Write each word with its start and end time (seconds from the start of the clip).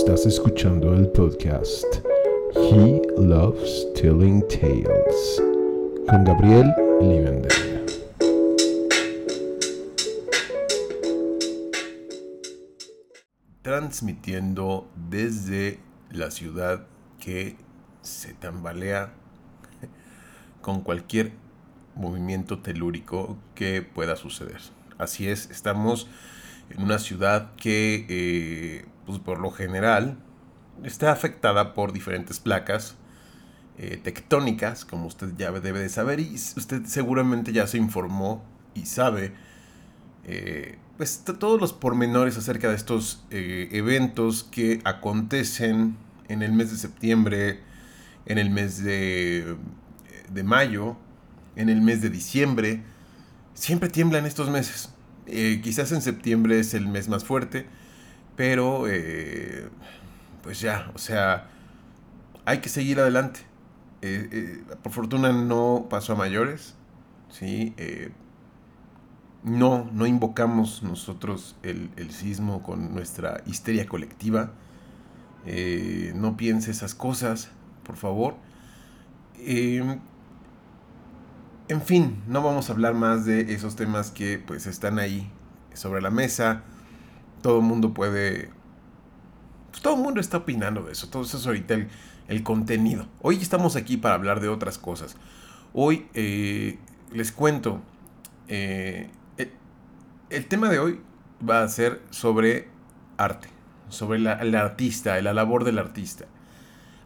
Estás 0.00 0.24
escuchando 0.24 0.94
el 0.94 1.08
podcast 1.08 1.84
He 2.56 3.02
Loves 3.18 3.86
Telling 3.94 4.40
Tales 4.48 5.42
con 6.08 6.24
Gabriel 6.24 6.72
Livender. 7.02 7.84
Transmitiendo 13.60 14.90
desde 14.96 15.80
la 16.10 16.30
ciudad 16.30 16.86
que 17.18 17.58
se 18.00 18.32
tambalea 18.32 19.12
con 20.62 20.80
cualquier 20.80 21.32
movimiento 21.94 22.60
telúrico 22.60 23.36
que 23.54 23.82
pueda 23.82 24.16
suceder. 24.16 24.62
Así 24.96 25.28
es, 25.28 25.50
estamos 25.50 26.08
en 26.70 26.82
una 26.82 26.98
ciudad 26.98 27.54
que, 27.56 28.06
eh, 28.08 28.84
pues 29.10 29.22
por 29.22 29.40
lo 29.40 29.50
general, 29.50 30.18
está 30.84 31.12
afectada 31.12 31.74
por 31.74 31.92
diferentes 31.92 32.38
placas 32.38 32.96
eh, 33.78 33.98
tectónicas, 34.02 34.84
como 34.84 35.06
usted 35.06 35.30
ya 35.36 35.50
debe 35.52 35.80
de 35.80 35.88
saber, 35.88 36.20
y 36.20 36.34
usted 36.34 36.84
seguramente 36.86 37.52
ya 37.52 37.66
se 37.66 37.78
informó 37.78 38.44
y 38.74 38.86
sabe 38.86 39.32
eh, 40.24 40.78
pues 40.96 41.24
todos 41.24 41.60
los 41.60 41.72
pormenores 41.72 42.36
acerca 42.36 42.68
de 42.68 42.76
estos 42.76 43.24
eventos 43.30 44.44
que 44.44 44.80
acontecen 44.84 45.96
en 46.28 46.42
el 46.42 46.52
mes 46.52 46.70
de 46.70 46.76
septiembre, 46.76 47.60
en 48.26 48.38
el 48.38 48.50
mes 48.50 48.84
de, 48.84 49.56
de 50.32 50.44
mayo, 50.44 50.96
en 51.56 51.68
el 51.68 51.80
mes 51.80 52.02
de 52.02 52.10
diciembre. 52.10 52.82
Siempre 53.54 53.88
tiembla 53.88 54.18
en 54.18 54.26
estos 54.26 54.50
meses. 54.50 54.90
Eh, 55.26 55.60
quizás 55.62 55.92
en 55.92 56.02
septiembre 56.02 56.58
es 56.58 56.74
el 56.74 56.88
mes 56.88 57.08
más 57.08 57.24
fuerte, 57.24 57.66
pero 58.40 58.88
eh, 58.88 59.68
pues 60.42 60.62
ya, 60.62 60.90
o 60.94 60.98
sea, 60.98 61.50
hay 62.46 62.60
que 62.60 62.70
seguir 62.70 62.98
adelante. 62.98 63.40
Eh, 64.00 64.64
por 64.82 64.92
fortuna 64.92 65.30
no 65.30 65.88
pasó 65.90 66.14
a 66.14 66.16
mayores, 66.16 66.74
¿sí? 67.28 67.74
no, 69.44 69.90
no 69.92 70.06
invocamos 70.06 70.82
nosotros 70.82 71.54
el, 71.62 71.90
el, 71.96 72.12
sismo 72.12 72.62
con 72.62 72.94
nuestra 72.94 73.42
histeria 73.44 73.84
colectiva. 73.84 74.52
no 76.14 76.38
piense 76.38 76.70
esas 76.70 76.94
cosas, 76.94 77.50
por 77.84 77.96
favor. 77.96 78.36
En 79.36 80.00
fin, 81.84 82.22
no 82.26 82.42
vamos 82.42 82.70
a 82.70 82.72
hablar 82.72 82.94
más 82.94 83.26
de 83.26 83.52
esos 83.52 83.76
temas 83.76 84.10
que 84.10 84.38
pues 84.38 84.66
están 84.66 84.98
ahí 84.98 85.30
sobre 85.74 86.00
la 86.00 86.10
mesa. 86.10 86.64
Todo 87.42 87.58
el 87.58 87.64
mundo 87.64 87.94
puede... 87.94 88.50
Pues, 89.70 89.82
todo 89.82 89.96
el 89.96 90.02
mundo 90.02 90.20
está 90.20 90.38
opinando 90.38 90.82
de 90.82 90.92
eso. 90.92 91.08
Todo 91.08 91.22
eso 91.22 91.36
es 91.36 91.46
ahorita 91.46 91.74
el, 92.28 92.42
contenido. 92.42 93.06
Hoy 93.22 93.36
estamos 93.36 93.76
aquí 93.76 93.96
para 93.96 94.14
hablar 94.14 94.40
de 94.40 94.48
otras 94.48 94.78
cosas. 94.78 95.16
Hoy 95.72 96.06
eh, 96.14 96.78
les 97.12 97.32
cuento. 97.32 97.80
Eh, 98.48 99.10
el, 100.28 100.46
tema 100.46 100.68
de 100.68 100.78
hoy 100.78 101.00
va 101.48 101.62
a 101.62 101.68
ser 101.68 102.02
sobre 102.10 102.68
arte. 103.16 103.48
Sobre 103.88 104.18
la, 104.18 104.34
el 104.34 104.54
artista, 104.54 105.20
la 105.20 105.32
labor 105.32 105.64
del 105.64 105.78
artista. 105.78 106.26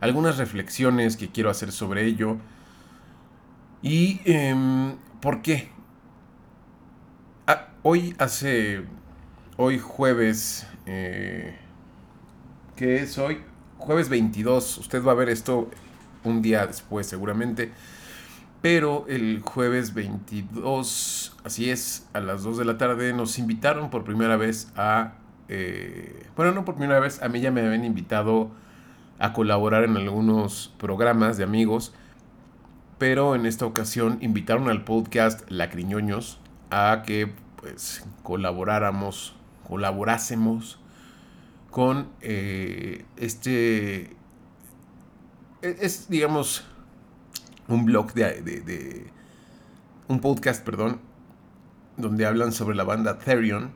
Algunas 0.00 0.36
reflexiones 0.36 1.16
que 1.16 1.30
quiero 1.30 1.48
hacer 1.50 1.72
sobre 1.72 2.05
ello 2.05 2.38
¿Y 3.84 4.22
em, 4.24 4.96
por 5.20 5.42
qué? 5.42 5.68
Ah, 7.46 7.68
hoy 7.82 8.16
hace, 8.18 8.82
hoy 9.56 9.78
jueves, 9.78 10.66
eh, 10.86 11.56
¿qué 12.77 12.97
es 12.97 13.19
hoy? 13.19 13.41
Jueves 13.78 14.08
22, 14.08 14.78
usted 14.78 15.05
va 15.05 15.12
a 15.12 15.14
ver 15.14 15.28
esto 15.28 15.70
un 16.24 16.42
día 16.42 16.66
después 16.66 17.06
seguramente, 17.06 17.70
pero 18.62 19.05
el 19.08 19.42
jueves 19.42 19.95
22, 19.95 21.36
así 21.45 21.70
es, 21.70 22.08
a 22.14 22.20
las 22.20 22.42
2 22.42 22.58
de 22.58 22.64
la 22.64 22.79
tarde 22.79 23.12
nos 23.12 23.39
invitaron 23.39 23.90
por 23.90 24.05
primera 24.05 24.36
vez 24.36 24.73
a, 24.74 25.14
eh, 25.48 26.27
bueno, 26.36 26.52
no 26.52 26.64
por 26.64 26.74
primera 26.74 26.98
vez, 26.98 27.23
a 27.23 27.29
mí 27.29 27.40
ya 27.40 27.50
me 27.50 27.61
habían 27.61 27.84
invitado 27.84 28.50
a 29.18 29.33
colaborar 29.33 29.84
en 29.84 29.96
algunos 29.96 30.73
programas 30.79 31.36
de 31.36 31.45
amigos, 31.45 31.92
pero 32.98 33.34
en 33.34 33.46
esta 33.46 33.67
ocasión 33.67 34.18
invitaron 34.20 34.68
al 34.68 34.84
podcast 34.84 35.48
Lacriñoños 35.50 36.40
a 36.70 37.02
que 37.06 37.33
pues 37.56 38.05
colaboráramos, 38.23 39.34
colaborásemos 39.69 40.79
con 41.70 42.08
eh, 42.20 43.05
este, 43.17 44.02
e, 45.63 45.77
es 45.80 46.08
digamos 46.08 46.64
un 47.69 47.85
blog 47.85 48.13
de, 48.13 48.42
de, 48.42 49.07
un 50.07 50.20
podcast, 50.20 50.64
perdón, 50.64 51.01
donde 51.97 52.27
hablan 52.27 52.53
sobre 52.53 52.77
la 52.77 52.85
banda 52.85 53.19
Therion, 53.19 53.73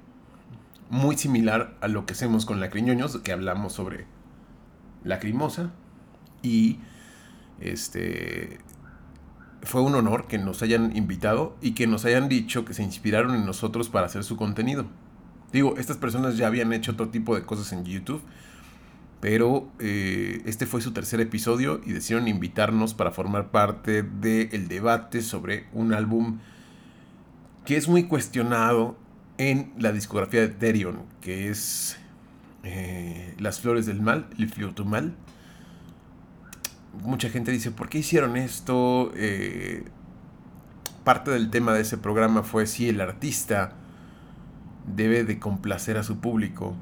muy 0.90 1.16
similar 1.16 1.76
a 1.80 1.88
lo 1.88 2.06
que 2.06 2.12
hacemos 2.12 2.46
con 2.46 2.60
Lacriñoños, 2.60 3.18
que 3.18 3.32
hablamos 3.32 3.72
sobre 3.72 4.06
Lacrimosa 5.04 5.72
y 6.42 6.78
este 7.60 8.60
fue 9.62 9.82
un 9.82 9.94
honor 9.94 10.26
que 10.26 10.38
nos 10.38 10.62
hayan 10.62 10.96
invitado 10.96 11.56
y 11.60 11.72
que 11.72 11.86
nos 11.86 12.04
hayan 12.04 12.28
dicho 12.28 12.64
que 12.64 12.74
se 12.74 12.82
inspiraron 12.82 13.34
en 13.34 13.44
nosotros 13.44 13.88
para 13.88 14.06
hacer 14.06 14.22
su 14.22 14.36
contenido. 14.36 14.86
Digo, 15.52 15.76
estas 15.78 15.96
personas 15.96 16.36
ya 16.36 16.46
habían 16.46 16.72
hecho 16.72 16.92
otro 16.92 17.08
tipo 17.08 17.34
de 17.34 17.42
cosas 17.42 17.72
en 17.72 17.84
YouTube, 17.84 18.22
pero 19.20 19.68
eh, 19.78 20.42
este 20.44 20.66
fue 20.66 20.80
su 20.80 20.92
tercer 20.92 21.20
episodio 21.20 21.80
y 21.84 21.92
decidieron 21.92 22.28
invitarnos 22.28 22.94
para 22.94 23.10
formar 23.10 23.50
parte 23.50 24.02
del 24.02 24.68
debate 24.68 25.22
sobre 25.22 25.66
un 25.72 25.92
álbum 25.92 26.38
que 27.64 27.76
es 27.76 27.88
muy 27.88 28.04
cuestionado 28.04 28.96
en 29.38 29.72
la 29.78 29.92
discografía 29.92 30.40
de 30.40 30.48
Therion, 30.48 31.02
que 31.20 31.48
es 31.48 31.96
eh, 32.62 33.34
Las 33.38 33.60
Flores 33.60 33.86
del 33.86 34.00
Mal, 34.00 34.28
El 34.38 34.48
Flioto 34.48 34.84
Mal 34.84 35.14
mucha 37.02 37.28
gente 37.28 37.52
dice, 37.52 37.70
¿por 37.70 37.88
qué 37.88 37.98
hicieron 37.98 38.36
esto? 38.36 39.12
Eh, 39.14 39.84
parte 41.04 41.30
del 41.30 41.50
tema 41.50 41.72
de 41.72 41.82
ese 41.82 41.98
programa 41.98 42.42
fue 42.42 42.66
si 42.66 42.88
el 42.88 43.00
artista 43.00 43.72
debe 44.94 45.24
de 45.24 45.38
complacer 45.38 45.96
a 45.96 46.02
su 46.02 46.20
público. 46.20 46.74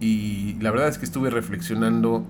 Y 0.00 0.54
la 0.60 0.70
verdad 0.70 0.88
es 0.88 0.98
que 0.98 1.04
estuve 1.04 1.30
reflexionando 1.30 2.26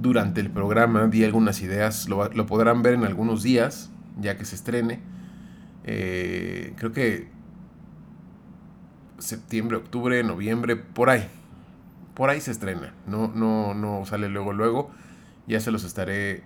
durante 0.00 0.40
el 0.40 0.50
programa, 0.50 1.06
di 1.06 1.24
algunas 1.24 1.62
ideas, 1.62 2.08
lo, 2.08 2.46
podrán 2.46 2.82
ver 2.82 2.94
en 2.94 3.04
algunos 3.04 3.42
días, 3.42 3.90
ya 4.20 4.36
que 4.36 4.44
se 4.44 4.56
estrene. 4.56 5.00
Eh, 5.84 6.74
creo 6.76 6.92
que 6.92 7.28
septiembre, 9.18 9.76
octubre, 9.78 10.22
noviembre, 10.22 10.76
por 10.76 11.10
ahí. 11.10 11.28
Por 12.14 12.30
ahí 12.30 12.40
se 12.40 12.50
estrena. 12.50 12.92
No, 13.06 13.28
no, 13.28 13.74
no 13.74 14.04
sale 14.06 14.28
luego, 14.28 14.52
luego 14.52 14.90
ya 15.46 15.60
se 15.60 15.70
los 15.70 15.84
estaré 15.84 16.42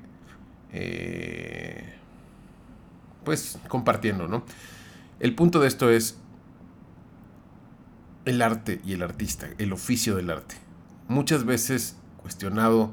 eh, 0.72 1.94
pues 3.24 3.58
compartiendo, 3.68 4.28
¿no? 4.28 4.44
El 5.18 5.34
punto 5.34 5.60
de 5.60 5.68
esto 5.68 5.90
es 5.90 6.18
el 8.24 8.42
arte 8.42 8.80
y 8.84 8.92
el 8.92 9.02
artista, 9.02 9.48
el 9.58 9.72
oficio 9.72 10.16
del 10.16 10.30
arte. 10.30 10.56
Muchas 11.08 11.44
veces 11.44 11.96
cuestionado, 12.18 12.92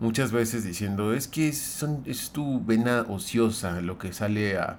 muchas 0.00 0.32
veces 0.32 0.64
diciendo, 0.64 1.14
es 1.14 1.28
que 1.28 1.52
son, 1.52 2.02
es 2.06 2.30
tu 2.30 2.64
vena 2.64 3.06
ociosa 3.08 3.80
lo 3.80 3.98
que 3.98 4.12
sale 4.12 4.58
a, 4.58 4.78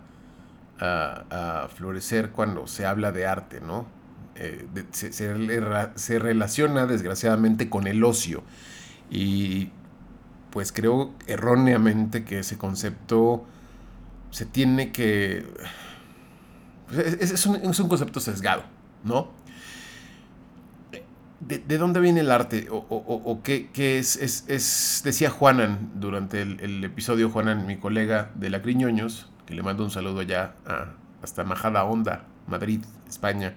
a, 0.79 1.67
florecer 1.75 2.31
cuando 2.31 2.67
se 2.67 2.85
habla 2.85 3.11
de 3.11 3.25
arte, 3.25 3.61
¿no? 3.61 3.87
Eh, 4.35 4.67
se, 4.91 5.11
se 5.11 6.19
relaciona 6.19 6.85
desgraciadamente 6.85 7.69
con 7.69 7.87
el 7.87 8.03
ocio. 8.03 8.43
Y 9.09 9.72
pues 10.51 10.72
creo 10.72 11.13
erróneamente 11.28 12.23
que 12.23 12.40
ese 12.40 12.57
concepto 12.57 13.45
se 14.31 14.45
tiene 14.45 14.91
que... 14.91 15.45
Es, 16.91 17.45
un, 17.45 17.59
concepto 17.87 18.19
sesgado, 18.19 18.63
¿no? 19.03 19.29
¿De, 21.39 21.78
dónde 21.78 21.99
viene 21.99 22.22
el 22.22 22.31
arte? 22.31 22.67
¿O, 22.72 23.41
qué, 23.43 23.69
es, 23.75 24.16
es, 24.16 25.01
Decía 25.03 25.29
Juanan 25.29 25.91
durante 25.95 26.41
el, 26.41 26.84
episodio, 26.84 27.29
Juanan, 27.29 27.67
mi 27.67 27.78
colega 27.78 28.31
de 28.35 28.49
la 28.49 28.61
Criñoños, 28.61 29.29
que 29.45 29.53
le 29.53 29.61
mando 29.61 29.84
un 29.84 29.91
saludo 29.91 30.22
allá 30.22 30.55
hasta 31.22 31.43
Majada 31.43 31.84
Honda, 31.84 32.23
Madrid, 32.47 32.81
España, 33.07 33.53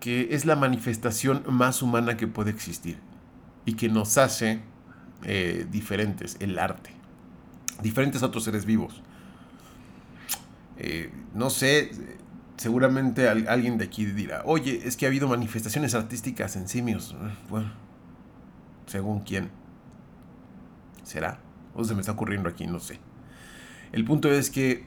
que 0.00 0.34
es 0.34 0.46
la 0.46 0.56
manifestación 0.56 1.42
más 1.46 1.82
humana 1.82 2.16
que 2.16 2.26
puede 2.26 2.50
existir 2.50 2.98
y 3.66 3.74
que 3.74 3.88
nos 3.88 4.16
hace 4.16 4.60
eh, 5.24 5.66
diferentes, 5.70 6.36
el 6.40 6.58
arte, 6.58 6.90
diferentes 7.82 8.22
a 8.22 8.26
otros 8.26 8.44
seres 8.44 8.64
vivos. 8.64 9.02
Eh, 10.78 11.12
no 11.34 11.50
sé, 11.50 11.90
seguramente 12.56 13.28
alguien 13.28 13.78
de 13.78 13.84
aquí 13.84 14.04
dirá, 14.06 14.42
oye, 14.44 14.80
es 14.84 14.96
que 14.96 15.06
ha 15.06 15.08
habido 15.08 15.28
manifestaciones 15.28 15.94
artísticas 15.94 16.56
en 16.56 16.68
simios. 16.68 17.14
Bueno, 17.48 17.72
según 18.86 19.20
quién. 19.20 19.50
¿Será? 21.02 21.38
O 21.74 21.84
se 21.84 21.94
me 21.94 22.00
está 22.00 22.12
ocurriendo 22.12 22.48
aquí, 22.48 22.66
no 22.66 22.80
sé. 22.80 22.98
El 23.92 24.04
punto 24.04 24.30
es 24.30 24.50
que 24.50 24.86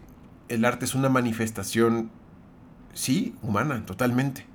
el 0.49 0.65
arte 0.65 0.85
es 0.85 0.95
una 0.95 1.09
manifestación, 1.09 2.09
sí, 2.93 3.35
humana, 3.41 3.85
totalmente. 3.85 4.45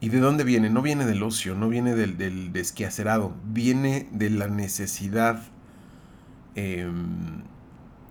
¿Y 0.00 0.08
de 0.08 0.20
dónde 0.20 0.44
viene? 0.44 0.68
No 0.68 0.82
viene 0.82 1.06
del 1.06 1.22
ocio, 1.22 1.54
no 1.54 1.68
viene 1.68 1.94
del, 1.94 2.18
del 2.18 2.50
viene 3.44 4.08
de 4.10 4.30
la 4.30 4.48
necesidad 4.48 5.42
em, 6.54 7.42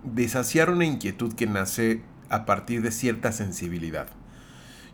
de 0.03 0.29
saciar 0.29 0.69
una 0.69 0.85
inquietud 0.85 1.33
que 1.33 1.47
nace 1.47 2.01
a 2.31 2.45
partir 2.45 2.81
de 2.81 2.91
cierta 2.91 3.31
sensibilidad. 3.31 4.07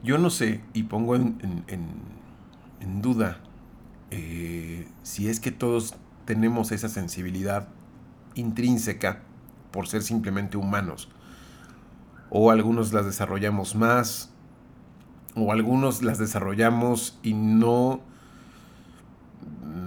Yo 0.03 0.17
no 0.17 0.29
sé, 0.29 0.61
y 0.73 0.83
pongo 0.83 1.15
en, 1.15 1.41
duda, 3.01 3.39
eh, 4.11 4.87
si 5.03 5.29
es 5.29 5.39
que 5.39 5.51
todos 5.51 5.95
tenemos 6.25 6.71
esa 6.71 6.89
sensibilidad 6.89 7.67
intrínseca 8.35 9.21
por 9.71 9.87
ser 9.87 10.01
simplemente 10.03 10.57
humanos. 10.57 11.09
O 12.29 12.51
algunos 12.51 12.91
las 12.91 13.05
desarrollamos 13.05 13.75
más, 13.75 14.31
o 15.35 15.51
algunos 15.51 16.01
las 16.01 16.17
desarrollamos 16.17 17.19
y 17.21 17.33
no, 17.33 18.01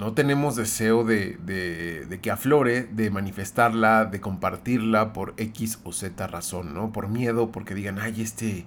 no 0.01 0.15
tenemos 0.15 0.57
deseo 0.57 1.05
de, 1.05 1.37
de, 1.37 2.21
que 2.21 2.31
aflore, 2.31 2.85
de 2.85 3.11
manifestarla, 3.11 4.07
de 4.07 4.21
compartirla 4.21 5.13
por 5.13 5.35
X 5.37 5.79
o 5.85 5.93
Z 5.93 6.27
razón, 6.27 6.73
¿no? 6.73 6.91
Por 6.91 7.09
miedo, 7.09 7.53
porque 7.53 7.75
digan, 7.75 7.99
ay, 7.99 8.23
este, 8.23 8.65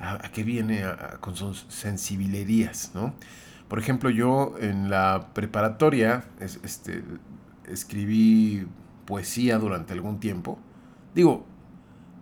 ¿a, 0.00 0.18
qué 0.32 0.42
viene 0.42 0.82
con 1.20 1.36
sus 1.36 1.66
sensibilerías, 1.68 2.90
¿no? 2.94 3.14
Por 3.68 3.78
ejemplo, 3.78 4.10
yo 4.10 4.56
en 4.60 4.90
la 4.90 5.28
preparatoria 5.32 6.24
este, 6.40 7.04
escribí 7.66 8.66
poesía 9.06 9.58
durante 9.58 9.92
algún 9.92 10.18
tiempo. 10.18 10.58
Digo, 11.14 11.46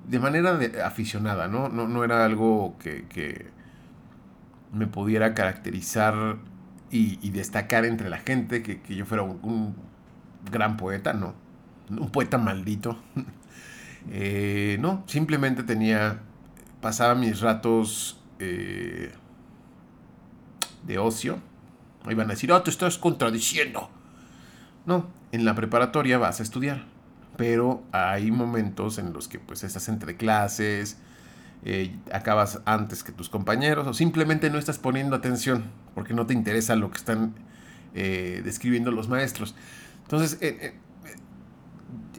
de 0.06 0.18
manera 0.18 0.58
aficionada, 0.84 1.48
¿no? 1.48 1.68
¿no? 1.70 1.88
No 1.88 2.04
era 2.04 2.24
algo 2.26 2.76
que, 2.78 3.50
me 4.72 4.86
pudiera 4.86 5.34
caracterizar 5.34 6.36
y, 6.90 7.30
destacar 7.30 7.84
entre 7.84 8.10
la 8.10 8.18
gente, 8.18 8.62
que, 8.62 8.80
yo 8.94 9.06
fuera 9.06 9.22
un, 9.22 9.76
gran 10.50 10.76
poeta, 10.76 11.12
no. 11.12 11.34
Un 11.88 12.10
poeta 12.10 12.38
maldito. 12.38 12.98
Eh, 14.10 14.78
no, 14.80 15.04
simplemente 15.06 15.62
tenía, 15.62 16.20
pasaba 16.80 17.14
mis 17.14 17.42
ratos 17.42 18.18
eh, 18.38 19.12
de 20.86 20.98
ocio. 20.98 21.38
Iban 22.08 22.28
a 22.28 22.32
decir, 22.32 22.50
oh, 22.50 22.62
te 22.62 22.70
estás 22.70 22.96
contradiciendo. 22.96 23.90
No, 24.86 25.06
en 25.32 25.44
la 25.44 25.54
preparatoria 25.54 26.16
vas 26.16 26.40
a 26.40 26.42
estudiar, 26.42 26.86
pero 27.36 27.82
hay 27.92 28.30
momentos 28.30 28.96
en 28.96 29.12
los 29.12 29.28
que 29.28 29.38
pues 29.38 29.64
estás 29.64 29.88
entre 29.90 30.16
clases, 30.16 30.96
eh, 31.64 31.96
acabas 32.12 32.60
antes 32.64 33.04
que 33.04 33.12
tus 33.12 33.28
compañeros 33.28 33.86
o 33.86 33.94
simplemente 33.94 34.48
no 34.50 34.58
estás 34.58 34.78
poniendo 34.78 35.14
atención 35.14 35.64
porque 35.94 36.14
no 36.14 36.26
te 36.26 36.32
interesa 36.32 36.74
lo 36.76 36.90
que 36.90 36.98
están 36.98 37.34
eh, 37.94 38.40
describiendo 38.44 38.90
los 38.90 39.08
maestros. 39.08 39.54
Entonces, 40.02 40.38
eh, 40.40 40.74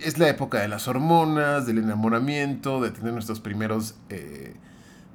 es 0.03 0.17
la 0.17 0.29
época 0.29 0.59
de 0.59 0.67
las 0.67 0.87
hormonas, 0.87 1.65
del 1.65 1.77
enamoramiento, 1.77 2.81
de 2.81 2.91
tener 2.91 3.13
nuestros 3.13 3.39
primeros 3.39 3.95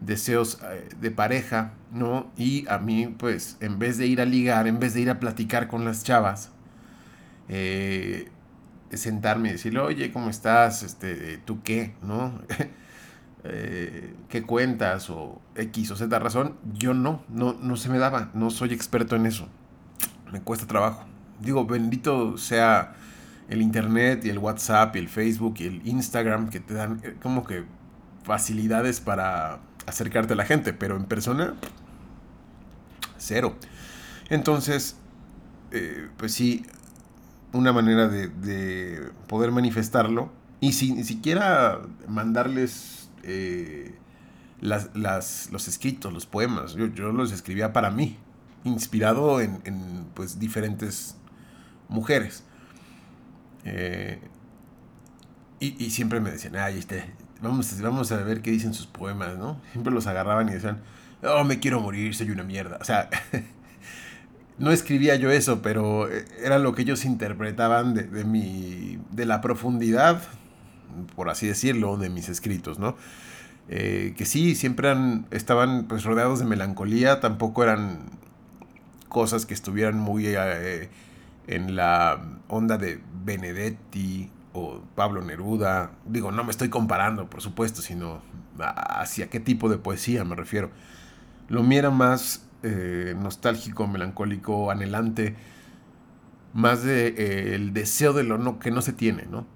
deseos 0.00 0.60
de 1.00 1.10
pareja, 1.10 1.72
¿no? 1.92 2.30
Y 2.36 2.68
a 2.68 2.78
mí, 2.78 3.12
pues, 3.18 3.56
en 3.60 3.80
vez 3.80 3.98
de 3.98 4.06
ir 4.06 4.20
a 4.20 4.24
ligar, 4.24 4.68
en 4.68 4.78
vez 4.78 4.94
de 4.94 5.00
ir 5.00 5.10
a 5.10 5.18
platicar 5.18 5.66
con 5.66 5.84
las 5.84 6.04
chavas, 6.04 6.52
eh, 7.48 8.28
sentarme 8.92 9.50
y 9.50 9.52
decirle, 9.52 9.80
oye, 9.80 10.12
¿cómo 10.12 10.30
estás? 10.30 10.82
Este, 10.82 11.38
¿Tú 11.38 11.62
qué? 11.62 11.94
¿No? 12.02 12.40
Eh, 13.48 14.14
¿Qué 14.28 14.42
cuentas? 14.42 15.10
O 15.10 15.40
X 15.54 15.90
o 15.90 15.96
Z 15.96 16.18
razón. 16.18 16.56
Yo 16.74 16.94
no, 16.94 17.22
no, 17.28 17.54
no 17.54 17.76
se 17.76 17.88
me 17.88 17.98
daba. 17.98 18.30
No 18.34 18.50
soy 18.50 18.72
experto 18.72 19.16
en 19.16 19.26
eso. 19.26 19.48
Me 20.32 20.40
cuesta 20.40 20.66
trabajo. 20.66 21.04
Digo, 21.40 21.66
bendito 21.66 22.38
sea 22.38 22.94
el 23.48 23.62
internet 23.62 24.24
y 24.24 24.30
el 24.30 24.38
WhatsApp 24.38 24.96
y 24.96 24.98
el 24.98 25.08
Facebook 25.08 25.54
y 25.58 25.66
el 25.66 25.86
Instagram 25.86 26.48
que 26.48 26.60
te 26.60 26.74
dan 26.74 27.00
eh, 27.02 27.16
como 27.22 27.44
que 27.44 27.64
facilidades 28.24 29.00
para 29.00 29.60
acercarte 29.86 30.32
a 30.32 30.36
la 30.36 30.44
gente, 30.44 30.72
pero 30.72 30.96
en 30.96 31.04
persona, 31.04 31.54
cero. 33.18 33.56
Entonces, 34.28 34.96
pues 36.16 36.32
sí, 36.32 36.64
una 37.56 37.72
manera 37.72 38.08
de, 38.08 39.10
poder 39.26 39.50
manifestarlo 39.50 40.30
y 40.60 40.72
sin 40.72 40.96
ni 40.96 41.04
siquiera 41.04 41.80
mandarles 42.08 43.05
eh, 43.26 43.94
las, 44.60 45.50
los 45.50 45.68
escritos, 45.68 46.12
los 46.12 46.26
poemas. 46.26 46.74
Yo, 46.74 47.12
los 47.12 47.32
escribía 47.32 47.72
para 47.72 47.90
mí, 47.90 48.16
inspirado 48.64 49.40
en, 49.40 50.06
pues, 50.14 50.38
diferentes 50.38 51.16
mujeres. 51.88 52.44
Eh, 53.64 54.20
y, 55.58 55.90
siempre 55.90 56.20
me 56.20 56.30
decían, 56.30 56.56
ay, 56.56 56.78
este, 56.78 57.04
vamos, 57.40 57.80
vamos 57.80 58.12
a 58.12 58.18
ver 58.18 58.42
qué 58.42 58.50
dicen 58.50 58.74
sus 58.74 58.86
poemas, 58.86 59.36
¿no? 59.38 59.60
Siempre 59.72 59.92
los 59.92 60.06
agarraban 60.06 60.48
y 60.48 60.52
decían, 60.52 60.80
oh, 61.22 61.44
me 61.44 61.58
quiero 61.58 61.80
morir, 61.80 62.14
soy 62.14 62.30
una 62.30 62.44
mierda. 62.44 62.78
O 62.80 62.84
sea, 62.84 63.08
no 64.58 64.70
escribía 64.70 65.16
yo 65.16 65.30
eso, 65.30 65.62
pero 65.62 66.10
eh, 66.10 66.24
era 66.42 66.58
lo 66.58 66.74
que 66.74 66.82
ellos 66.82 67.04
interpretaban 67.04 67.94
de, 67.94 68.04
de, 68.04 68.24
mi, 68.24 68.98
de 69.10 69.26
la 69.26 69.40
profundidad, 69.40 70.22
por 71.14 71.30
así 71.30 71.46
decirlo, 71.46 71.96
de 71.96 72.10
mis 72.10 72.28
escritos, 72.28 72.78
¿no? 72.78 72.96
Eh, 73.68 74.14
que 74.16 74.24
sí, 74.26 74.54
siempre 74.54 74.94
estaban 75.30 75.86
pues, 75.88 76.04
rodeados 76.04 76.38
de 76.38 76.44
melancolía, 76.44 77.20
tampoco 77.20 77.64
eran 77.64 77.98
cosas 79.08 79.44
que 79.44 79.54
estuvieran 79.54 79.98
muy 79.98 80.26
eh, 80.26 80.88
en 81.48 81.74
la 81.74 82.20
onda 82.48 82.78
de 82.78 83.00
Benedetti 83.24 84.30
o 84.52 84.82
Pablo 84.94 85.22
Neruda. 85.22 85.90
Digo, 86.04 86.30
no 86.30 86.44
me 86.44 86.50
estoy 86.50 86.68
comparando, 86.68 87.28
por 87.28 87.42
supuesto, 87.42 87.82
sino 87.82 88.22
hacia 88.58 89.28
qué 89.28 89.40
tipo 89.40 89.68
de 89.68 89.78
poesía 89.78 90.24
me 90.24 90.36
refiero. 90.36 90.70
Lo 91.48 91.62
mío 91.62 91.80
era 91.80 91.90
más 91.90 92.46
eh, 92.62 93.16
nostálgico, 93.20 93.88
melancólico, 93.88 94.70
anhelante, 94.70 95.34
más 96.54 96.84
de 96.84 97.54
el 97.54 97.72
deseo 97.72 98.12
de 98.12 98.22
lo 98.22 98.58
que 98.60 98.70
no 98.70 98.80
se 98.80 98.92
tiene, 98.92 99.26
¿no? 99.30 99.55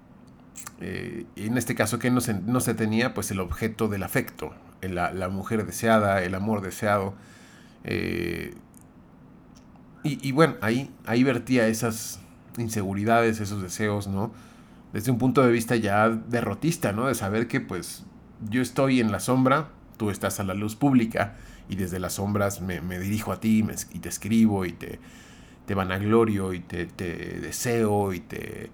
Eh, 0.79 1.25
en 1.35 1.57
este 1.57 1.75
caso 1.75 1.99
que 1.99 2.09
no 2.11 2.21
se, 2.21 2.33
no 2.33 2.59
se, 2.59 2.73
tenía, 2.73 3.13
pues 3.13 3.31
el 3.31 3.39
objeto 3.39 3.87
del 3.87 4.03
afecto, 4.03 4.53
la, 4.81 5.11
la 5.11 5.29
mujer 5.29 5.65
deseada, 5.65 6.23
el 6.23 6.35
amor 6.35 6.61
deseado. 6.61 7.13
Y, 10.03 10.27
y, 10.27 10.31
bueno, 10.31 10.55
ahí, 10.61 10.91
ahí 11.05 11.23
vertía 11.23 11.67
esas 11.67 12.19
inseguridades, 12.57 13.39
esos 13.39 13.61
deseos, 13.61 14.07
¿no? 14.07 14.31
Desde 14.93 15.11
un 15.11 15.17
punto 15.17 15.43
de 15.43 15.51
vista 15.51 15.75
ya 15.75 16.09
derrotista, 16.09 16.91
¿no? 16.91 17.07
De 17.07 17.15
saber 17.15 17.47
que 17.47 17.61
pues 17.61 18.03
yo 18.49 18.61
estoy 18.61 18.99
en 18.99 19.11
la 19.11 19.19
sombra, 19.19 19.69
tú 19.97 20.09
estás 20.09 20.39
a 20.39 20.43
la 20.43 20.53
luz 20.53 20.75
pública 20.75 21.35
y 21.69 21.75
desde 21.75 21.99
las 21.99 22.13
sombras 22.13 22.61
me, 22.61 22.79
dirijo 22.99 23.31
a 23.31 23.39
ti 23.39 23.63
y 23.93 23.99
te 23.99 24.09
escribo 24.09 24.65
y 24.65 24.73
te, 24.73 24.99
te 25.65 25.75
vanaglorio 25.75 26.53
y 26.53 26.59
te, 26.59 26.87
deseo 26.87 28.11
y 28.11 28.19
te, 28.19 28.71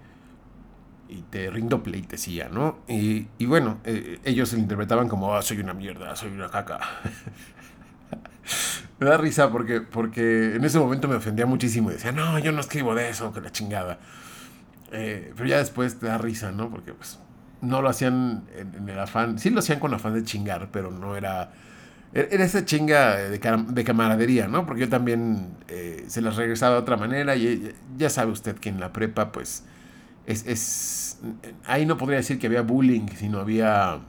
y 1.08 1.22
te 1.22 1.50
rindo 1.50 1.82
pleitesía, 1.82 2.48
¿no? 2.48 2.78
Y, 2.86 3.26
bueno, 3.46 3.78
eh, 3.84 4.20
ellos 4.24 4.50
se 4.50 4.58
interpretaban 4.58 5.08
como, 5.08 5.34
ah, 5.34 5.42
soy 5.42 5.58
una 5.58 5.74
mierda, 5.74 6.14
soy 6.16 6.30
una 6.30 6.50
caca. 6.50 6.78
me 8.98 9.06
da 9.06 9.16
risa 9.16 9.50
porque, 9.50 9.80
porque 9.80 10.56
en 10.56 10.64
ese 10.64 10.78
momento 10.78 11.08
me 11.08 11.16
ofendía 11.16 11.46
muchísimo 11.46 11.90
y 11.90 11.94
decía, 11.94 12.12
no, 12.12 12.38
yo 12.38 12.52
no 12.52 12.60
escribo 12.60 12.94
de 12.94 13.08
eso, 13.08 13.32
que 13.32 13.40
la 13.40 13.50
chingada. 13.50 13.98
Eh, 14.92 15.32
pero 15.36 15.48
ya 15.48 15.58
después 15.58 15.98
te 15.98 16.06
da 16.06 16.18
risa, 16.18 16.52
¿no? 16.52 16.70
Porque 16.70 16.92
pues 16.92 17.18
no 17.60 17.82
lo 17.82 17.88
hacían 17.88 18.44
en, 18.56 18.88
el 18.88 18.98
afán, 18.98 19.38
sí 19.38 19.50
lo 19.50 19.60
hacían 19.60 19.80
con 19.80 19.92
afán 19.92 20.14
de 20.14 20.24
chingar, 20.24 20.68
pero 20.70 20.90
no 20.90 21.16
era 21.16 21.50
e-, 22.14 22.28
era 22.30 22.44
esa 22.44 22.64
chinga 22.64 23.16
de, 23.16 23.84
camaradería, 23.84 24.48
¿no? 24.48 24.66
Porque 24.66 24.82
yo 24.82 24.88
también 24.88 25.56
eh, 25.68 26.04
se 26.08 26.22
las 26.22 26.36
regresaba 26.36 26.76
de 26.76 26.80
otra 26.80 26.96
manera 26.96 27.36
y 27.36 27.74
ya 27.96 28.10
sabe 28.10 28.32
usted 28.32 28.56
que 28.56 28.68
en 28.68 28.80
la 28.80 28.92
prepa, 28.92 29.32
pues, 29.32 29.64
es, 30.32 31.20
ahí 31.64 31.86
no 31.86 31.96
podría 31.96 32.18
decir 32.18 32.38
que 32.38 32.46
había 32.46 32.62
bullying, 32.62 33.08
sino 33.16 33.38
había, 33.40 34.00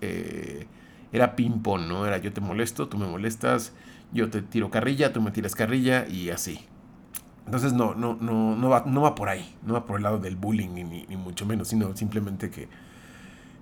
eh, 0.00 0.66
era 1.12 1.36
ping-pong, 1.36 1.86
¿no? 1.86 2.06
Era 2.06 2.18
yo 2.18 2.32
te 2.32 2.40
molesto, 2.40 2.88
tú 2.88 2.98
me 2.98 3.06
molestas, 3.06 3.72
yo 4.12 4.30
te 4.30 4.42
tiro 4.42 4.70
carrilla, 4.70 5.12
tú 5.12 5.20
me 5.20 5.30
tiras 5.30 5.54
carrilla 5.54 6.06
y 6.08 6.30
así. 6.30 6.60
Entonces 7.44 7.72
no, 7.72 7.94
no, 7.94 8.16
no, 8.20 8.56
no, 8.56 8.68
va, 8.68 8.84
no 8.86 9.02
va 9.02 9.14
por 9.14 9.28
ahí, 9.28 9.56
no 9.62 9.74
va 9.74 9.84
por 9.84 9.96
el 9.96 10.04
lado 10.04 10.18
del 10.18 10.36
bullying 10.36 10.70
ni, 10.70 10.84
ni 10.84 11.16
mucho 11.16 11.44
menos, 11.44 11.68
sino 11.68 11.94
simplemente 11.96 12.50
que 12.50 12.68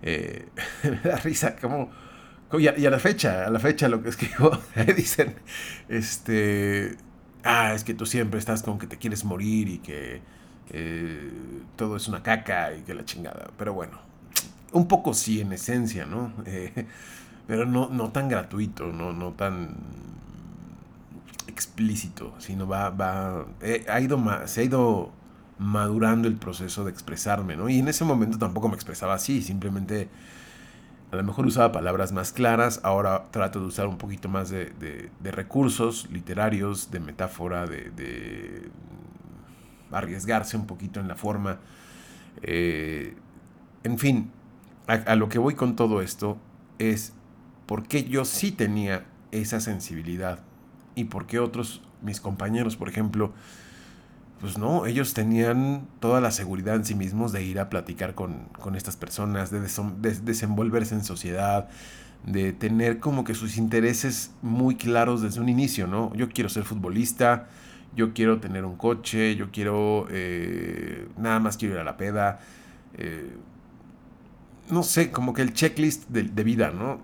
me 0.84 1.10
da 1.10 1.16
risa 1.16 1.56
como 1.56 1.90
y 2.58 2.66
a, 2.66 2.90
la 2.90 2.98
fecha, 2.98 3.46
a 3.46 3.50
la 3.50 3.60
fecha 3.60 3.88
lo 3.88 4.02
que 4.02 4.08
escribo, 4.08 4.58
dicen, 4.96 5.36
este, 5.88 6.96
ah, 7.44 7.74
es 7.74 7.84
que 7.84 7.94
tú 7.94 8.06
siempre 8.06 8.40
estás 8.40 8.62
con 8.62 8.78
que 8.78 8.88
te 8.88 8.96
quieres 8.96 9.24
morir 9.24 9.68
y 9.68 9.78
que 9.78 10.20
eh, 10.70 11.30
todo 11.76 11.96
es 11.96 12.08
una 12.08 12.22
caca 12.22 12.74
y 12.74 12.82
que 12.82 12.94
la 12.94 13.04
chingada. 13.04 13.50
Pero 13.56 13.74
bueno, 13.74 13.98
un 14.72 14.86
poco 14.88 15.14
sí 15.14 15.40
en 15.40 15.52
esencia, 15.52 16.06
¿no? 16.06 16.32
Eh, 16.46 16.86
pero 17.46 17.66
no, 17.66 17.88
no 17.88 18.10
tan 18.10 18.28
gratuito, 18.28 18.86
no, 18.92 19.12
no 19.12 19.32
tan 19.32 19.76
explícito, 21.48 22.34
sino 22.38 22.66
va, 22.66 22.90
va, 22.90 23.44
eh, 23.60 23.84
ha 23.88 24.00
ido 24.00 24.18
se 24.46 24.60
ha 24.60 24.64
ido 24.64 25.10
madurando 25.58 26.28
el 26.28 26.36
proceso 26.36 26.84
de 26.84 26.90
expresarme, 26.90 27.56
¿no? 27.56 27.68
Y 27.68 27.80
en 27.80 27.88
ese 27.88 28.04
momento 28.04 28.38
tampoco 28.38 28.68
me 28.68 28.74
expresaba 28.74 29.14
así, 29.14 29.42
simplemente 29.42 30.08
a 31.12 31.16
lo 31.16 31.24
mejor 31.24 31.46
usaba 31.46 31.72
palabras 31.72 32.12
más 32.12 32.32
claras, 32.32 32.80
ahora 32.82 33.26
trato 33.30 33.60
de 33.60 33.66
usar 33.66 33.86
un 33.86 33.98
poquito 33.98 34.28
más 34.28 34.48
de, 34.48 35.10
recursos 35.22 36.08
literarios, 36.10 36.90
de 36.90 37.00
metáfora, 37.00 37.66
de, 37.66 38.70
arriesgarse 39.92 40.56
un 40.56 40.66
poquito 40.66 41.00
en 41.00 41.08
la 41.08 41.16
forma. 41.16 41.60
Eh, 42.42 43.14
en 43.84 43.98
fin, 43.98 44.30
a, 44.86 45.14
lo 45.14 45.28
que 45.28 45.38
voy 45.38 45.54
con 45.54 45.76
todo 45.76 46.02
esto 46.02 46.38
es 46.78 47.12
porque 47.66 48.04
yo 48.04 48.24
sí 48.24 48.50
tenía 48.50 49.06
esa 49.30 49.60
sensibilidad 49.60 50.40
y 50.94 51.04
porque 51.04 51.38
otros, 51.38 51.82
mis 52.02 52.20
compañeros, 52.20 52.76
por 52.76 52.88
ejemplo, 52.88 53.32
pues 54.40 54.58
no, 54.58 54.86
ellos 54.86 55.14
tenían 55.14 55.86
toda 56.00 56.20
la 56.20 56.30
seguridad 56.30 56.74
en 56.74 56.84
sí 56.84 56.94
mismos 56.94 57.30
de 57.30 57.44
ir 57.44 57.60
a 57.60 57.68
platicar 57.68 58.14
con, 58.14 58.48
estas 58.74 58.96
personas, 58.96 59.50
de, 59.50 59.60
desenvolverse 59.60 60.94
en 60.94 61.04
sociedad, 61.04 61.68
de 62.26 62.52
tener 62.52 62.98
como 62.98 63.24
que 63.24 63.34
sus 63.34 63.56
intereses 63.56 64.32
muy 64.42 64.76
claros 64.76 65.22
desde 65.22 65.40
un 65.40 65.48
inicio, 65.48 65.86
¿no? 65.86 66.12
Yo 66.14 66.28
quiero 66.28 66.48
ser 66.48 66.64
futbolista, 66.64 67.48
yo 67.96 68.12
quiero 68.12 68.40
tener 68.40 68.64
un 68.64 68.76
coche, 68.76 69.36
yo 69.36 69.50
quiero, 69.50 70.06
eh, 70.10 71.08
nada 71.16 71.40
más 71.40 71.56
quiero 71.56 71.74
ir 71.74 71.80
a 71.80 71.84
la 71.84 71.96
peda, 71.96 72.40
eh, 72.96 73.36
no 74.70 74.82
sé, 74.82 75.10
como 75.10 75.34
que 75.34 75.42
el 75.42 75.52
checklist 75.52 76.08
de, 76.08 76.24
de 76.24 76.44
vida, 76.44 76.70
¿no? 76.70 77.00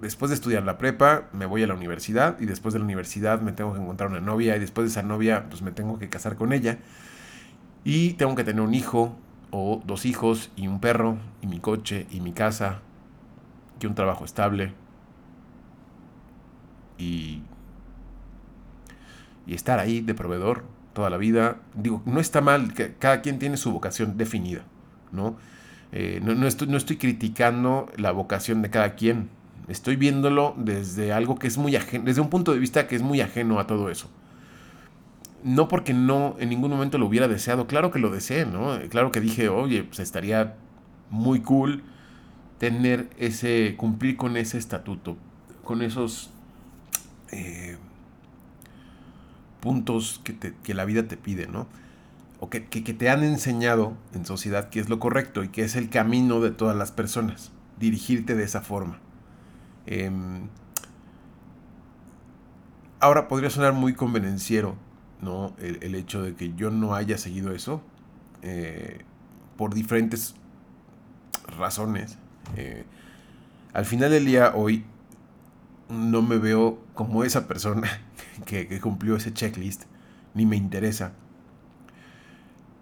después 0.00 0.30
de 0.30 0.34
estudiar 0.34 0.62
la 0.64 0.78
prepa, 0.78 1.28
me 1.32 1.46
voy 1.46 1.62
a 1.62 1.66
la 1.66 1.74
universidad 1.74 2.38
y 2.40 2.46
después 2.46 2.72
de 2.72 2.78
la 2.78 2.84
universidad 2.84 3.40
me 3.40 3.52
tengo 3.52 3.74
que 3.74 3.80
encontrar 3.80 4.10
una 4.10 4.20
novia 4.20 4.56
y 4.56 4.60
después 4.60 4.86
de 4.86 4.90
esa 4.90 5.02
novia, 5.02 5.46
pues 5.48 5.62
me 5.62 5.70
tengo 5.70 5.98
que 5.98 6.08
casar 6.08 6.36
con 6.36 6.52
ella. 6.52 6.78
Y 7.84 8.14
tengo 8.14 8.34
que 8.34 8.44
tener 8.44 8.60
un 8.60 8.74
hijo 8.74 9.16
o 9.50 9.82
dos 9.84 10.04
hijos 10.04 10.50
y 10.56 10.66
un 10.68 10.80
perro 10.80 11.16
y 11.40 11.46
mi 11.46 11.58
coche 11.58 12.06
y 12.10 12.20
mi 12.20 12.32
casa 12.32 12.80
y 13.80 13.86
un 13.86 13.94
trabajo 13.94 14.24
estable. 14.24 14.72
Y, 16.98 17.42
y 19.48 19.54
estar 19.54 19.80
ahí 19.80 20.00
de 20.00 20.14
proveedor 20.14 20.62
toda 20.92 21.10
la 21.10 21.16
vida. 21.16 21.56
Digo, 21.74 22.02
no 22.06 22.20
está 22.20 22.40
mal, 22.40 22.74
que 22.74 22.94
cada 22.94 23.22
quien 23.22 23.40
tiene 23.40 23.56
su 23.56 23.72
vocación 23.72 24.16
definida, 24.16 24.62
¿no? 25.10 25.36
Eh, 25.90 26.20
no, 26.22 26.46
estoy, 26.46 26.68
no 26.68 26.76
estoy 26.76 26.98
criticando 26.98 27.90
la 27.96 28.12
vocación 28.12 28.62
de 28.62 28.70
cada 28.70 28.94
quien, 28.94 29.30
Estoy 29.68 29.96
viéndolo 29.96 30.54
desde 30.56 31.12
algo 31.12 31.38
que 31.38 31.46
es 31.46 31.58
muy 31.58 31.76
ajeno, 31.76 32.04
desde 32.04 32.22
un 32.22 32.30
punto 32.30 32.54
de 32.54 32.58
vista 32.58 32.86
que 32.86 32.96
es 32.96 33.02
muy 33.02 33.20
ajeno 33.20 33.60
a 33.60 33.66
todo 33.66 33.90
eso. 33.90 34.08
No 35.44 35.68
porque 35.68 35.92
no 35.92 36.36
en 36.38 36.48
ningún 36.48 36.70
momento 36.70 36.96
lo 36.96 37.06
hubiera 37.06 37.28
deseado, 37.28 37.66
claro 37.66 37.90
que 37.90 37.98
lo 37.98 38.10
deseé, 38.10 38.46
¿no? 38.46 38.78
Claro 38.88 39.12
que 39.12 39.20
dije, 39.20 39.50
oye, 39.50 39.84
pues 39.84 40.00
estaría 40.00 40.56
muy 41.10 41.40
cool 41.40 41.82
tener 42.56 43.10
ese, 43.18 43.74
cumplir 43.76 44.16
con 44.16 44.38
ese 44.38 44.56
estatuto, 44.56 45.18
con 45.64 45.82
esos 45.82 46.30
eh, 47.30 47.76
puntos 49.60 50.20
que, 50.24 50.74
la 50.74 50.84
vida 50.84 51.08
te 51.08 51.16
pide, 51.16 51.46
¿no? 51.46 51.66
O 52.40 52.50
que, 52.50 52.66
que 52.66 52.94
te 52.94 53.10
han 53.10 53.24
enseñado 53.24 53.96
en 54.14 54.24
sociedad 54.24 54.68
que 54.68 54.80
es 54.80 54.88
lo 54.88 54.98
correcto 55.00 55.42
y 55.42 55.48
que 55.48 55.62
es 55.62 55.74
el 55.76 55.88
camino 55.90 56.40
de 56.40 56.50
todas 56.50 56.76
las 56.76 56.92
personas, 56.92 57.50
dirigirte 57.78 58.34
de 58.34 58.44
esa 58.44 58.60
forma. 58.60 58.98
Em, 59.86 60.48
ahora 63.00 63.28
podría 63.28 63.50
sonar 63.50 63.72
muy 63.72 63.94
convenenciero, 63.94 64.76
¿no? 65.20 65.54
El, 65.58 65.94
hecho 65.94 66.22
de 66.22 66.34
que 66.34 66.54
yo 66.54 66.70
no 66.70 66.94
haya 66.94 67.18
seguido 67.18 67.52
eso 67.52 67.82
eh, 68.42 69.00
por 69.56 69.74
diferentes 69.74 70.34
razones. 71.58 72.18
Eh, 72.56 72.84
al 73.72 73.84
final 73.84 74.10
del 74.10 74.26
día, 74.26 74.52
hoy 74.54 74.84
no 75.88 76.22
me 76.22 76.38
veo 76.38 76.78
como 76.94 77.24
esa 77.24 77.48
persona 77.48 77.88
que, 78.44 78.80
cumplió 78.80 79.16
ese 79.16 79.32
checklist, 79.32 79.84
ni 80.34 80.46
me 80.46 80.56
interesa. 80.56 81.12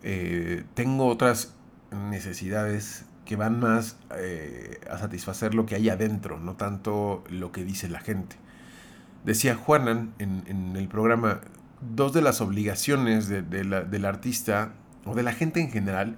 Eh, 0.02 0.64
tengo 0.74 1.06
otras 1.06 1.54
necesidades 1.90 3.04
que 3.24 3.36
van 3.36 3.58
más 3.58 3.96
eh, 4.16 4.80
a 4.90 4.98
satisfacer 4.98 5.54
lo 5.54 5.66
que 5.66 5.74
hay 5.74 5.88
adentro, 5.88 6.38
no 6.38 6.54
tanto 6.54 7.24
lo 7.28 7.52
que 7.52 7.64
dice 7.64 7.88
la 7.88 8.00
gente. 8.00 8.36
Decía 9.24 9.56
Juanan 9.56 10.14
en, 10.18 10.76
el 10.76 10.88
programa, 10.88 11.40
dos 11.80 12.12
de 12.12 12.22
las 12.22 12.40
obligaciones 12.40 13.28
del 13.28 14.04
artista 14.04 14.72
o 15.04 15.14
de 15.14 15.24
la 15.24 15.32
gente 15.32 15.60
en 15.60 15.70
general 15.70 16.16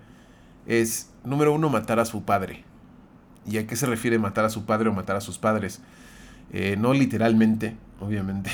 es, 0.67 1.11
número 1.25 1.55
uno, 1.55 1.71
matar 1.71 1.99
a 1.99 2.05
su 2.05 2.25
padre. 2.25 2.65
¿Y 3.47 3.57
a 3.57 3.67
qué 3.67 3.75
se 3.75 3.87
refiere 3.87 4.19
matar 4.19 4.45
a 4.45 4.51
su 4.51 4.67
padre 4.67 4.91
o 4.91 4.93
matar 4.93 5.17
a 5.17 5.21
sus 5.23 5.39
padres? 5.39 5.81
Eh, 6.53 6.77
no 6.79 6.93
literalmente, 6.93 7.77
obviamente. 8.01 8.51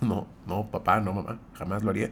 No, 0.06 0.26
no, 0.46 0.70
papá, 0.70 1.00
no, 1.00 1.12
mamá, 1.12 1.38
jamás 1.54 1.82
lo 1.82 1.90
haría. 1.90 2.10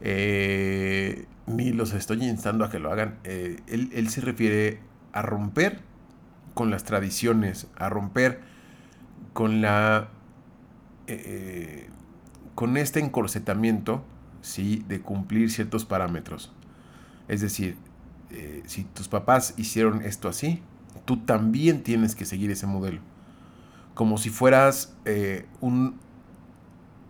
Eh, 0.00 1.26
ni 1.46 1.72
los 1.72 1.92
estoy 1.92 2.24
instando 2.24 2.64
a 2.64 2.70
que 2.70 2.78
lo 2.78 2.92
hagan. 2.92 3.18
Eh, 3.24 3.60
él, 3.66 4.08
se 4.08 4.20
refiere 4.20 4.80
a 5.12 5.22
romper 5.22 5.80
con 6.54 6.70
las 6.70 6.84
tradiciones, 6.84 7.68
a 7.76 7.88
romper 7.88 8.40
con 9.32 9.60
la... 9.60 10.08
Eh, 11.06 11.88
con 12.54 12.76
este 12.78 13.00
encorsetamiento, 13.00 14.04
¿sí? 14.40 14.84
De 14.88 15.00
cumplir 15.00 15.50
ciertos 15.50 15.84
parámetros. 15.84 16.52
Es 17.28 17.42
decir, 17.42 17.76
si 18.64 18.84
tus 18.84 19.08
papás 19.08 19.54
hicieron 19.58 20.02
esto 20.02 20.28
así, 20.28 20.62
tú 21.04 21.18
también 21.18 21.82
tienes 21.82 22.14
que 22.14 22.24
seguir 22.24 22.50
ese 22.50 22.66
modelo. 22.66 23.00
Como 23.94 24.16
si 24.16 24.30
fueras 24.30 24.96
un, 25.60 25.98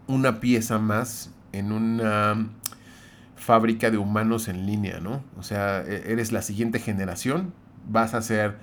una 0.06 0.40
pieza 0.40 0.78
más 0.78 1.30
en 1.52 1.72
una 1.72 2.48
fábrica 3.36 3.90
de 3.90 3.98
humanos 3.98 4.48
en 4.48 4.66
línea, 4.66 5.00
¿no? 5.00 5.22
O 5.38 5.42
sea, 5.42 5.82
e-, 5.82 6.12
eres 6.12 6.32
la 6.32 6.42
siguiente 6.42 6.78
generación, 6.78 7.52
vas 7.88 8.14
a 8.14 8.18
hacer 8.18 8.56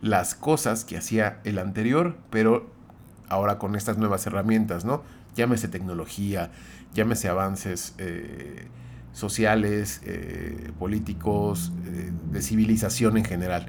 las 0.00 0.34
cosas 0.34 0.84
que 0.84 0.96
hacía 0.96 1.40
el 1.44 1.58
anterior, 1.58 2.16
pero 2.30 2.70
ahora 3.28 3.58
con 3.58 3.74
estas 3.74 3.98
nuevas 3.98 4.26
herramientas, 4.26 4.84
¿no? 4.84 5.02
Llámese 5.34 5.68
tecnología, 5.68 6.50
llámese 6.94 7.28
avances 7.28 7.94
eh, 7.98 8.66
sociales, 9.12 10.00
eh, 10.04 10.70
políticos, 10.78 11.72
eh, 11.86 12.12
de 12.30 12.42
civilización 12.42 13.16
en 13.18 13.24
general. 13.24 13.68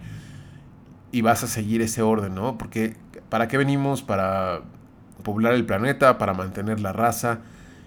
Y 1.12 1.22
vas 1.22 1.44
a 1.44 1.48
seguir 1.48 1.82
ese 1.82 2.02
orden, 2.02 2.36
¿no? 2.36 2.58
Porque 2.58 2.96
¿para 3.30 3.48
qué 3.48 3.58
venimos? 3.58 4.04
Para 4.04 4.62
poblar 5.24 5.54
el 5.54 5.66
planeta, 5.66 6.18
para 6.18 6.34
mantener 6.34 6.80
la 6.80 6.94
raza, 6.94 7.40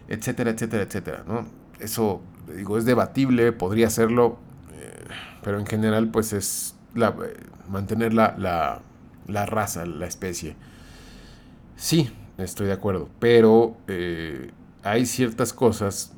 etcétera, 0.09 0.51
etcétera, 0.51 0.83
etcétera, 0.83 1.25
¿no? 1.27 1.47
Eso 1.81 2.21
digo, 2.55 2.79
es 2.79 2.85
debatible, 2.85 3.53
podría 3.53 3.91
serlo, 3.91 4.39
eh, 4.73 5.05
pero 5.43 5.59
en 5.59 5.67
general 5.67 6.09
pues 6.09 6.33
es 6.33 6.75
la, 6.95 7.15
mantener 7.69 8.15
la, 8.15 8.35
la, 9.27 9.47
raza, 9.47 9.87
la 9.87 10.07
especie. 10.07 10.57
Sí, 11.77 12.11
estoy 12.39 12.67
de 12.67 12.73
acuerdo, 12.73 13.09
pero 13.19 13.77
eh, 13.89 14.51
hay 14.83 15.07
ciertas 15.07 15.53
cosas 15.53 16.13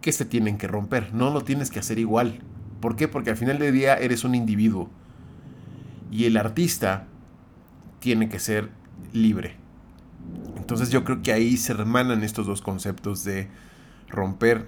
que 0.00 0.12
se 0.12 0.24
tienen 0.24 0.58
que 0.58 0.68
romper, 0.68 1.12
no 1.12 1.30
lo 1.30 1.42
tienes 1.42 1.70
que 1.70 1.78
hacer 1.78 1.98
igual. 1.98 2.40
¿Por 2.80 2.96
qué? 2.96 3.08
Porque 3.08 3.30
al 3.30 3.36
final 3.36 3.58
del 3.58 3.72
día 3.72 3.96
eres 3.96 4.24
un 4.24 4.34
individuo 4.34 4.88
y 6.10 6.24
el 6.24 6.36
artista 6.36 7.06
tiene 7.98 8.28
que 8.28 8.38
ser 8.38 8.70
libre. 9.12 9.56
Entonces 10.68 10.90
yo 10.90 11.02
creo 11.02 11.22
que 11.22 11.32
ahí 11.32 11.56
se 11.56 11.72
hermanan 11.72 12.22
estos 12.22 12.46
dos 12.46 12.60
conceptos 12.60 13.24
de 13.24 13.48
romper 14.06 14.66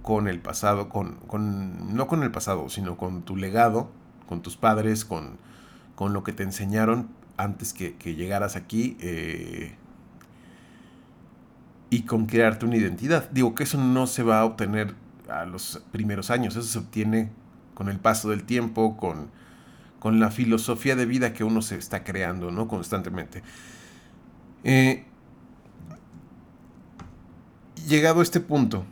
con 0.00 0.28
el 0.28 0.38
pasado, 0.38 0.88
con, 0.88 1.16
con, 1.26 1.92
no 1.92 2.06
con 2.06 2.22
el 2.22 2.30
pasado, 2.30 2.68
sino 2.68 2.96
con 2.96 3.22
tu 3.22 3.34
legado, 3.34 3.90
con 4.28 4.42
tus 4.42 4.56
padres, 4.56 5.04
con, 5.04 5.38
con 5.96 6.12
lo 6.12 6.22
que 6.22 6.32
te 6.32 6.44
enseñaron 6.44 7.08
antes 7.36 7.72
que, 7.72 7.96
llegaras 8.14 8.54
aquí 8.54 8.96
eh, 9.00 9.74
y 11.90 12.02
con 12.02 12.26
crearte 12.26 12.64
una 12.64 12.76
identidad. 12.76 13.28
Digo 13.32 13.56
que 13.56 13.64
eso 13.64 13.76
no 13.76 14.06
se 14.06 14.22
va 14.22 14.38
a 14.38 14.44
obtener 14.44 14.94
a 15.28 15.46
los 15.46 15.82
primeros 15.90 16.30
años, 16.30 16.54
eso 16.54 16.68
se 16.68 16.78
obtiene 16.78 17.28
con 17.74 17.88
el 17.88 17.98
paso 17.98 18.30
del 18.30 18.44
tiempo, 18.44 18.96
con, 18.96 19.32
con 19.98 20.20
la 20.20 20.30
filosofía 20.30 20.94
de 20.94 21.06
vida 21.06 21.32
que 21.32 21.42
uno 21.42 21.60
se 21.60 21.74
está 21.74 22.04
creando 22.04 22.52
¿no? 22.52 22.68
constantemente. 22.68 23.42
Eh, 24.62 25.06
llegado 27.90 28.20
a 28.20 28.22
este 28.22 28.40
punto, 28.40 28.84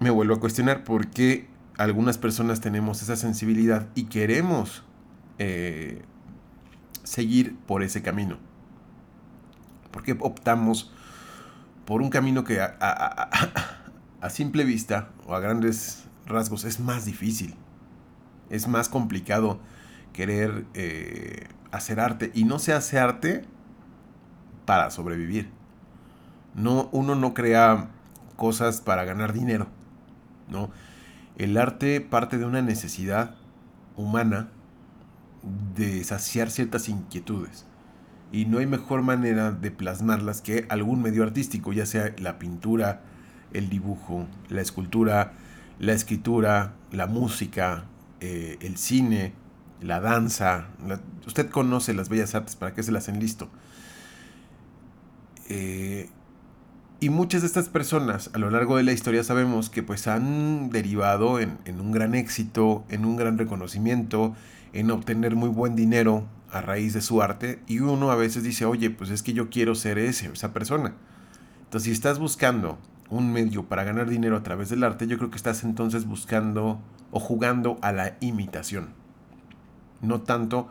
me 0.00 0.10
vuelvo 0.10 0.34
a 0.34 0.40
cuestionar 0.40 0.82
por 0.82 1.06
qué 1.06 1.46
algunas 1.78 2.18
personas 2.18 2.60
tenemos 2.60 3.00
esa 3.00 3.16
sensibilidad 3.16 3.86
y 3.94 4.04
queremos 4.04 4.82
eh, 5.38 6.02
seguir 7.04 7.56
por 7.66 7.84
ese 7.84 8.02
camino. 8.02 8.36
¿Por 9.92 10.02
qué 10.02 10.16
optamos 10.18 10.92
por 11.84 12.02
un 12.02 12.10
camino 12.10 12.42
que 12.42 12.60
a, 12.60 14.28
simple 14.28 14.64
vista 14.64 15.10
o 15.26 15.34
a 15.34 15.40
grandes 15.40 16.04
rasgos 16.26 16.64
es 16.64 16.80
más 16.80 17.04
difícil? 17.04 17.54
Es 18.50 18.66
más 18.66 18.88
complicado 18.88 19.60
querer 20.12 20.66
eh, 20.74 21.46
hacer 21.70 22.00
arte. 22.00 22.32
Y 22.34 22.44
no 22.44 22.58
se 22.58 22.72
hace 22.72 22.98
arte 22.98 23.44
para 24.66 24.90
sobrevivir. 24.90 25.48
No, 26.54 26.88
uno 26.92 27.14
no 27.14 27.34
crea 27.34 27.88
cosas 28.36 28.80
para 28.80 29.04
ganar 29.04 29.32
dinero. 29.32 29.66
¿no? 30.48 30.70
El 31.36 31.56
arte 31.56 32.00
parte 32.00 32.38
de 32.38 32.44
una 32.44 32.62
necesidad 32.62 33.34
humana 33.96 34.48
de 35.74 36.02
saciar 36.04 36.50
ciertas 36.50 36.88
inquietudes. 36.88 37.66
Y 38.30 38.46
no 38.46 38.58
hay 38.58 38.66
mejor 38.66 39.02
manera 39.02 39.52
de 39.52 39.70
plasmarlas 39.70 40.40
que 40.40 40.66
algún 40.70 41.02
medio 41.02 41.22
artístico, 41.22 41.72
ya 41.72 41.84
sea 41.84 42.14
la 42.18 42.38
pintura, 42.38 43.02
el 43.52 43.68
dibujo, 43.68 44.26
la 44.48 44.62
escultura, 44.62 45.34
la 45.78 45.92
escritura, 45.92 46.74
la 46.90 47.06
música, 47.06 47.84
eh, 48.20 48.56
el 48.60 48.78
cine, 48.78 49.34
la 49.82 50.00
danza. 50.00 50.68
usted 51.26 51.50
conoce 51.50 51.92
las 51.92 52.08
bellas 52.08 52.34
artes, 52.34 52.56
¿para 52.56 52.74
qué 52.74 52.82
se 52.82 52.92
las 52.92 53.08
enlisto? 53.08 53.50
Eh, 55.48 56.08
y 57.02 57.10
muchas 57.10 57.40
de 57.40 57.48
estas 57.48 57.68
personas 57.68 58.30
a 58.32 58.38
lo 58.38 58.48
largo 58.48 58.76
de 58.76 58.84
la 58.84 58.92
historia 58.92 59.24
sabemos 59.24 59.70
que 59.70 59.82
pues 59.82 60.06
han 60.06 60.70
derivado 60.70 61.40
en, 61.40 61.58
un 61.80 61.90
gran 61.90 62.14
éxito, 62.14 62.84
en 62.90 63.04
un 63.04 63.16
gran 63.16 63.38
reconocimiento, 63.38 64.36
en 64.72 64.88
obtener 64.92 65.34
muy 65.34 65.48
buen 65.48 65.74
dinero 65.74 66.28
a 66.52 66.60
raíz 66.60 66.94
de 66.94 67.00
su 67.00 67.20
arte 67.20 67.60
y 67.66 67.80
uno 67.80 68.12
a 68.12 68.14
veces 68.14 68.44
dice, 68.44 68.66
oye, 68.66 68.88
pues 68.90 69.10
es 69.10 69.24
que 69.24 69.32
yo 69.32 69.50
quiero 69.50 69.74
ser 69.74 69.98
ese, 69.98 70.30
esa 70.32 70.52
persona. 70.52 70.94
Entonces 71.64 71.86
si 71.86 71.90
estás 71.90 72.20
buscando 72.20 72.78
un 73.10 73.32
medio 73.32 73.64
para 73.64 73.82
ganar 73.82 74.08
dinero 74.08 74.36
a 74.36 74.44
través 74.44 74.68
del 74.68 74.84
arte, 74.84 75.08
yo 75.08 75.18
creo 75.18 75.30
que 75.30 75.36
estás 75.36 75.64
entonces 75.64 76.06
buscando 76.06 76.80
o 77.10 77.18
jugando 77.18 77.78
a 77.82 77.90
la 77.90 78.16
imitación. 78.20 78.90
No 80.02 80.20
tanto 80.20 80.68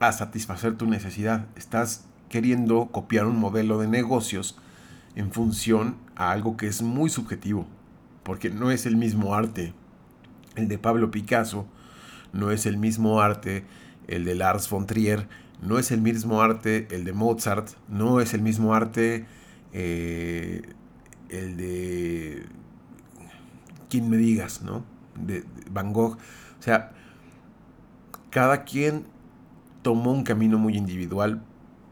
a 0.00 0.12
satisfacer 0.12 0.76
tu 0.76 0.84
necesidad. 0.84 1.46
Estás 1.56 2.04
queriendo 2.28 2.88
copiar 2.92 3.24
un 3.24 3.38
modelo 3.38 3.78
de 3.78 3.88
negocios 3.88 4.58
en 5.14 5.32
función 5.32 5.96
a 6.16 6.30
algo 6.30 6.56
que 6.56 6.66
es 6.66 6.82
muy 6.82 7.10
subjetivo, 7.10 7.66
porque 8.22 8.50
no 8.50 8.70
es 8.70 8.86
el 8.86 8.96
mismo 8.96 9.34
arte 9.34 9.72
el 10.56 10.68
de 10.68 10.78
Pablo 10.78 11.10
Picasso, 11.10 11.66
no 12.32 12.50
es 12.50 12.66
el 12.66 12.76
mismo 12.76 13.20
arte 13.20 13.64
el 14.08 14.24
de 14.24 14.34
Lars 14.34 14.68
von 14.68 14.86
Trier, 14.86 15.28
no 15.62 15.78
es 15.78 15.90
el 15.90 16.00
mismo 16.00 16.42
arte 16.42 16.88
el 16.90 17.04
de 17.04 17.12
Mozart, 17.12 17.70
no 17.88 18.20
es 18.20 18.34
el 18.34 18.42
mismo 18.42 18.74
arte 18.74 19.26
eh, 19.72 20.62
el 21.28 21.56
de 21.56 22.46
quien 23.88 24.08
me 24.08 24.16
digas, 24.16 24.62
¿no? 24.62 24.84
De, 25.16 25.40
de 25.40 25.46
Van 25.70 25.92
Gogh. 25.92 26.16
O 26.58 26.62
sea, 26.62 26.92
cada 28.30 28.64
quien 28.64 29.04
tomó 29.82 30.12
un 30.12 30.24
camino 30.24 30.58
muy 30.58 30.76
individual 30.76 31.42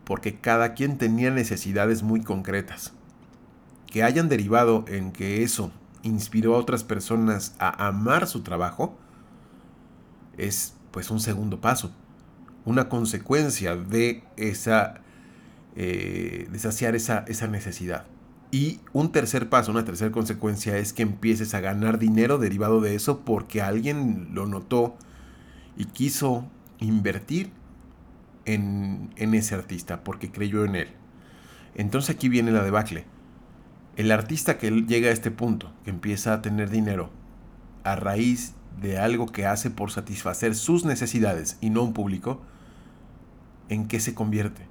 porque 0.04 0.36
cada 0.36 0.74
quien 0.74 0.98
tenía 0.98 1.30
necesidades 1.30 2.02
muy 2.02 2.22
concretas 2.22 2.92
que 3.90 4.02
hayan 4.02 4.28
derivado 4.28 4.84
en 4.88 5.12
que 5.12 5.42
eso 5.42 5.72
inspiró 6.02 6.54
a 6.54 6.58
otras 6.58 6.84
personas 6.84 7.54
a 7.58 7.88
amar 7.88 8.26
su 8.26 8.42
trabajo, 8.42 8.96
es 10.36 10.74
pues 10.90 11.10
un 11.10 11.20
segundo 11.20 11.60
paso, 11.60 11.92
una 12.64 12.88
consecuencia 12.88 13.76
de 13.76 14.24
esa, 14.36 15.00
eh, 15.76 16.48
esa, 16.52 17.24
esa 17.26 17.46
necesidad. 17.48 18.06
Y 18.50 18.80
un 18.92 19.12
tercer 19.12 19.48
paso, 19.48 19.70
una 19.70 19.84
tercera 19.84 20.10
consecuencia 20.10 20.78
es 20.78 20.92
que 20.92 21.02
empieces 21.02 21.52
a 21.54 21.60
ganar 21.60 21.98
dinero 21.98 22.38
derivado 22.38 22.80
de 22.80 22.94
eso 22.94 23.20
porque 23.20 23.60
alguien 23.60 24.30
lo 24.32 24.46
notó 24.46 24.96
y 25.76 25.84
quiso 25.86 26.46
invertir 26.78 27.50
en, 28.46 29.10
en 29.16 29.34
ese 29.34 29.54
artista 29.54 30.02
porque 30.02 30.30
creyó 30.30 30.64
en 30.64 30.76
él. 30.76 30.88
Entonces 31.74 32.14
aquí 32.14 32.28
viene 32.30 32.50
la 32.50 32.64
debacle 32.64 33.04
el 33.98 34.12
artista 34.12 34.58
que 34.58 34.70
llega 34.70 35.08
a 35.08 35.12
este 35.12 35.32
punto, 35.32 35.72
que 35.82 35.90
empieza 35.90 36.32
a 36.32 36.40
tener 36.40 36.70
dinero 36.70 37.10
a 37.82 37.96
raíz 37.96 38.54
de 38.80 38.96
algo 38.96 39.26
que 39.26 39.44
hace 39.44 39.70
por 39.70 39.90
satisfacer 39.90 40.54
sus 40.54 40.84
necesidades 40.84 41.58
y 41.60 41.70
no 41.70 41.82
un 41.82 41.92
público, 41.94 42.40
¿en 43.68 43.88
qué 43.88 43.98
se 43.98 44.14
convierte? 44.14 44.62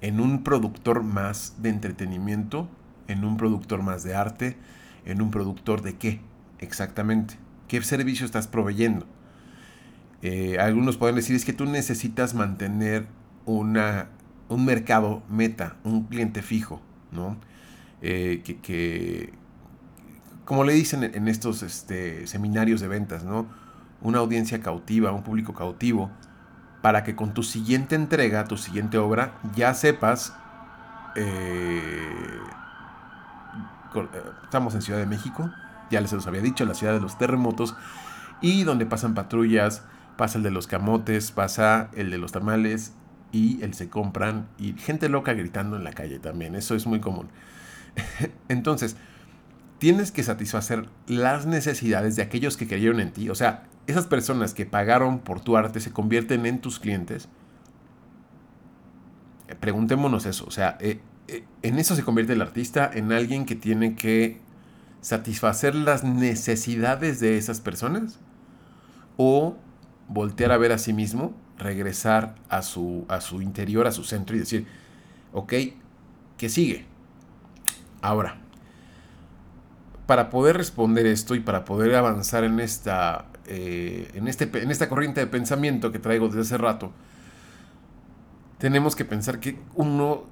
¿En 0.00 0.20
un 0.20 0.44
productor 0.44 1.02
más 1.02 1.54
de 1.58 1.70
entretenimiento? 1.70 2.68
¿En 3.08 3.24
un 3.24 3.36
productor 3.36 3.82
más 3.82 4.04
de 4.04 4.14
arte? 4.14 4.56
¿En 5.04 5.20
un 5.20 5.32
productor 5.32 5.82
de 5.82 5.96
qué 5.96 6.20
exactamente? 6.60 7.34
¿Qué 7.66 7.82
servicio 7.82 8.26
estás 8.26 8.46
proveyendo? 8.46 9.06
Eh, 10.22 10.58
algunos 10.60 10.98
pueden 10.98 11.16
decir 11.16 11.34
es 11.34 11.44
que 11.44 11.52
tú 11.52 11.66
necesitas 11.66 12.32
mantener 12.32 13.08
una, 13.44 14.10
un 14.48 14.64
mercado 14.64 15.24
meta, 15.28 15.74
un 15.82 16.04
cliente 16.04 16.42
fijo, 16.42 16.80
¿no? 17.10 17.36
Eh, 18.02 18.42
que, 18.62 19.32
como 20.44 20.64
le 20.64 20.74
dicen 20.74 21.02
en 21.02 21.28
estos 21.28 21.62
este, 21.62 22.26
seminarios 22.26 22.80
de 22.80 22.88
ventas, 22.88 23.24
¿no? 23.24 23.46
Una 24.02 24.18
audiencia 24.18 24.60
cautiva, 24.60 25.12
un 25.12 25.22
público 25.22 25.54
cautivo, 25.54 26.10
para 26.82 27.02
que 27.02 27.16
con 27.16 27.34
tu 27.34 27.42
siguiente 27.42 27.96
entrega, 27.96 28.44
tu 28.44 28.56
siguiente 28.56 28.98
obra, 28.98 29.38
ya 29.56 29.74
sepas, 29.74 30.34
eh, 31.16 32.00
eh, 33.94 34.22
estamos 34.44 34.74
en 34.74 34.82
Ciudad 34.82 35.00
de 35.00 35.06
México, 35.06 35.50
ya 35.90 36.00
les 36.00 36.12
los 36.12 36.26
había 36.26 36.42
dicho, 36.42 36.64
la 36.64 36.74
ciudad 36.74 36.92
de 36.92 37.00
los 37.00 37.18
terremotos, 37.18 37.74
y 38.40 38.64
donde 38.64 38.86
pasan 38.86 39.14
patrullas, 39.14 39.82
pasa 40.16 40.38
el 40.38 40.44
de 40.44 40.50
los 40.50 40.66
camotes, 40.66 41.32
pasa 41.32 41.88
el 41.94 42.10
de 42.10 42.18
los 42.18 42.32
tamales, 42.32 42.92
y 43.32 43.62
el 43.62 43.74
se 43.74 43.88
compran, 43.88 44.46
y 44.58 44.74
gente 44.74 45.08
loca 45.08 45.32
gritando 45.32 45.76
en 45.76 45.84
la 45.84 45.92
calle 45.92 46.18
también, 46.18 46.54
eso 46.54 46.74
es 46.74 46.86
muy 46.86 47.00
común. 47.00 47.28
Entonces, 48.48 48.96
tienes 49.78 50.10
que 50.12 50.22
satisfacer 50.22 50.88
las 51.06 51.46
necesidades 51.46 52.16
de 52.16 52.22
aquellos 52.22 52.56
que 52.56 52.66
creyeron 52.66 53.00
en 53.00 53.12
ti. 53.12 53.28
O 53.28 53.34
sea, 53.34 53.64
esas 53.86 54.06
personas 54.06 54.54
que 54.54 54.66
pagaron 54.66 55.20
por 55.20 55.40
tu 55.40 55.56
arte 55.56 55.80
se 55.80 55.92
convierten 55.92 56.46
en 56.46 56.60
tus 56.60 56.78
clientes. 56.78 57.28
Eh, 59.48 59.54
preguntémonos 59.54 60.26
eso. 60.26 60.44
O 60.46 60.50
sea, 60.50 60.76
eh, 60.80 61.00
eh, 61.28 61.44
en 61.62 61.78
eso 61.78 61.94
se 61.94 62.02
convierte 62.02 62.32
el 62.32 62.42
artista, 62.42 62.90
en 62.92 63.12
alguien 63.12 63.44
que 63.46 63.54
tiene 63.54 63.94
que 63.94 64.40
satisfacer 65.00 65.74
las 65.74 66.04
necesidades 66.04 67.20
de 67.20 67.38
esas 67.38 67.60
personas. 67.60 68.18
O 69.16 69.56
voltear 70.08 70.52
a 70.52 70.58
ver 70.58 70.72
a 70.72 70.78
sí 70.78 70.92
mismo, 70.92 71.34
regresar 71.58 72.34
a 72.48 72.62
su, 72.62 73.06
a 73.08 73.20
su 73.20 73.40
interior, 73.42 73.86
a 73.86 73.92
su 73.92 74.04
centro 74.04 74.36
y 74.36 74.40
decir, 74.40 74.66
ok, 75.32 75.52
¿qué 76.36 76.48
sigue? 76.48 76.86
Ahora, 78.02 78.36
para 80.06 80.30
poder 80.30 80.56
responder 80.56 81.06
esto 81.06 81.34
y 81.34 81.40
para 81.40 81.64
poder 81.64 81.94
avanzar 81.94 82.44
en 82.44 82.60
esta, 82.60 83.26
eh, 83.46 84.10
en, 84.14 84.28
este, 84.28 84.44
en 84.62 84.70
esta 84.70 84.88
corriente 84.88 85.20
de 85.20 85.26
pensamiento 85.26 85.92
que 85.92 85.98
traigo 85.98 86.28
desde 86.28 86.42
hace 86.42 86.58
rato, 86.58 86.92
tenemos 88.58 88.94
que 88.96 89.04
pensar 89.04 89.40
que 89.40 89.58
uno, 89.74 90.24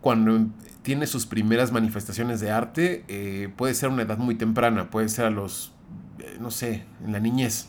cuando 0.00 0.48
tiene 0.82 1.06
sus 1.06 1.26
primeras 1.26 1.70
manifestaciones 1.70 2.40
de 2.40 2.50
arte, 2.50 3.04
eh, 3.08 3.48
puede 3.56 3.74
ser 3.74 3.90
a 3.90 3.92
una 3.92 4.02
edad 4.02 4.18
muy 4.18 4.34
temprana, 4.34 4.90
puede 4.90 5.08
ser 5.08 5.26
a 5.26 5.30
los, 5.30 5.72
eh, 6.18 6.36
no 6.40 6.50
sé, 6.50 6.84
en 7.04 7.12
la 7.12 7.20
niñez. 7.20 7.68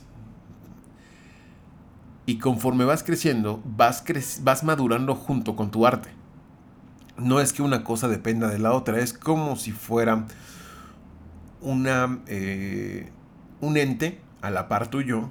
Y 2.25 2.39
conforme 2.39 2.85
vas 2.85 3.03
creciendo, 3.03 3.61
vas, 3.63 4.03
vas 4.41 4.63
madurando 4.63 5.13
junto 5.13 5.55
con 5.55 5.69
tu 5.69 5.85
arte 5.85 6.22
no 7.17 7.39
es 7.39 7.53
que 7.53 7.61
una 7.61 7.83
cosa 7.83 8.07
dependa 8.07 8.47
de 8.47 8.59
la 8.59 8.73
otra, 8.73 8.99
es 8.99 9.13
como 9.13 9.55
si 9.55 9.71
fuera 9.71 10.25
una, 11.61 12.19
eh, 12.27 13.09
un 13.61 13.77
ente 13.77 14.19
a 14.41 14.49
la 14.49 14.67
par 14.67 14.87
tuyo 14.87 15.29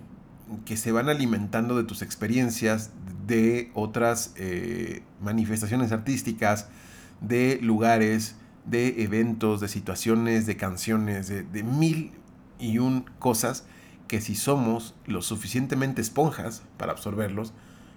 que 0.65 0.77
se 0.77 0.93
van 0.93 1.09
alimentando 1.09 1.77
de 1.77 1.85
tus 1.85 2.03
experiencias, 2.03 2.91
de 3.27 3.71
otras 3.75 4.33
eh, 4.37 5.03
manifestaciones 5.21 5.93
artísticas, 5.93 6.69
de 7.21 7.59
lugares, 7.63 8.37
de 8.67 9.03
eventos, 9.03 9.61
de 9.61 9.69
situaciones, 9.69 10.47
de 10.47 10.57
canciones, 10.57 11.29
de, 11.29 11.43
de 11.43 11.63
mil 11.63 12.13
y 12.59 12.79
un 12.79 13.05
cosas 13.19 13.65
que 14.09 14.21
si 14.21 14.35
somos 14.35 14.95
lo 15.07 15.23
suficientemente 15.23 16.03
esponjas 16.03 16.63
para 16.77 16.93
absorberlos, 16.93 17.55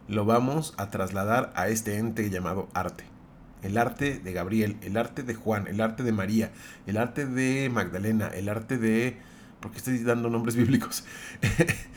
lo 0.08 0.26
vamos 0.26 0.74
a 0.78 0.90
trasladar 0.90 1.52
a 1.56 1.68
este 1.68 1.98
ente 1.98 2.30
llamado 2.30 2.70
arte. 2.74 3.15
El 3.64 3.78
arte 3.78 4.20
de 4.20 4.34
Gabriel, 4.34 4.78
el 4.82 4.98
arte 4.98 5.24
de 5.24 5.34
Juan, 5.34 5.68
el 5.68 5.82
arte 5.82 6.04
de 6.04 6.12
María, 6.12 6.52
el 6.86 6.98
arte 6.98 7.26
de 7.26 7.70
Magdalena, 7.70 8.28
el 8.28 8.50
arte 8.50 8.78
de... 8.78 9.18
¿Por 9.60 9.72
qué 9.72 9.78
estoy 9.78 9.98
dando 10.00 10.30
nombres 10.30 10.56
bíblicos? 10.56 11.06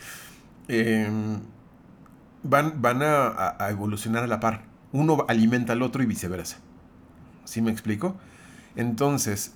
Em, 0.71 1.39
van 2.43 2.79
van 2.79 3.01
a, 3.01 3.57
evolucionar 3.71 4.23
a 4.23 4.27
la 4.27 4.39
par. 4.39 4.65
Uno 4.91 5.25
alimenta 5.27 5.73
al 5.73 5.81
otro 5.81 6.03
y 6.03 6.05
viceversa. 6.05 6.57
¿Sí 7.43 7.63
me 7.63 7.71
explico? 7.71 8.15
Entonces, 8.75 9.53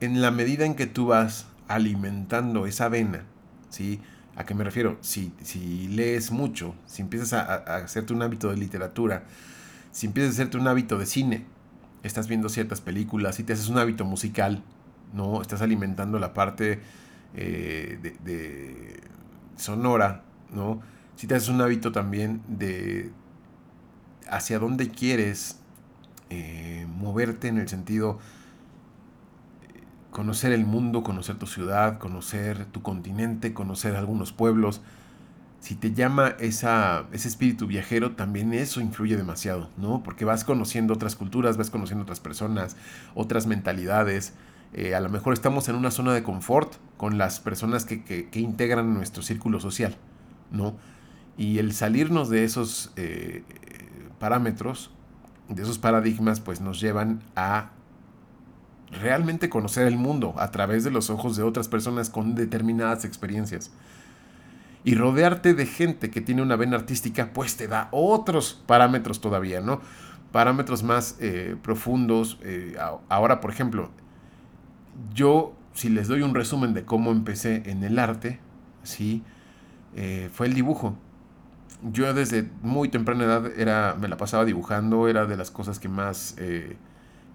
en 0.00 0.20
la 0.20 0.32
medida 0.32 0.66
en 0.66 0.74
que 0.74 0.88
tú 0.88 1.06
vas 1.06 1.46
alimentando 1.68 2.66
esa 2.66 2.88
vena, 2.88 3.22
¿sí? 3.68 4.00
¿A 4.34 4.44
qué 4.44 4.54
me 4.54 4.64
refiero? 4.64 4.98
Si, 5.02 5.32
si 5.42 5.86
lees 5.86 6.32
mucho, 6.32 6.74
si 6.86 7.02
empiezas 7.02 7.32
a, 7.32 7.42
a, 7.42 7.76
hacerte 7.76 8.12
un 8.12 8.22
hábito 8.22 8.50
de 8.50 8.56
literatura, 8.56 9.22
si 9.92 10.06
empiezas 10.06 10.32
a 10.32 10.34
hacerte 10.34 10.56
un 10.56 10.68
hábito 10.68 10.98
de 10.98 11.06
cine, 11.06 11.46
estás 12.02 12.28
viendo 12.28 12.48
ciertas 12.48 12.80
películas, 12.80 13.36
si 13.36 13.44
te 13.44 13.52
haces 13.52 13.68
un 13.68 13.78
hábito 13.78 14.04
musical, 14.04 14.62
¿no? 15.12 15.42
Estás 15.42 15.62
alimentando 15.62 16.18
la 16.18 16.32
parte 16.34 16.80
eh, 17.34 18.16
de, 18.22 19.00
sonora, 19.56 20.22
¿no? 20.52 20.80
Si 21.16 21.26
te 21.26 21.34
haces 21.34 21.48
un 21.48 21.60
hábito 21.60 21.92
también 21.92 22.42
de 22.48 23.10
hacia 24.28 24.58
dónde 24.58 24.90
quieres 24.90 25.58
eh, 26.30 26.86
moverte 26.88 27.48
en 27.48 27.58
el 27.58 27.68
sentido 27.68 28.20
eh, 29.68 29.80
conocer 30.12 30.52
el 30.52 30.64
mundo, 30.64 31.02
conocer 31.02 31.36
tu 31.36 31.46
ciudad, 31.46 31.98
conocer 31.98 32.64
tu 32.66 32.80
continente, 32.80 33.52
conocer 33.52 33.96
algunos 33.96 34.32
pueblos, 34.32 34.80
si 35.60 35.74
te 35.74 35.92
llama 35.92 36.34
esa, 36.40 37.04
ese 37.12 37.28
espíritu 37.28 37.66
viajero, 37.66 38.12
también 38.12 38.54
eso 38.54 38.80
influye 38.80 39.16
demasiado, 39.16 39.68
¿no? 39.76 40.02
Porque 40.02 40.24
vas 40.24 40.42
conociendo 40.42 40.94
otras 40.94 41.16
culturas, 41.16 41.58
vas 41.58 41.68
conociendo 41.68 42.02
otras 42.02 42.18
personas, 42.18 42.76
otras 43.14 43.46
mentalidades. 43.46 44.32
Eh, 44.72 44.94
a 44.94 45.00
lo 45.00 45.10
mejor 45.10 45.34
estamos 45.34 45.68
en 45.68 45.74
una 45.74 45.90
zona 45.90 46.14
de 46.14 46.22
confort 46.22 46.74
con 46.96 47.18
las 47.18 47.40
personas 47.40 47.84
que, 47.84 48.02
que, 48.02 48.40
integran 48.40 48.94
nuestro 48.94 49.22
círculo 49.22 49.60
social, 49.60 49.96
¿no? 50.50 50.76
Y 51.36 51.58
el 51.58 51.74
salirnos 51.74 52.30
de 52.30 52.44
esos 52.44 52.92
eh, 52.96 53.44
parámetros, 54.18 54.90
de 55.48 55.62
esos 55.62 55.78
paradigmas, 55.78 56.40
pues 56.40 56.62
nos 56.62 56.80
llevan 56.80 57.22
a 57.36 57.72
realmente 58.90 59.50
conocer 59.50 59.86
el 59.86 59.96
mundo 59.96 60.34
a 60.38 60.50
través 60.50 60.84
de 60.84 60.90
los 60.90 61.10
ojos 61.10 61.36
de 61.36 61.42
otras 61.42 61.68
personas 61.68 62.08
con 62.08 62.34
determinadas 62.34 63.04
experiencias. 63.04 63.70
Y 64.82 64.94
rodearte 64.94 65.54
de 65.54 65.66
gente 65.66 66.10
que 66.10 66.20
tiene 66.20 66.40
una 66.40 66.56
vena 66.56 66.76
artística, 66.76 67.32
pues 67.32 67.56
te 67.56 67.68
da 67.68 67.88
otros 67.92 68.62
parámetros 68.66 69.20
todavía, 69.20 69.60
¿no? 69.60 69.80
Parámetros 70.32 70.82
más 70.82 71.16
eh, 71.20 71.56
profundos. 71.62 72.38
Eh, 72.42 72.76
ahora, 73.08 73.40
por 73.40 73.50
ejemplo, 73.50 73.90
yo, 75.14 75.54
si 75.74 75.90
les 75.90 76.08
doy 76.08 76.22
un 76.22 76.34
resumen 76.34 76.72
de 76.72 76.84
cómo 76.84 77.10
empecé 77.10 77.62
en 77.66 77.84
el 77.84 77.98
arte, 77.98 78.40
¿sí? 78.82 79.22
Eh, 79.96 80.30
fue 80.32 80.46
el 80.46 80.54
dibujo. 80.54 80.96
Yo 81.82 82.12
desde 82.14 82.48
muy 82.62 82.88
temprana 82.88 83.24
edad 83.24 83.46
era, 83.58 83.96
me 84.00 84.08
la 84.08 84.16
pasaba 84.16 84.46
dibujando, 84.46 85.08
era 85.08 85.26
de 85.26 85.36
las 85.36 85.50
cosas 85.50 85.78
que 85.78 85.88
más 85.88 86.36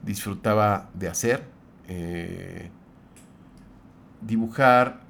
disfrutaba 0.04 0.90
de 0.94 1.08
hacer. 1.08 1.44
dibujar, 4.22 5.05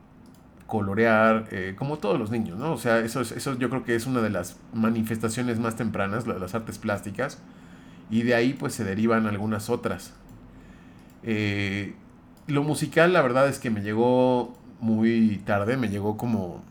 colorear, 0.67 1.47
eh, 1.51 1.75
como 1.77 1.97
todos 1.97 2.19
los 2.19 2.31
niños, 2.31 2.57
¿no? 2.57 2.73
O 2.73 2.77
sea, 2.77 2.99
eso, 2.99 3.21
eso 3.21 3.57
yo 3.57 3.69
creo 3.69 3.83
que 3.83 3.95
es 3.95 4.07
una 4.07 4.21
de 4.21 4.29
las 4.29 4.57
manifestaciones 4.73 5.59
más 5.59 5.75
tempranas, 5.75 6.25
las 6.27 6.55
artes 6.55 6.79
plásticas, 6.79 7.39
y 8.09 8.23
de 8.23 8.35
ahí 8.35 8.53
pues 8.53 8.73
se 8.73 8.83
derivan 8.83 9.27
algunas 9.27 9.69
otras. 9.69 10.13
Eh, 11.23 11.95
lo 12.47 12.63
musical, 12.63 13.13
la 13.13 13.21
verdad 13.21 13.47
es 13.47 13.59
que 13.59 13.69
me 13.69 13.81
llegó 13.81 14.57
muy 14.79 15.41
tarde, 15.45 15.77
me 15.77 15.89
llegó 15.89 16.17
como 16.17 16.63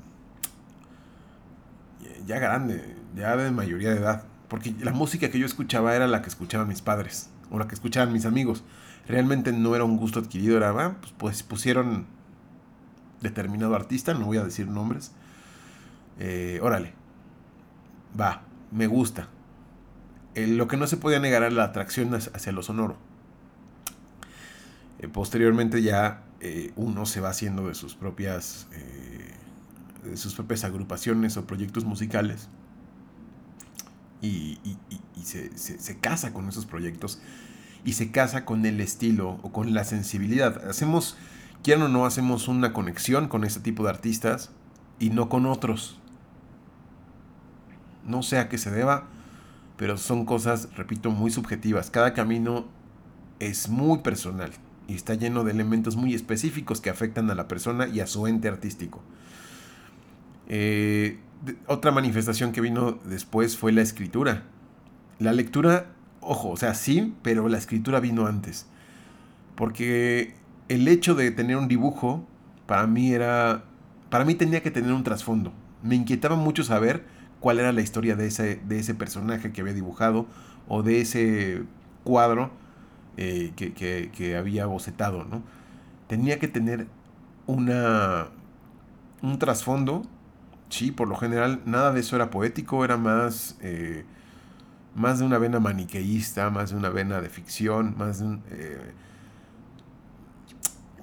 ya 2.27 2.39
grande, 2.39 2.97
ya 3.17 3.37
de 3.37 3.51
mayoría 3.51 3.91
de 3.91 3.99
edad, 4.01 4.25
porque 4.49 4.75
la 4.81 4.93
música 4.93 5.31
que 5.31 5.39
yo 5.39 5.47
escuchaba 5.47 5.95
era 5.95 6.07
la 6.07 6.23
que 6.23 6.29
escuchaban 6.29 6.69
mis 6.69 6.83
padres, 6.83 7.31
o 7.51 7.59
la 7.59 7.69
que 7.69 7.75
escuchaban 7.75 8.13
mis 8.13 8.27
amigos. 8.27 8.65
Realmente 9.07 9.53
no 9.53 9.75
era 9.75 9.85
un 9.85 9.99
gusto 9.99 10.21
adquirido, 10.21 10.57
era, 10.57 10.71
ah, 10.71 10.97
pues, 11.01 11.13
pues 11.19 11.43
pusieron 11.43 12.07
determinado 13.21 13.75
artista, 13.75 14.15
no 14.15 14.27
voy 14.27 14.39
a 14.39 14.45
decir 14.45 14.69
nombres. 14.69 15.13
Eh, 16.19 16.61
órale, 16.63 16.93
va, 18.19 18.43
me 18.71 18.87
gusta. 18.87 19.29
lo 20.35 20.69
que 20.69 20.77
no 20.77 20.87
se 20.87 20.97
podía 20.97 21.21
negar 21.21 21.43
era 21.43 21.51
la 21.51 21.65
atracción 21.65 22.15
hacia 22.15 22.53
lo 22.53 22.63
sonoro. 22.63 22.97
Eh, 24.99 25.09
posteriormente 25.09 25.83
ya 25.83 26.23
eh, 26.41 26.73
uno 26.77 27.07
se 27.07 27.21
va 27.21 27.31
haciendo 27.31 27.69
de 27.69 27.75
sus 27.75 27.95
propias 27.95 28.69
de 30.05 30.19
sus 30.19 30.35
propias 30.35 30.65
agrupaciones 30.65 31.39
o 31.39 31.47
proyectos 31.47 31.87
musicales 31.87 32.49
y, 34.21 34.59
se, 35.23 35.57
se, 35.57 35.99
casa 35.99 36.35
con 36.35 36.49
esos 36.49 36.67
proyectos 36.67 37.21
y 37.85 37.95
se 37.95 38.11
casa 38.11 38.45
con 38.45 38.65
el 38.67 38.81
estilo 38.81 39.39
o 39.43 39.53
con 39.53 39.75
la 39.75 39.85
sensibilidad. 39.85 40.69
Hacemos 40.69 41.17
quieran 41.65 41.87
o 41.87 41.89
no, 41.89 42.07
hacemos 42.07 42.47
una 42.47 42.73
conexión 42.73 43.27
con 43.27 43.43
este 43.43 43.59
tipo 43.59 43.83
de 43.83 43.91
artistas 43.91 44.51
y 45.01 45.11
no 45.11 45.29
con 45.29 45.47
otros. 45.47 45.99
No 48.07 48.23
sé 48.23 48.39
a 48.39 48.49
qué 48.49 48.59
se 48.59 48.71
deba, 48.71 49.09
pero 49.79 49.97
son 49.97 50.27
cosas, 50.27 50.69
repito, 50.77 51.11
muy 51.11 51.31
subjetivas. 51.31 51.91
Cada 51.91 52.13
camino 52.13 52.67
es 53.41 53.69
muy 53.71 53.99
personal 53.99 54.53
y 54.87 54.95
está 54.95 55.15
lleno 55.15 55.43
de 55.43 55.53
elementos 55.53 55.97
muy 55.97 56.15
específicos 56.15 56.83
que 56.83 56.91
afectan 56.91 57.31
a 57.31 57.35
la 57.35 57.49
persona 57.49 57.89
y 57.89 58.01
a 58.01 58.07
su 58.07 58.27
ente 58.27 58.47
artístico. 58.47 59.03
Eh, 60.49 61.19
otra 61.67 61.93
manifestación 61.93 62.53
que 62.53 62.61
vino 62.61 62.99
después 63.07 63.57
fue 63.57 63.73
la 63.73 63.81
escritura. 63.81 64.45
La 65.19 65.33
lectura, 65.33 65.87
ojo, 66.21 66.51
o 66.51 66.57
sea, 66.59 66.75
sí, 66.75 67.15
pero 67.23 67.49
la 67.49 67.57
escritura 67.57 68.01
vino 68.01 68.27
antes. 68.27 68.67
Porque 69.55 70.35
el 70.69 70.89
hecho 70.89 71.15
de 71.15 71.31
tener 71.31 71.57
un 71.57 71.69
dibujo 71.69 72.27
para 72.67 72.87
mí 72.87 73.13
era 73.13 73.65
para 74.15 74.25
mí 74.25 74.37
tenía 74.37 74.63
que 74.63 74.71
tener 74.71 74.93
un 74.93 75.03
trasfondo. 75.03 75.53
Me 75.83 75.97
inquietaba 75.97 76.37
mucho 76.37 76.63
saber 76.63 77.05
cuál 77.41 77.59
era 77.59 77.73
la 77.73 77.81
historia 77.81 78.15
de 78.15 78.29
ese, 78.29 78.61
de 78.65 78.79
ese 78.79 78.95
personaje 78.95 79.51
que 79.51 79.61
había 79.61 79.75
dibujado 79.75 80.27
o 80.69 80.85
de 80.85 81.01
ese 81.01 81.65
cuadro 82.05 82.53
eh, 83.17 83.53
que, 83.57 84.37
había 84.37 84.67
bocetado, 84.67 85.25
¿no? 85.25 85.43
Tenía 86.07 86.39
que 86.39 86.47
tener 86.47 86.87
una, 87.49 88.29
un 89.21 89.39
trasfondo. 89.41 90.03
Sí, 90.69 90.93
por 90.93 91.09
lo 91.09 91.17
general 91.17 91.61
nada 91.65 91.93
de 91.93 91.99
eso 91.99 92.15
era 92.15 92.31
poético, 92.31 92.85
era 92.85 92.97
más, 92.97 93.59
eh, 93.63 94.05
más 94.95 95.19
de 95.19 95.25
una 95.25 95.39
vena 95.39 95.59
maniqueísta, 95.59 96.51
más 96.51 96.71
de 96.71 96.77
una 96.77 96.91
vena 96.91 97.21
de 97.21 97.31
ficción, 97.31 97.97
más 97.99 98.21
de 98.21 98.27
un, 98.27 98.43
eh, 98.53 98.93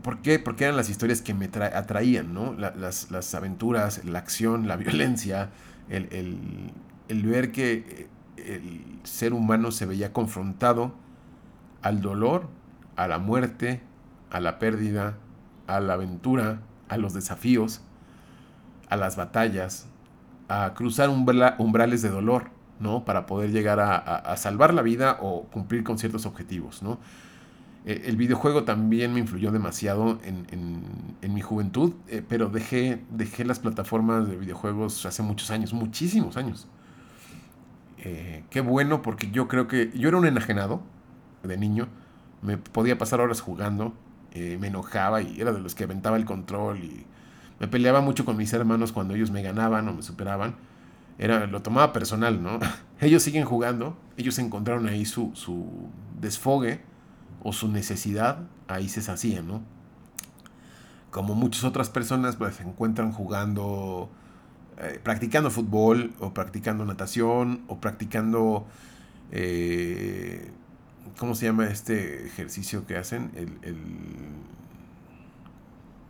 ¿Por 0.04 0.22
qué? 0.22 0.40
Porque 0.40 0.64
eran 0.64 0.78
las 0.78 0.90
historias 0.90 1.22
que 1.22 1.34
me 1.34 1.46
atraían, 1.46 2.34
¿no? 2.34 2.54
las, 2.54 3.36
aventuras, 3.36 4.04
la 4.06 4.20
acción, 4.20 4.68
la 4.68 4.76
violencia, 4.78 5.50
el, 5.90 6.72
ver 7.10 7.52
que 7.52 8.08
eh, 8.38 8.56
el 8.56 9.00
ser 9.04 9.34
humano 9.34 9.72
se 9.72 9.86
veía 9.86 10.14
confrontado 10.14 10.94
al 11.82 12.02
dolor, 12.02 12.48
a 12.96 13.08
la 13.08 13.20
muerte, 13.20 13.82
a 14.32 14.40
la 14.40 14.60
pérdida, 14.60 15.18
a 15.68 15.80
la 15.80 15.94
aventura, 15.94 16.62
a 16.90 16.98
los 16.98 17.14
desafíos, 17.14 17.82
a 18.90 18.98
las 18.98 19.16
batallas, 19.16 19.88
a 20.48 20.74
cruzar 20.74 21.10
umbrales 21.10 22.02
de 22.02 22.10
dolor, 22.10 22.50
¿no? 22.80 23.06
Para 23.06 23.26
poder 23.26 23.52
llegar 23.52 23.80
a, 23.80 23.96
a 23.96 24.38
salvar 24.38 24.74
la 24.74 24.82
vida 24.82 25.18
o 25.22 25.44
cumplir 25.44 25.84
con 25.84 25.98
ciertos 25.98 26.26
objetivos, 26.26 26.82
¿no? 26.82 27.00
Eh, 27.86 28.04
el 28.06 28.16
videojuego 28.16 28.64
también 28.64 29.14
me 29.14 29.20
influyó 29.20 29.52
demasiado 29.52 30.20
en, 30.24 31.34
mi 31.34 31.42
juventud, 31.42 31.94
eh, 32.08 32.24
pero 32.28 32.50
dejé, 32.50 33.02
dejé 33.10 33.46
las 33.46 33.60
plataformas 33.60 34.28
de 34.28 34.36
videojuegos 34.36 35.06
hace 35.06 35.24
muchos 35.24 35.50
años, 35.50 35.74
muchísimos 35.74 36.38
años. 36.38 36.68
Eh, 38.00 38.44
qué 38.50 38.62
bueno, 38.62 39.02
porque 39.02 39.32
yo 39.32 39.48
creo 39.48 39.68
que 39.68 39.92
yo 39.96 40.10
era 40.10 40.18
un 40.18 40.26
enajenado 40.26 40.82
de 41.44 41.58
niño, 41.58 41.88
me 42.42 42.58
podía 42.58 42.98
pasar 42.98 43.22
horas 43.22 43.42
jugando, 43.42 43.94
me 44.34 44.68
enojaba 44.68 45.22
y 45.22 45.42
era 45.42 45.52
de 45.52 45.60
los 45.60 45.76
que 45.76 45.84
aventaba 45.84 46.16
el 46.16 46.24
control 46.24 46.84
y 46.86 47.06
me 47.60 47.68
peleaba 47.68 48.00
mucho 48.00 48.24
con 48.24 48.38
mis 48.38 48.54
hermanos 48.54 48.94
cuando 48.94 49.14
ellos 49.14 49.30
me 49.30 49.44
ganaban 49.44 49.88
o 49.90 49.94
me 49.94 50.02
superaban. 50.02 50.56
Era, 51.20 51.46
lo 51.48 51.62
tomaba 51.62 51.92
personal, 51.94 52.42
¿no? 52.42 52.60
ellos 53.02 53.24
siguen 53.24 53.46
jugando, 53.46 53.98
ellos 54.18 54.40
encontraron 54.40 54.88
ahí 54.88 55.06
su, 55.06 55.32
su 55.36 55.90
desfogue 56.20 56.80
o 57.44 57.54
su 57.54 57.68
necesidad, 57.68 58.48
ahí 58.68 58.90
se 58.90 59.02
sacía, 59.02 59.42
¿no? 59.42 59.62
Como 61.10 61.36
muchas 61.36 61.64
otras 61.64 61.90
personas, 61.90 62.36
pues 62.36 62.56
se 62.56 62.64
encuentran 62.64 63.12
jugando, 63.12 64.10
eh, 64.78 65.00
practicando 65.04 65.52
fútbol, 65.52 66.14
o 66.20 66.34
practicando 66.34 66.86
natación, 66.86 67.64
o 67.68 67.80
practicando, 67.80 68.66
eh, 69.32 70.52
¿Cómo 71.18 71.36
se 71.36 71.46
llama 71.46 71.68
este 71.68 72.26
ejercicio 72.26 72.86
que 72.86 72.96
hacen? 72.96 73.32
El, 73.36 73.58
el 73.64 73.78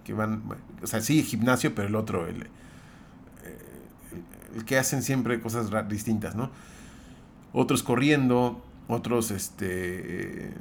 que 0.03 0.13
van, 0.13 0.43
o 0.81 0.87
sea, 0.87 1.01
sí, 1.01 1.23
gimnasio, 1.23 1.73
pero 1.75 1.87
el 1.87 1.95
otro, 1.95 2.27
el, 2.27 2.47
el, 4.55 4.65
que 4.65 4.77
hacen 4.77 5.01
siempre 5.01 5.39
cosas 5.41 5.69
distintas, 5.87 6.35
¿no? 6.35 6.51
Otros 7.53 7.83
corriendo, 7.83 8.63
otros, 8.87 9.31
este, 9.31 10.53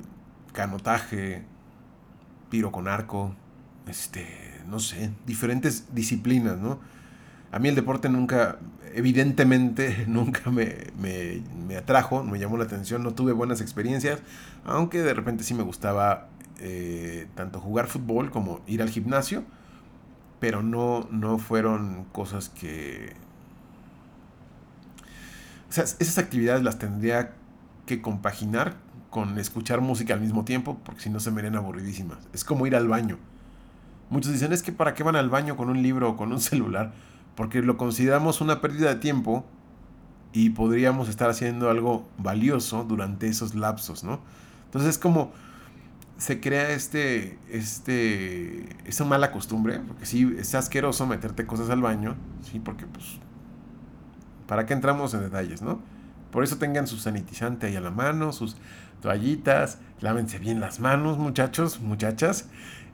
canotaje, 0.52 1.44
tiro 2.50 2.72
con 2.72 2.88
arco, 2.88 3.34
este, 3.86 4.26
no 4.68 4.80
sé, 4.80 5.10
diferentes 5.26 5.94
disciplinas, 5.94 6.58
¿no? 6.58 6.78
A 7.52 7.58
mí 7.58 7.68
el 7.68 7.74
deporte 7.74 8.08
nunca, 8.08 8.58
evidentemente, 8.94 10.04
nunca 10.08 10.50
me, 10.50 10.88
me, 10.98 11.42
me 11.66 11.76
atrajo, 11.76 12.22
me 12.22 12.38
llamó 12.38 12.56
la 12.56 12.64
atención, 12.64 13.02
no 13.02 13.12
tuve 13.14 13.32
buenas 13.32 13.60
experiencias, 13.60 14.20
aunque 14.64 15.02
de 15.02 15.14
repente 15.14 15.44
sí 15.44 15.54
me 15.54 15.62
gustaba 15.62 16.28
eh, 16.62 17.26
tanto 17.34 17.58
jugar 17.58 17.86
fútbol 17.86 18.30
como 18.30 18.60
ir 18.66 18.82
al 18.82 18.90
gimnasio, 18.90 19.44
pero 20.40 20.62
no, 20.62 21.08
no 21.10 21.38
fueron 21.38 22.04
cosas 22.12 22.48
que... 22.48 23.14
O 25.68 25.72
sea, 25.72 25.84
esas 25.84 26.18
actividades 26.18 26.62
las 26.62 26.78
tendría 26.78 27.32
que 27.86 28.02
compaginar 28.02 28.76
con 29.10 29.38
escuchar 29.38 29.80
música 29.80 30.14
al 30.14 30.20
mismo 30.20 30.44
tiempo, 30.44 30.78
porque 30.84 31.02
si 31.02 31.10
no 31.10 31.20
se 31.20 31.30
me 31.30 31.40
harían 31.40 31.56
aburridísimas. 31.56 32.18
Es 32.32 32.44
como 32.44 32.66
ir 32.66 32.76
al 32.76 32.88
baño. 32.88 33.18
Muchos 34.08 34.32
dicen, 34.32 34.52
es 34.52 34.62
que 34.62 34.72
¿para 34.72 34.94
qué 34.94 35.02
van 35.02 35.16
al 35.16 35.28
baño 35.28 35.56
con 35.56 35.68
un 35.68 35.82
libro 35.82 36.10
o 36.10 36.16
con 36.16 36.32
un 36.32 36.40
celular? 36.40 36.92
Porque 37.34 37.62
lo 37.62 37.76
consideramos 37.76 38.40
una 38.40 38.60
pérdida 38.60 38.88
de 38.88 39.00
tiempo 39.00 39.44
y 40.32 40.50
podríamos 40.50 41.08
estar 41.08 41.28
haciendo 41.28 41.70
algo 41.70 42.08
valioso 42.18 42.84
durante 42.84 43.28
esos 43.28 43.54
lapsos, 43.54 44.04
¿no? 44.04 44.20
Entonces 44.66 44.90
es 44.90 44.98
como 44.98 45.32
se 46.20 46.38
crea 46.38 46.70
este, 46.70 47.38
este, 47.50 48.76
esa 48.84 49.04
mala 49.06 49.32
costumbre, 49.32 49.80
porque 49.80 50.04
sí, 50.04 50.36
es 50.38 50.54
asqueroso 50.54 51.06
meterte 51.06 51.46
cosas 51.46 51.70
al 51.70 51.80
baño, 51.80 52.14
sí, 52.42 52.60
porque 52.60 52.84
pues, 52.86 53.18
¿para 54.46 54.66
qué 54.66 54.74
entramos 54.74 55.14
en 55.14 55.22
detalles, 55.22 55.62
no? 55.62 55.80
Por 56.30 56.44
eso 56.44 56.58
tengan 56.58 56.86
su 56.86 56.98
sanitizante 56.98 57.66
ahí 57.68 57.76
a 57.76 57.80
la 57.80 57.90
mano, 57.90 58.32
sus 58.32 58.56
toallitas, 59.00 59.78
lávense 60.00 60.38
bien 60.38 60.60
las 60.60 60.80
manos, 60.80 61.18
muchachos, 61.18 61.80
muchachas, 61.80 62.48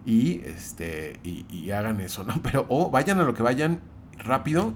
y, 0.05 0.41
este, 0.45 1.19
y, 1.25 1.71
hagan 1.73 2.01
eso, 2.01 2.25
¿no? 2.25 2.35
Pero, 2.43 2.67
o 2.69 2.91
vayan 2.91 3.19
a 3.19 3.25
lo 3.25 3.35
que 3.35 3.43
vayan 3.43 3.81
rápido 4.19 4.75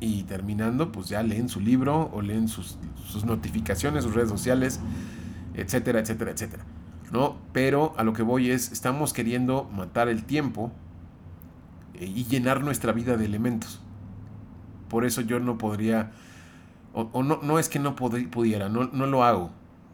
y 0.00 0.22
terminando, 0.24 0.92
pues 0.92 1.08
ya 1.08 1.22
leen 1.22 1.48
su 1.48 1.60
libro 1.60 2.10
o 2.12 2.22
leen 2.22 2.48
sus, 2.48 2.78
sus 3.06 3.24
notificaciones, 3.24 4.04
sus 4.04 4.14
redes 4.14 4.30
sociales, 4.30 4.80
etcétera, 5.54 6.00
etcétera, 6.00 6.30
etcétera. 6.30 6.64
¿no? 7.12 7.36
Pero 7.52 7.94
a 7.96 8.04
lo 8.04 8.12
que 8.12 8.22
voy 8.22 8.50
es, 8.50 8.72
estamos 8.72 9.12
queriendo 9.12 9.64
matar 9.64 10.08
el 10.08 10.24
tiempo 10.24 10.72
eh, 11.94 12.06
y 12.06 12.24
llenar 12.24 12.62
nuestra 12.62 12.92
vida 12.92 13.16
de 13.16 13.24
elementos. 13.24 13.80
Por 14.88 15.04
eso 15.04 15.20
yo 15.20 15.38
no 15.40 15.58
podría, 15.58 16.12
o, 16.92 17.22
no, 17.22 17.40
no 17.42 17.58
es 17.58 17.68
que 17.68 17.78
no 17.78 17.94
pudiera, 17.94 18.68
no, 18.68 18.90
no, 18.92 19.06
lo 19.06 19.22
hago, 19.22 19.50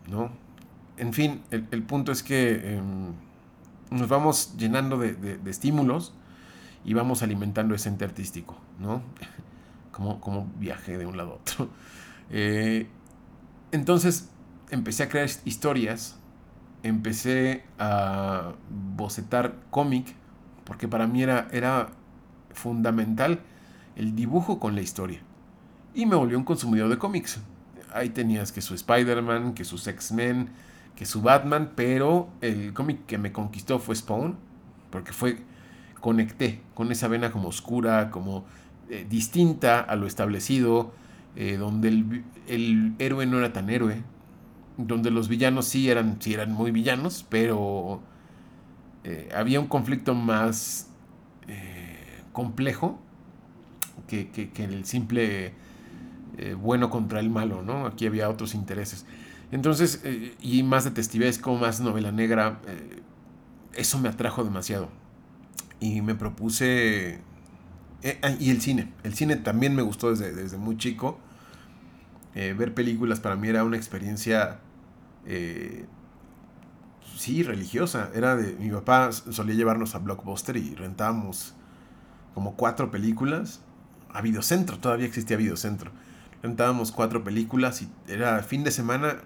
¿no? 0.08 0.30
En 0.98 1.12
fin, 1.12 1.42
el, 1.50 1.82
punto 1.82 2.12
es 2.12 2.22
que 2.22 2.76
em, 2.76 3.12
nos 3.90 4.08
vamos 4.08 4.54
llenando 4.56 4.98
de, 4.98 5.38
estímulos 5.46 6.14
y 6.84 6.94
vamos 6.94 7.22
alimentando 7.22 7.74
ese 7.74 7.88
ente 7.88 8.04
artístico, 8.04 8.56
¿no? 8.78 9.02
Como, 9.92 10.20
como 10.20 10.46
viaje 10.58 10.98
de 10.98 11.06
un 11.06 11.16
lado 11.16 11.32
a 11.32 11.34
otro. 11.34 11.68
Eh, 12.28 12.88
entonces 13.70 14.30
empecé 14.72 15.04
a 15.04 15.08
crear 15.08 15.28
historias 15.44 16.16
empecé 16.88 17.64
a 17.78 18.52
bocetar 18.96 19.56
cómic, 19.70 20.14
porque 20.64 20.88
para 20.88 21.06
mí 21.06 21.22
era, 21.22 21.48
era 21.52 21.90
fundamental 22.52 23.40
el 23.96 24.14
dibujo 24.14 24.58
con 24.58 24.74
la 24.74 24.82
historia. 24.82 25.20
Y 25.94 26.06
me 26.06 26.16
volvió 26.16 26.38
un 26.38 26.44
consumidor 26.44 26.88
de 26.88 26.98
cómics. 26.98 27.40
Ahí 27.92 28.10
tenías 28.10 28.52
que 28.52 28.60
su 28.60 28.74
Spider-Man, 28.74 29.54
que 29.54 29.64
sus 29.64 29.86
X-Men, 29.86 30.50
que 30.96 31.04
su 31.04 31.22
Batman, 31.22 31.72
pero 31.76 32.28
el 32.40 32.72
cómic 32.72 33.06
que 33.06 33.18
me 33.18 33.30
conquistó 33.30 33.78
fue 33.78 33.94
Spawn, 33.94 34.36
porque 34.90 35.12
fue 35.12 35.38
conecté 36.00 36.60
con 36.74 36.90
esa 36.92 37.08
vena 37.08 37.30
como 37.30 37.48
oscura, 37.48 38.10
como 38.10 38.44
eh, 38.88 39.06
distinta 39.08 39.80
a 39.80 39.96
lo 39.96 40.06
establecido, 40.06 40.92
eh, 41.34 41.56
donde 41.56 41.88
el, 42.46 42.94
héroe 42.98 43.26
no 43.26 43.38
era 43.38 43.52
tan 43.52 43.68
héroe, 43.68 44.02
donde 44.78 45.10
los 45.10 45.28
villanos 45.28 45.66
sí 45.66 45.90
eran, 45.90 46.16
sí 46.20 46.32
eran 46.32 46.52
muy 46.52 46.70
villanos, 46.70 47.26
pero 47.28 48.00
eh, 49.04 49.28
había 49.34 49.60
un 49.60 49.66
conflicto 49.66 50.14
más 50.14 50.90
complejo 52.32 52.98
que, 54.06 54.50
el 54.58 54.84
simple 54.84 55.54
bueno 56.60 56.90
contra 56.90 57.18
el 57.18 57.30
malo, 57.30 57.62
¿no? 57.62 57.86
Aquí 57.86 58.06
había 58.06 58.28
otros 58.28 58.54
intereses. 58.54 59.06
Entonces, 59.52 60.02
y 60.40 60.62
más 60.62 60.84
detestivesco, 60.84 61.54
más 61.56 61.80
novela 61.80 62.12
negra, 62.12 62.60
eso 63.74 63.98
me 63.98 64.08
atrajo 64.08 64.44
demasiado. 64.44 64.88
Y 65.80 66.02
me 66.02 66.14
propuse... 66.14 67.20
Ah, 68.22 68.30
y 68.38 68.50
el 68.50 68.60
cine, 68.60 68.92
el 69.02 69.14
cine 69.14 69.36
también 69.36 69.74
me 69.74 69.82
gustó 69.82 70.10
desde, 70.10 70.32
desde 70.32 70.56
muy 70.58 70.76
chico. 70.76 71.18
ver 72.34 72.74
películas 72.74 73.20
para 73.20 73.36
mí 73.36 73.48
era 73.48 73.64
una 73.64 73.76
experiencia 73.76 74.60
eh, 75.26 75.86
sí, 77.16 77.42
religiosa. 77.42 78.10
Era 78.14 78.36
de. 78.36 78.54
Mi 78.54 78.70
papá 78.70 79.12
solía 79.12 79.54
llevarnos 79.54 79.94
a 79.94 79.98
Blockbuster 79.98 80.56
y 80.56 80.74
rentábamos 80.74 81.54
como 82.34 82.56
cuatro 82.56 82.90
películas. 82.90 83.60
A 84.12 84.22
Videocentro, 84.22 84.78
todavía 84.78 85.06
existía 85.06 85.36
Videocentro. 85.36 85.90
Rentábamos 86.42 86.92
cuatro 86.92 87.24
películas 87.24 87.82
y 87.82 87.88
era 88.08 88.42
fin 88.42 88.64
de 88.64 88.70
semana 88.70 89.16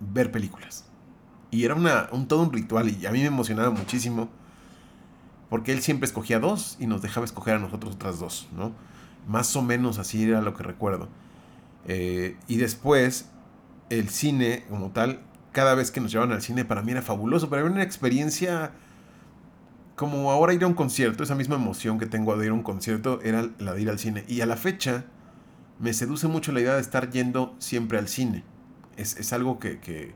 ver 0.00 0.30
películas. 0.30 0.84
Y 1.50 1.64
era 1.64 1.74
una, 1.74 2.08
un, 2.12 2.28
todo 2.28 2.42
un 2.42 2.52
ritual 2.52 2.88
y 2.88 3.06
a 3.06 3.12
mí 3.12 3.20
me 3.20 3.26
emocionaba 3.26 3.70
muchísimo. 3.70 4.28
Porque 5.48 5.72
él 5.72 5.80
siempre 5.80 6.06
escogía 6.06 6.40
dos 6.40 6.76
y 6.80 6.86
nos 6.86 7.02
dejaba 7.02 7.24
escoger 7.24 7.54
a 7.54 7.58
nosotros 7.58 7.94
otras 7.94 8.18
dos, 8.18 8.48
¿no? 8.56 8.72
Más 9.28 9.54
o 9.54 9.62
menos 9.62 9.98
así 9.98 10.24
era 10.24 10.42
lo 10.42 10.54
que 10.54 10.64
recuerdo. 10.64 11.08
Eh, 11.86 12.36
y 12.48 12.56
después 12.56 13.30
el 13.90 14.08
cine 14.08 14.64
como 14.68 14.90
tal, 14.90 15.20
cada 15.52 15.74
vez 15.74 15.90
que 15.90 16.00
nos 16.00 16.10
llevaban 16.10 16.32
al 16.32 16.42
cine 16.42 16.64
para 16.64 16.82
mí 16.82 16.92
era 16.92 17.02
fabuloso, 17.02 17.48
pero 17.48 17.62
era 17.62 17.72
una 17.72 17.82
experiencia 17.82 18.72
como 19.94 20.30
ahora 20.30 20.52
ir 20.52 20.62
a 20.62 20.66
un 20.66 20.74
concierto, 20.74 21.22
esa 21.22 21.34
misma 21.34 21.56
emoción 21.56 21.98
que 21.98 22.06
tengo 22.06 22.36
de 22.36 22.44
ir 22.44 22.50
a 22.50 22.54
un 22.54 22.62
concierto 22.62 23.20
era 23.22 23.48
la 23.58 23.72
de 23.72 23.82
ir 23.82 23.88
al 23.88 23.98
cine. 23.98 24.24
Y 24.28 24.42
a 24.42 24.46
la 24.46 24.56
fecha 24.56 25.06
me 25.78 25.92
seduce 25.94 26.28
mucho 26.28 26.52
la 26.52 26.60
idea 26.60 26.74
de 26.74 26.80
estar 26.80 27.10
yendo 27.10 27.54
siempre 27.58 27.98
al 27.98 28.08
cine. 28.08 28.44
Es, 28.96 29.32
algo 29.32 29.58
que, 29.58 29.78
que, 29.80 30.14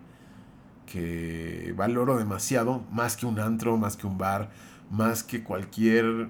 que 0.87 1.75
valoro 1.77 2.17
demasiado, 2.17 2.83
más 2.91 3.17
que 3.17 3.27
un 3.27 3.39
antro, 3.39 3.77
más 3.77 3.97
que 3.97 4.07
un 4.07 4.19
bar, 4.19 4.51
más 4.91 5.23
que 5.23 5.43
cualquier... 5.43 6.29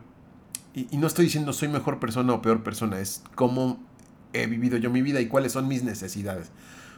Y, 0.74 0.86
y, 0.90 0.98
no 0.98 1.06
estoy 1.06 1.24
diciendo 1.24 1.52
soy 1.52 1.68
mejor 1.68 1.98
persona 1.98 2.32
o 2.32 2.42
peor 2.42 2.62
persona, 2.62 3.00
es 3.00 3.22
cómo 3.34 3.80
he 4.32 4.46
vivido 4.46 4.78
yo 4.78 4.90
mi 4.90 5.02
vida 5.02 5.20
y 5.20 5.26
cuáles 5.26 5.52
son 5.52 5.66
mis 5.66 5.82
necesidades 5.82 6.52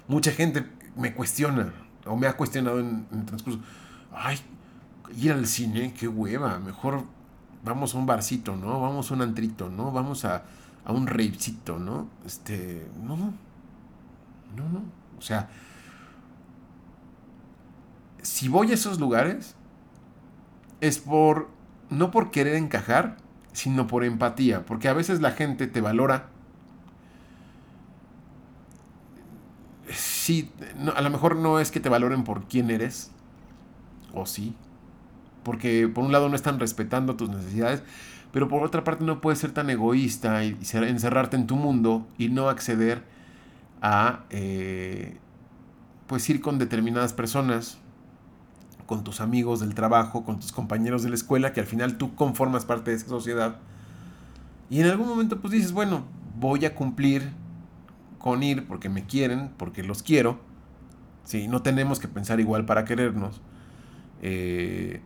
mucha 0.09 0.33
gente 0.33 0.67
me 0.97 1.15
cuestiona, 1.15 1.73
o 2.07 2.17
me 2.17 2.27
ha 2.27 2.37
cuestionado 2.37 2.81
en, 2.81 3.07
el 3.13 3.25
transcurso, 3.25 3.61
ay, 4.13 4.39
ir 5.17 5.33
al 5.33 5.47
cine, 5.47 5.95
qué 5.99 6.09
hueva, 6.09 6.59
mejor 6.59 7.05
vamos 7.65 7.95
a 7.95 7.99
un 7.99 8.07
barcito, 8.07 8.57
¿no? 8.57 8.81
Vamos 8.81 9.11
a 9.11 9.15
un 9.15 9.23
antrito, 9.23 9.71
¿no? 9.71 9.93
Vamos 9.93 10.25
a, 10.25 10.45
a 10.85 10.93
un 10.93 11.07
ravecito, 11.07 11.79
¿no? 11.79 12.09
Este, 12.27 12.87
no, 13.03 13.17
no, 13.17 13.33
no, 14.57 14.83
o 15.23 15.25
sea, 15.25 15.49
si 18.23 18.49
voy 18.49 18.73
a 18.73 18.75
esos 18.75 18.99
lugares, 18.99 19.55
es 20.81 20.99
por, 20.99 21.49
no 21.91 22.11
por 22.11 22.33
querer 22.33 22.57
encajar, 22.57 23.19
sino 23.53 23.87
por 23.87 24.03
empatía, 24.03 24.67
porque 24.67 24.89
a 24.89 24.93
veces 24.93 25.21
la 25.21 25.31
gente 25.31 25.69
te 25.69 25.81
valora. 25.81 26.27
Sí, 29.91 30.51
a 30.93 31.01
lo 31.03 31.11
mejor 31.11 31.37
no 31.37 31.61
es 31.61 31.71
que 31.71 31.79
te 31.79 31.89
valoren 31.89 32.25
por 32.25 32.49
quién 32.49 32.71
eres, 32.71 33.13
o 34.13 34.27
sí, 34.27 34.57
porque 35.45 35.87
por 35.87 36.05
un 36.05 36.11
lado 36.11 36.29
no 36.29 36.35
están 36.35 36.59
respetando 36.59 37.15
tus 37.15 37.29
necesidades, 37.29 37.85
pero 38.33 38.49
por 38.49 38.65
otra 38.65 38.83
parte 38.83 39.05
no 39.05 39.21
puedes 39.21 39.39
ser 39.39 39.53
tan 39.53 39.71
egoísta 39.71 40.45
y, 40.45 40.59
encerrarte 40.73 41.37
en 41.37 41.47
tu 41.47 41.55
mundo 41.55 42.09
y 42.19 42.29
no 42.29 42.49
acceder 42.49 43.22
a, 43.83 44.25
eh, 44.31 45.19
pues 46.07 46.29
ir 46.31 46.41
con 46.41 46.59
determinadas 46.59 47.13
personas, 47.13 47.79
con 48.87 49.05
tus 49.05 49.21
amigos 49.21 49.61
del 49.61 49.75
trabajo, 49.75 50.25
con 50.25 50.41
tus 50.41 50.53
compañeros 50.53 51.03
de 51.03 51.11
la 51.11 51.17
escuela, 51.17 51.53
que 51.53 51.61
al 51.61 51.67
final 51.67 51.99
tú 51.99 52.15
conformas 52.15 52.65
parte 52.65 52.93
de 52.93 52.97
esa 52.97 53.09
sociedad. 53.09 53.57
Y 54.71 54.81
en 54.81 54.87
algún 54.87 55.09
momento 55.09 55.41
pues 55.41 55.53
dices, 55.53 55.73
bueno, 55.73 56.05
voy 56.39 56.65
a 56.65 56.75
cumplir 56.75 57.31
con 58.19 58.43
ir 58.43 58.67
porque 58.67 58.89
me 58.89 59.05
quieren, 59.05 59.51
porque 59.57 59.83
los 59.83 60.03
quiero, 60.03 60.39
¿sí? 61.25 61.49
No 61.49 61.63
tenemos 61.63 61.99
que 61.99 62.09
pensar 62.09 62.41
igual 62.41 62.65
para 62.65 62.85
querernos. 62.85 63.41
Eh, 64.23 65.03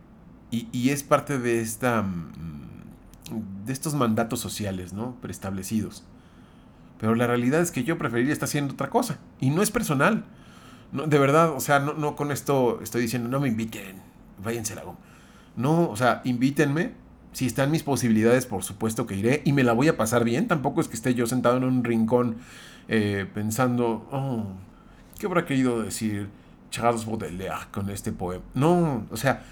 y, 0.49 0.89
es 0.91 1.03
parte 1.03 1.39
de 1.39 1.59
esta 1.59 2.03
mm, 2.03 3.65
de 3.65 3.73
estos 3.73 3.95
mandatos 3.95 4.39
sociales, 4.39 4.93
¿no? 4.93 5.15
Preestablecidos. 5.15 6.03
Pero 6.99 7.15
la 7.15 7.27
realidad 7.27 7.61
es 7.61 7.71
que 7.71 7.83
yo 7.83 7.97
preferiría 7.97 8.33
estar 8.33 8.47
haciendo 8.47 8.73
otra 8.73 8.89
cosa. 8.89 9.19
Y 9.39 9.49
no 9.49 9.61
es 9.61 9.71
personal. 9.71 10.25
No, 10.91 11.05
de 11.05 11.19
verdad, 11.19 11.51
o 11.51 11.59
sea, 11.59 11.79
no, 11.79 11.93
no 11.93 12.15
con 12.15 12.31
esto 12.31 12.79
estoy 12.81 13.01
diciendo, 13.01 13.29
no 13.29 13.39
me 13.39 13.49
inviten, 13.49 14.01
váyanse 14.43 14.73
la 14.75 14.83
goma. 14.83 14.97
No, 15.55 15.89
o 15.89 15.95
sea, 15.95 16.21
invítenme. 16.23 16.91
Si 17.33 17.45
están 17.45 17.69
mis 17.69 17.83
posibilidades, 17.83 18.47
por 18.47 18.63
supuesto 18.63 19.05
que 19.05 19.15
iré 19.15 19.41
y 19.45 19.53
me 19.53 19.63
la 19.63 19.73
voy 19.73 19.89
a 19.89 19.97
pasar 19.97 20.23
bien. 20.23 20.47
Tampoco 20.47 20.81
es 20.81 20.87
que 20.87 20.95
esté 20.95 21.13
yo 21.13 21.27
sentado 21.27 21.57
en 21.57 21.65
un 21.65 21.83
rincón 21.83 22.37
eh, 22.87 23.27
pensando, 23.31 24.07
oh, 24.11 24.45
¿qué 25.19 25.27
habrá 25.27 25.45
querido 25.45 25.83
decir 25.83 26.29
Charles 26.71 27.05
Baudelaire 27.05 27.67
con 27.71 27.89
este 27.91 28.11
poema? 28.11 28.43
No, 28.55 29.05
o 29.11 29.17
sea, 29.17 29.43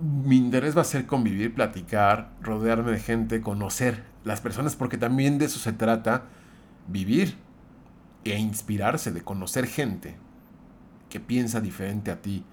mi 0.00 0.36
interés 0.36 0.76
va 0.76 0.80
a 0.80 0.84
ser 0.84 1.06
convivir, 1.06 1.54
platicar, 1.54 2.30
rodearme 2.42 2.92
de 2.92 2.98
gente, 2.98 3.40
conocer 3.40 4.02
las 4.24 4.40
personas, 4.40 4.74
porque 4.74 4.98
también 4.98 5.38
de 5.38 5.44
eso 5.44 5.58
se 5.58 5.72
trata 5.72 6.24
vivir 6.88 7.36
e 8.24 8.38
inspirarse 8.38 9.12
de 9.12 9.22
conocer 9.22 9.66
gente 9.66 10.16
que 11.08 11.20
piensa 11.20 11.60
diferente 11.60 12.10
a 12.10 12.20
ti, 12.20 12.44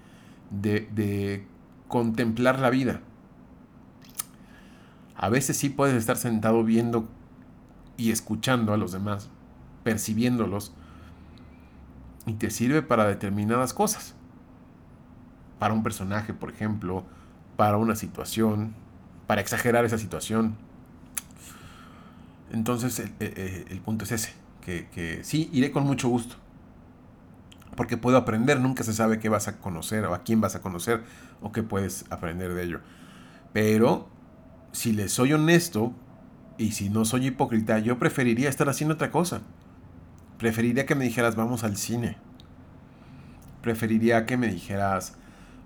de, 0.50 0.88
de 0.92 1.46
contemplar 1.88 2.58
la 2.60 2.70
vida. 2.70 3.00
A 5.16 5.28
veces 5.28 5.56
sí 5.56 5.68
puedes 5.68 5.96
estar 5.96 6.16
sentado 6.16 6.64
viendo 6.64 7.08
y 7.96 8.10
escuchando 8.10 8.72
a 8.72 8.76
los 8.76 8.92
demás, 8.92 9.30
percibiéndolos, 9.82 10.74
y 12.26 12.34
te 12.34 12.50
sirve 12.50 12.82
para 12.82 13.06
determinadas 13.06 13.72
cosas. 13.74 14.14
Para 15.58 15.74
un 15.74 15.82
personaje, 15.82 16.34
por 16.34 16.50
ejemplo, 16.50 17.04
para 17.56 17.76
una 17.76 17.96
situación, 17.96 18.74
para 19.26 19.40
exagerar 19.40 19.84
esa 19.84 19.98
situación. 19.98 20.56
Entonces 22.54 23.02
el, 23.18 23.80
punto 23.80 24.04
es 24.04 24.12
ese, 24.12 24.32
que, 24.64 24.86
que, 24.90 25.24
sí, 25.24 25.50
iré 25.52 25.72
con 25.72 25.82
mucho 25.82 26.08
gusto. 26.08 26.36
Porque 27.74 27.96
puedo 27.96 28.16
aprender, 28.16 28.60
nunca 28.60 28.84
se 28.84 28.92
sabe 28.92 29.18
qué 29.18 29.28
vas 29.28 29.48
a 29.48 29.58
conocer 29.58 30.04
o 30.04 30.14
a 30.14 30.22
quién 30.22 30.40
vas 30.40 30.54
a 30.54 30.60
conocer 30.60 31.02
o 31.42 31.50
qué 31.50 31.64
puedes 31.64 32.04
aprender 32.10 32.54
de 32.54 32.62
ello. 32.62 32.80
Pero 33.52 34.08
si 34.70 34.92
le 34.92 35.08
soy 35.08 35.32
honesto 35.32 35.94
y 36.56 36.70
si 36.70 36.90
no 36.90 37.04
soy 37.04 37.26
hipócrita, 37.26 37.80
yo 37.80 37.98
preferiría 37.98 38.48
estar 38.48 38.68
haciendo 38.68 38.94
otra 38.94 39.10
cosa. 39.10 39.40
Preferiría 40.38 40.86
que 40.86 40.94
me 40.94 41.06
dijeras 41.06 41.34
vamos 41.34 41.64
al 41.64 41.76
cine. 41.76 42.18
Preferiría 43.62 44.26
que 44.26 44.36
me 44.36 44.46
dijeras 44.46 45.16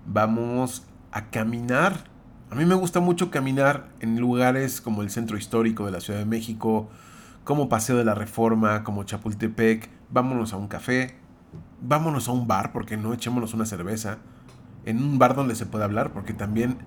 vamos 0.07 0.87
a 1.11 1.29
caminar. 1.29 2.05
A 2.51 2.55
mí 2.55 2.65
me 2.65 2.73
gusta 2.73 2.99
mucho 2.99 3.29
caminar 3.29 3.89
en 3.99 4.19
lugares 4.19 4.81
como 4.81 5.03
el 5.03 5.11
centro 5.11 5.37
histórico 5.37 5.85
de 5.85 5.91
la 5.91 5.99
Ciudad 6.01 6.17
de 6.17 6.25
México, 6.25 6.89
como 7.43 7.69
Paseo 7.69 7.95
de 7.95 8.03
la 8.03 8.15
Reforma, 8.15 8.83
como 8.83 9.03
Chapultepec. 9.03 9.87
Vámonos 10.09 10.51
a 10.53 10.57
un 10.57 10.67
café, 10.67 11.15
vámonos 11.79 12.27
a 12.27 12.31
un 12.31 12.47
bar, 12.47 12.71
porque 12.71 12.97
no 12.97 13.13
echémonos 13.13 13.53
una 13.53 13.67
cerveza. 13.67 14.17
En 14.85 14.97
un 14.97 15.19
bar 15.19 15.35
donde 15.35 15.53
se 15.53 15.67
pueda 15.67 15.85
hablar, 15.85 16.11
porque 16.11 16.33
también 16.33 16.77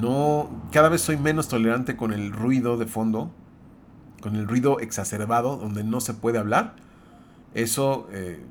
no. 0.00 0.48
Cada 0.70 0.88
vez 0.88 1.00
soy 1.00 1.16
menos 1.16 1.48
tolerante 1.48 1.96
con 1.96 2.12
el 2.12 2.30
ruido 2.32 2.76
de 2.76 2.86
fondo, 2.86 3.32
con 4.20 4.36
el 4.36 4.46
ruido 4.46 4.78
exacerbado, 4.78 5.56
donde 5.56 5.82
no 5.82 6.00
se 6.00 6.14
puede 6.14 6.38
hablar. 6.38 6.76
Eso 7.54 8.06
eh, 8.12 8.44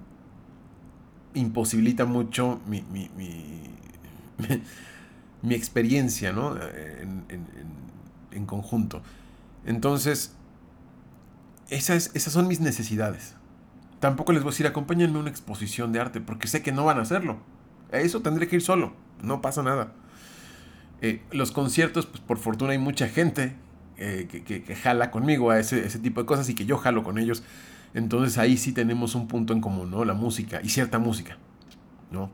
imposibilita 1.36 2.04
mucho 2.04 2.60
mi, 2.68 2.84
mi, 2.92 3.10
mi, 3.16 3.64
experiencia, 5.50 6.32
¿no? 6.32 6.56
En, 6.56 7.26
en, 8.32 8.46
conjunto. 8.46 9.02
Entonces, 9.66 10.36
esas, 11.70 12.12
esas 12.14 12.34
son 12.34 12.48
mis 12.48 12.60
necesidades. 12.60 13.36
Tampoco 14.00 14.34
les 14.34 14.44
voy 14.44 14.50
a 14.50 14.54
decir, 14.54 14.68
acompáñenme 14.68 15.18
a 15.18 15.22
una 15.22 15.30
exposición 15.30 15.92
de 15.92 16.00
arte, 16.00 16.22
porque 16.22 16.48
sé 16.48 16.62
que 16.62 16.72
no 16.72 16.86
van 16.86 16.98
a 16.98 17.02
hacerlo. 17.02 17.40
Eso 17.92 18.22
tendré 18.22 18.48
que 18.48 18.56
ir 18.56 18.62
solo, 18.62 18.94
no 19.22 19.42
pasa 19.42 19.64
nada. 19.64 19.94
Eh, 21.02 21.22
los 21.32 21.52
conciertos, 21.52 22.06
pues 22.06 22.22
por 22.22 22.38
fortuna 22.38 22.72
hay 22.72 22.78
mucha 22.78 23.08
gente 23.08 23.56
eh, 23.98 24.28
que, 24.28 24.76
jala 24.76 25.12
conmigo 25.12 25.52
a 25.52 25.60
ese, 25.60 25.86
ese, 25.86 26.00
tipo 26.00 26.22
de 26.22 26.26
cosas 26.26 26.50
y 26.50 26.56
que 26.56 26.66
yo 26.66 26.78
jalo 26.78 27.04
con 27.04 27.18
ellos. 27.18 27.44
Entonces 27.94 28.38
ahí 28.38 28.58
sí 28.58 28.72
tenemos 28.72 29.16
un 29.16 29.28
punto 29.28 29.54
en 29.54 29.62
común, 29.62 29.92
¿no? 29.92 30.06
La 30.06 30.14
música 30.14 30.62
y 30.64 30.70
cierta 30.70 30.98
música, 31.00 31.38
¿no? 32.10 32.32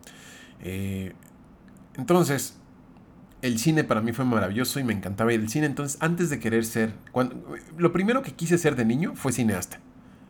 Eh, 0.62 1.14
entonces, 1.96 2.58
el 3.42 3.60
cine 3.60 3.84
para 3.84 4.02
mí 4.02 4.14
fue 4.14 4.26
maravilloso 4.26 4.80
y 4.80 4.84
me 4.84 4.94
encantaba 4.94 5.34
ir 5.34 5.42
al 5.42 5.50
cine. 5.50 5.68
Entonces, 5.68 5.98
antes 6.02 6.30
de 6.30 6.40
querer 6.40 6.66
ser, 6.66 6.94
lo 7.78 7.92
primero 7.92 8.22
que 8.22 8.32
quise 8.32 8.58
ser 8.58 8.76
de 8.76 8.86
niño 8.86 9.14
fue 9.16 9.32
cineasta. 9.32 9.80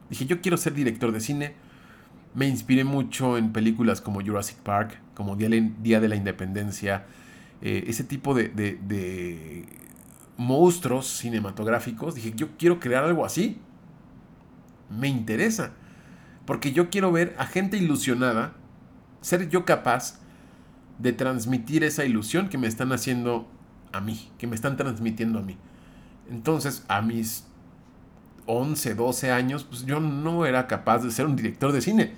Dije, 0.09 0.25
yo 0.25 0.41
quiero 0.41 0.57
ser 0.57 0.73
director 0.73 1.11
de 1.11 1.19
cine. 1.19 1.53
Me 2.33 2.47
inspiré 2.47 2.83
mucho 2.83 3.37
en 3.37 3.51
películas 3.53 4.01
como 4.01 4.21
Jurassic 4.21 4.57
Park, 4.57 4.99
como 5.15 5.35
Día 5.35 5.99
de 5.99 6.07
la 6.07 6.15
Independencia, 6.15 7.05
eh, 7.61 7.85
ese 7.87 8.03
tipo 8.03 8.35
de, 8.35 8.49
de, 8.49 9.65
monstruos 10.35 11.07
cinematográficos. 11.07 12.15
Dije, 12.15 12.33
yo 12.35 12.49
quiero 12.57 12.79
crear 12.79 13.05
algo 13.05 13.25
así. 13.25 13.59
Me 14.89 15.07
interesa. 15.07 15.71
Porque 16.45 16.71
yo 16.71 16.89
quiero 16.89 17.11
ver 17.11 17.35
a 17.37 17.45
gente 17.45 17.77
ilusionada, 17.77 18.53
ser 19.21 19.49
yo 19.49 19.65
capaz 19.65 20.19
de 20.99 21.13
transmitir 21.13 21.83
esa 21.83 22.05
ilusión 22.05 22.49
que 22.49 22.57
me 22.57 22.67
están 22.67 22.91
haciendo 22.91 23.47
a 23.91 24.01
mí, 24.01 24.29
que 24.37 24.47
me 24.47 24.55
están 24.55 24.77
transmitiendo 24.77 25.39
a 25.39 25.41
mí. 25.41 25.57
Entonces, 26.29 26.83
a 26.87 27.01
mis 27.01 27.45
11, 28.45 28.95
12 28.95 29.31
años, 29.31 29.63
pues 29.63 29.85
yo 29.85 29.99
no 29.99 30.45
era 30.45 30.67
capaz 30.67 30.99
de 30.99 31.11
ser 31.11 31.25
un 31.25 31.35
director 31.35 31.71
de 31.71 31.81
cine. 31.81 32.13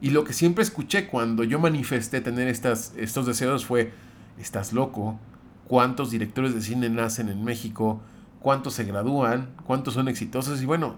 Y 0.00 0.10
lo 0.10 0.24
que 0.24 0.32
siempre 0.32 0.62
escuché 0.62 1.06
cuando 1.06 1.44
yo 1.44 1.58
manifesté 1.58 2.20
tener 2.20 2.48
estas, 2.48 2.92
estos 2.96 3.26
deseos 3.26 3.64
fue, 3.64 3.92
estás 4.38 4.72
loco, 4.72 5.18
cuántos 5.66 6.10
directores 6.10 6.54
de 6.54 6.62
cine 6.62 6.88
nacen 6.88 7.28
en 7.28 7.44
México, 7.44 8.00
cuántos 8.40 8.74
se 8.74 8.84
gradúan, 8.84 9.50
cuántos 9.64 9.94
son 9.94 10.08
exitosos. 10.08 10.62
Y 10.62 10.66
bueno, 10.66 10.96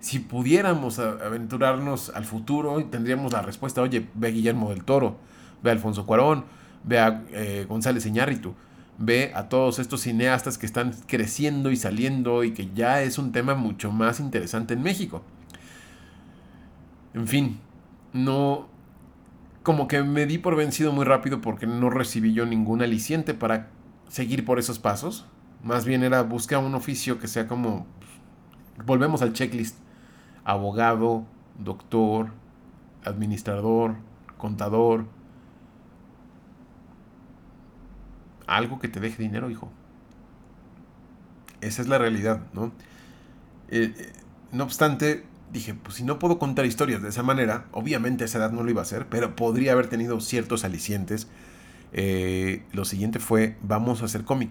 si 0.00 0.20
pudiéramos 0.20 0.98
aventurarnos 0.98 2.10
al 2.10 2.24
futuro, 2.24 2.82
tendríamos 2.84 3.32
la 3.32 3.42
respuesta, 3.42 3.82
oye, 3.82 4.08
ve 4.14 4.30
Guillermo 4.30 4.70
del 4.70 4.84
Toro, 4.84 5.18
ve 5.62 5.70
a 5.70 5.72
Alfonso 5.72 6.06
Cuarón, 6.06 6.44
ve 6.84 6.98
a 6.98 7.24
eh, 7.32 7.66
González 7.68 8.06
Iñárritu, 8.06 8.54
ve 8.98 9.32
a 9.34 9.48
todos 9.48 9.78
estos 9.78 10.02
cineastas 10.02 10.58
que 10.58 10.66
están 10.66 10.92
creciendo 11.06 11.70
y 11.70 11.76
saliendo 11.76 12.44
y 12.44 12.52
que 12.52 12.70
ya 12.74 13.02
es 13.02 13.18
un 13.18 13.32
tema 13.32 13.54
mucho 13.54 13.92
más 13.92 14.20
interesante 14.20 14.74
en 14.74 14.82
México. 14.82 15.22
En 17.14 17.26
fin, 17.26 17.58
no... 18.12 18.66
Como 19.62 19.86
que 19.86 20.02
me 20.02 20.24
di 20.24 20.38
por 20.38 20.56
vencido 20.56 20.92
muy 20.92 21.04
rápido 21.04 21.42
porque 21.42 21.66
no 21.66 21.90
recibí 21.90 22.32
yo 22.32 22.46
ningún 22.46 22.80
aliciente 22.80 23.34
para 23.34 23.68
seguir 24.08 24.46
por 24.46 24.58
esos 24.58 24.78
pasos. 24.78 25.26
Más 25.62 25.84
bien 25.84 26.02
era 26.02 26.22
buscar 26.22 26.64
un 26.64 26.74
oficio 26.74 27.18
que 27.18 27.28
sea 27.28 27.46
como... 27.46 27.86
Volvemos 28.86 29.20
al 29.20 29.34
checklist. 29.34 29.76
Abogado, 30.44 31.26
doctor, 31.58 32.30
administrador, 33.04 33.96
contador, 34.38 35.04
algo 38.48 38.80
que 38.80 38.88
te 38.88 38.98
deje 38.98 39.22
dinero, 39.22 39.50
hijo. 39.50 39.70
Esa 41.60 41.82
es 41.82 41.88
la 41.88 41.98
realidad, 41.98 42.40
¿no? 42.52 42.72
Eh, 43.68 43.94
eh, 43.96 44.12
no 44.52 44.64
obstante, 44.64 45.24
dije, 45.52 45.74
pues 45.74 45.96
si 45.96 46.04
no 46.04 46.18
puedo 46.18 46.38
contar 46.38 46.64
historias 46.64 47.02
de 47.02 47.10
esa 47.10 47.22
manera, 47.22 47.66
obviamente 47.72 48.24
a 48.24 48.26
esa 48.26 48.38
edad 48.38 48.50
no 48.50 48.62
lo 48.62 48.70
iba 48.70 48.80
a 48.80 48.82
hacer, 48.82 49.06
pero 49.08 49.36
podría 49.36 49.72
haber 49.72 49.88
tenido 49.88 50.20
ciertos 50.20 50.64
alicientes. 50.64 51.28
Eh, 51.92 52.64
lo 52.72 52.84
siguiente 52.84 53.18
fue, 53.18 53.56
vamos 53.62 54.02
a 54.02 54.06
hacer 54.06 54.24
cómic. 54.24 54.50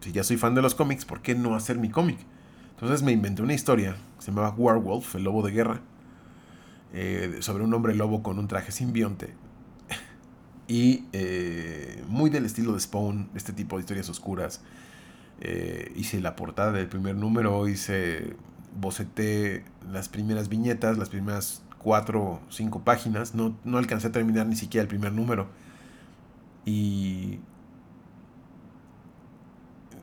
Si 0.00 0.12
ya 0.12 0.22
soy 0.22 0.36
fan 0.36 0.54
de 0.54 0.62
los 0.62 0.74
cómics, 0.74 1.04
¿por 1.04 1.22
qué 1.22 1.34
no 1.34 1.56
hacer 1.56 1.78
mi 1.78 1.88
cómic? 1.88 2.18
Entonces 2.70 3.02
me 3.02 3.12
inventé 3.12 3.42
una 3.42 3.54
historia, 3.54 3.96
se 4.18 4.26
llamaba 4.30 4.50
Werewolf, 4.50 5.14
el 5.14 5.24
lobo 5.24 5.42
de 5.42 5.52
guerra, 5.52 5.80
sobre 7.40 7.64
un 7.64 7.72
hombre 7.72 7.94
lobo 7.94 8.22
con 8.22 8.38
un 8.38 8.48
traje 8.48 8.70
simbionte, 8.70 9.34
y 10.68 11.04
eh, 11.12 12.02
muy 12.08 12.30
del 12.30 12.44
estilo 12.44 12.72
de 12.72 12.80
Spawn, 12.80 13.28
este 13.34 13.52
tipo 13.52 13.76
de 13.76 13.82
historias 13.82 14.08
oscuras. 14.08 14.60
Eh, 15.40 15.92
hice 15.96 16.20
la 16.20 16.34
portada 16.34 16.72
del 16.72 16.88
primer 16.88 17.14
número, 17.14 17.68
hice, 17.68 18.36
boceté 18.80 19.64
las 19.90 20.08
primeras 20.08 20.48
viñetas, 20.48 20.98
las 20.98 21.08
primeras 21.08 21.62
cuatro 21.78 22.22
o 22.22 22.40
cinco 22.50 22.80
páginas. 22.80 23.34
No, 23.34 23.56
no 23.64 23.78
alcancé 23.78 24.08
a 24.08 24.12
terminar 24.12 24.46
ni 24.46 24.56
siquiera 24.56 24.82
el 24.82 24.88
primer 24.88 25.12
número. 25.12 25.48
Y 26.64 27.38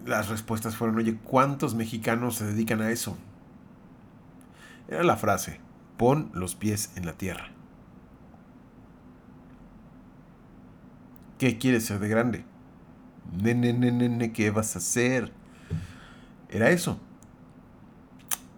las 0.06 0.30
respuestas 0.30 0.76
fueron, 0.76 0.98
oye, 0.98 1.18
¿cuántos 1.24 1.76
mexicanos 1.76 2.36
se 2.36 2.46
dedican 2.46 2.82
a 2.82 2.92
eso? 2.92 3.18
Era 4.88 5.04
la 5.04 5.18
frase, 5.18 5.60
pon 5.98 6.30
los 6.34 6.56
pies 6.56 6.92
en 6.96 7.06
la 7.06 7.14
tierra. 7.14 7.53
¿Qué 11.44 11.58
quieres 11.58 11.84
ser 11.84 12.00
de 12.00 12.08
grande? 12.08 12.46
Nene, 13.34 13.74
nene, 13.74 14.08
nene, 14.08 14.32
¿qué 14.32 14.50
vas 14.50 14.78
a 14.78 14.80
hacer? 14.80 15.34
Era 16.50 16.70
eso. 16.70 17.02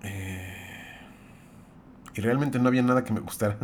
Eh, 0.03 0.53
y 2.13 2.21
realmente 2.21 2.59
no 2.59 2.67
había 2.67 2.83
nada 2.83 3.03
que 3.03 3.11
me 3.11 3.21
gustara. 3.21 3.57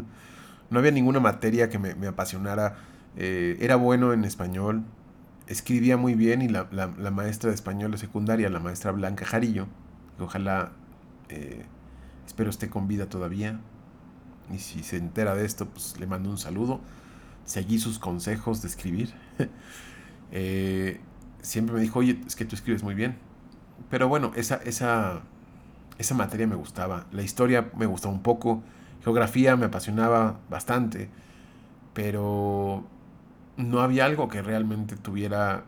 No 0.71 0.79
había 0.79 0.89
ninguna 0.89 1.19
materia 1.19 1.69
que 1.69 1.77
me, 1.77 2.07
apasionara. 2.07 2.77
Eh, 3.15 3.57
era 3.59 3.75
bueno 3.75 4.11
en 4.11 4.23
español. 4.23 4.85
Escribía 5.45 5.97
muy 5.97 6.15
bien 6.15 6.41
y 6.41 6.47
la, 6.47 6.65
maestra 7.11 7.51
de 7.51 7.55
español 7.55 7.91
de 7.91 7.99
secundaria, 7.99 8.49
la 8.49 8.59
maestra 8.59 8.91
Blanca 8.91 9.25
Jarillo, 9.25 9.67
que 10.17 10.23
ojalá, 10.23 10.71
eh, 11.29 11.63
espero 12.25 12.49
esté 12.49 12.71
con 12.71 12.87
vida 12.87 13.05
todavía. 13.05 13.59
Y 14.51 14.57
si 14.57 14.81
se 14.81 14.97
entera 14.97 15.35
de 15.35 15.45
esto, 15.45 15.67
pues 15.67 15.99
le 15.99 16.07
mando 16.07 16.31
un 16.31 16.39
saludo. 16.39 16.81
Seguí 17.51 17.79
sus 17.79 17.99
consejos 17.99 18.61
de 18.61 18.69
escribir. 18.69 19.13
Eh, 20.33 21.01
siempre 21.41 21.75
me 21.75 21.81
dijo, 21.81 21.99
oye, 21.99 22.17
es 22.25 22.37
que 22.37 22.45
tú 22.45 22.55
escribes 22.55 22.83
muy 22.83 22.95
bien. 22.95 23.17
Pero 23.89 24.07
bueno, 24.07 24.31
esa, 24.37 24.61
esa, 24.63 25.23
esa 25.97 26.15
materia 26.15 26.47
me 26.47 26.55
gustaba. 26.55 27.05
La 27.11 27.21
historia 27.21 27.69
me 27.75 27.85
gustaba 27.85 28.13
un 28.13 28.21
poco. 28.21 28.63
Geografía 29.03 29.57
me 29.57 29.65
apasionaba 29.65 30.39
bastante. 30.49 31.09
Pero 31.93 32.85
no 33.57 33.81
había 33.81 34.05
algo 34.05 34.29
que 34.29 34.41
realmente 34.41 34.95
tuviera, 34.95 35.65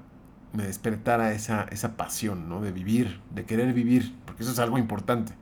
me 0.54 0.64
despertara 0.64 1.34
esa, 1.34 1.64
esa 1.64 1.98
pasión, 1.98 2.48
¿no? 2.48 2.62
De 2.62 2.72
vivir, 2.72 3.20
de 3.36 3.44
querer 3.44 3.74
vivir, 3.74 4.16
porque 4.26 4.44
eso 4.44 4.54
es 4.54 4.60
algo 4.60 4.78
importante. 4.78 5.34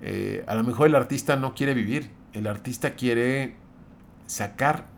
Eh, 0.00 0.46
a 0.46 0.54
lo 0.54 0.64
mejor 0.64 0.86
el 0.86 0.94
artista 0.94 1.36
no 1.36 1.54
quiere 1.54 1.74
vivir, 1.74 2.10
el 2.32 2.46
artista 2.46 2.94
quiere 2.94 3.56
sacar 4.26 4.96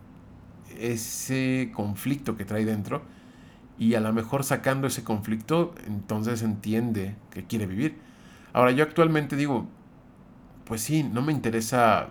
ese 0.81 1.71
conflicto 1.73 2.35
que 2.35 2.45
trae 2.45 2.65
dentro 2.65 3.01
y 3.77 3.95
a 3.95 3.99
lo 3.99 4.13
mejor 4.13 4.43
sacando 4.43 4.87
ese 4.87 5.03
conflicto 5.03 5.73
entonces 5.87 6.43
entiende 6.43 7.15
que 7.31 7.45
quiere 7.45 7.65
vivir. 7.65 7.97
Ahora 8.53 8.71
yo 8.71 8.83
actualmente 8.83 9.35
digo, 9.35 9.67
pues 10.65 10.81
sí, 10.81 11.03
no 11.03 11.21
me 11.21 11.31
interesa 11.31 12.09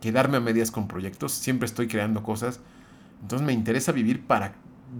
quedarme 0.00 0.36
a 0.36 0.40
medias 0.40 0.70
con 0.70 0.88
proyectos, 0.88 1.32
siempre 1.32 1.66
estoy 1.66 1.88
creando 1.88 2.22
cosas, 2.22 2.60
entonces 3.22 3.46
me 3.46 3.52
interesa 3.52 3.92
vivir 3.92 4.26
para 4.26 4.54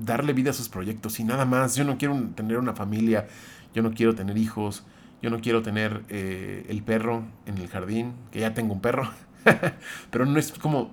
darle 0.04 0.32
vida 0.32 0.50
a 0.50 0.52
esos 0.52 0.68
proyectos 0.68 1.20
y 1.20 1.24
nada 1.24 1.44
más, 1.44 1.76
yo 1.76 1.84
no 1.84 1.98
quiero 1.98 2.18
tener 2.34 2.58
una 2.58 2.74
familia, 2.74 3.28
yo 3.74 3.82
no 3.82 3.92
quiero 3.92 4.14
tener 4.14 4.36
hijos, 4.36 4.84
yo 5.22 5.30
no 5.30 5.40
quiero 5.40 5.62
tener 5.62 6.02
eh, 6.08 6.66
el 6.68 6.82
perro 6.82 7.24
en 7.46 7.58
el 7.58 7.68
jardín, 7.68 8.14
que 8.30 8.40
ya 8.40 8.54
tengo 8.54 8.74
un 8.74 8.80
perro, 8.80 9.10
pero 10.10 10.26
no 10.26 10.38
es 10.38 10.52
como, 10.52 10.90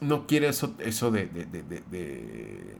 no 0.00 0.26
quiero 0.26 0.48
eso, 0.48 0.74
eso 0.78 1.10
de, 1.10 1.26
de, 1.26 2.76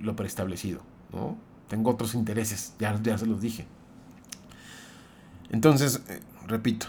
lo 0.00 0.16
preestablecido, 0.16 0.82
¿no? 1.12 1.36
Tengo 1.68 1.90
otros 1.90 2.14
intereses, 2.14 2.74
ya, 2.78 2.98
ya 3.02 3.18
se 3.18 3.26
los 3.26 3.40
dije. 3.40 3.66
Entonces, 5.50 6.02
eh, 6.08 6.20
repito, 6.46 6.86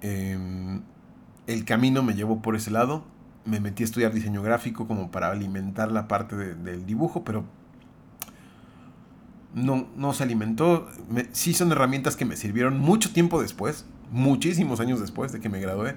em, 0.00 0.82
el 1.46 1.64
camino 1.64 2.02
me 2.02 2.14
llevó 2.14 2.42
por 2.42 2.56
ese 2.56 2.70
lado, 2.70 3.04
me 3.44 3.60
metí 3.60 3.82
a 3.82 3.86
estudiar 3.86 4.12
diseño 4.12 4.42
gráfico 4.42 4.86
como 4.86 5.10
para 5.10 5.30
alimentar 5.30 5.90
la 5.90 6.06
parte 6.06 6.36
del 6.36 6.86
dibujo, 6.86 7.24
pero 7.24 7.44
no, 9.54 9.88
no 9.96 10.12
se 10.12 10.22
alimentó. 10.22 10.88
sí 11.32 11.54
son 11.54 11.72
herramientas 11.72 12.16
que 12.16 12.24
me 12.24 12.36
sirvieron 12.36 12.78
mucho 12.78 13.12
tiempo 13.12 13.40
después, 13.40 13.84
muchísimos 14.10 14.80
años 14.80 15.00
después 15.00 15.32
de 15.32 15.40
que 15.40 15.48
me 15.48 15.60
gradué, 15.60 15.96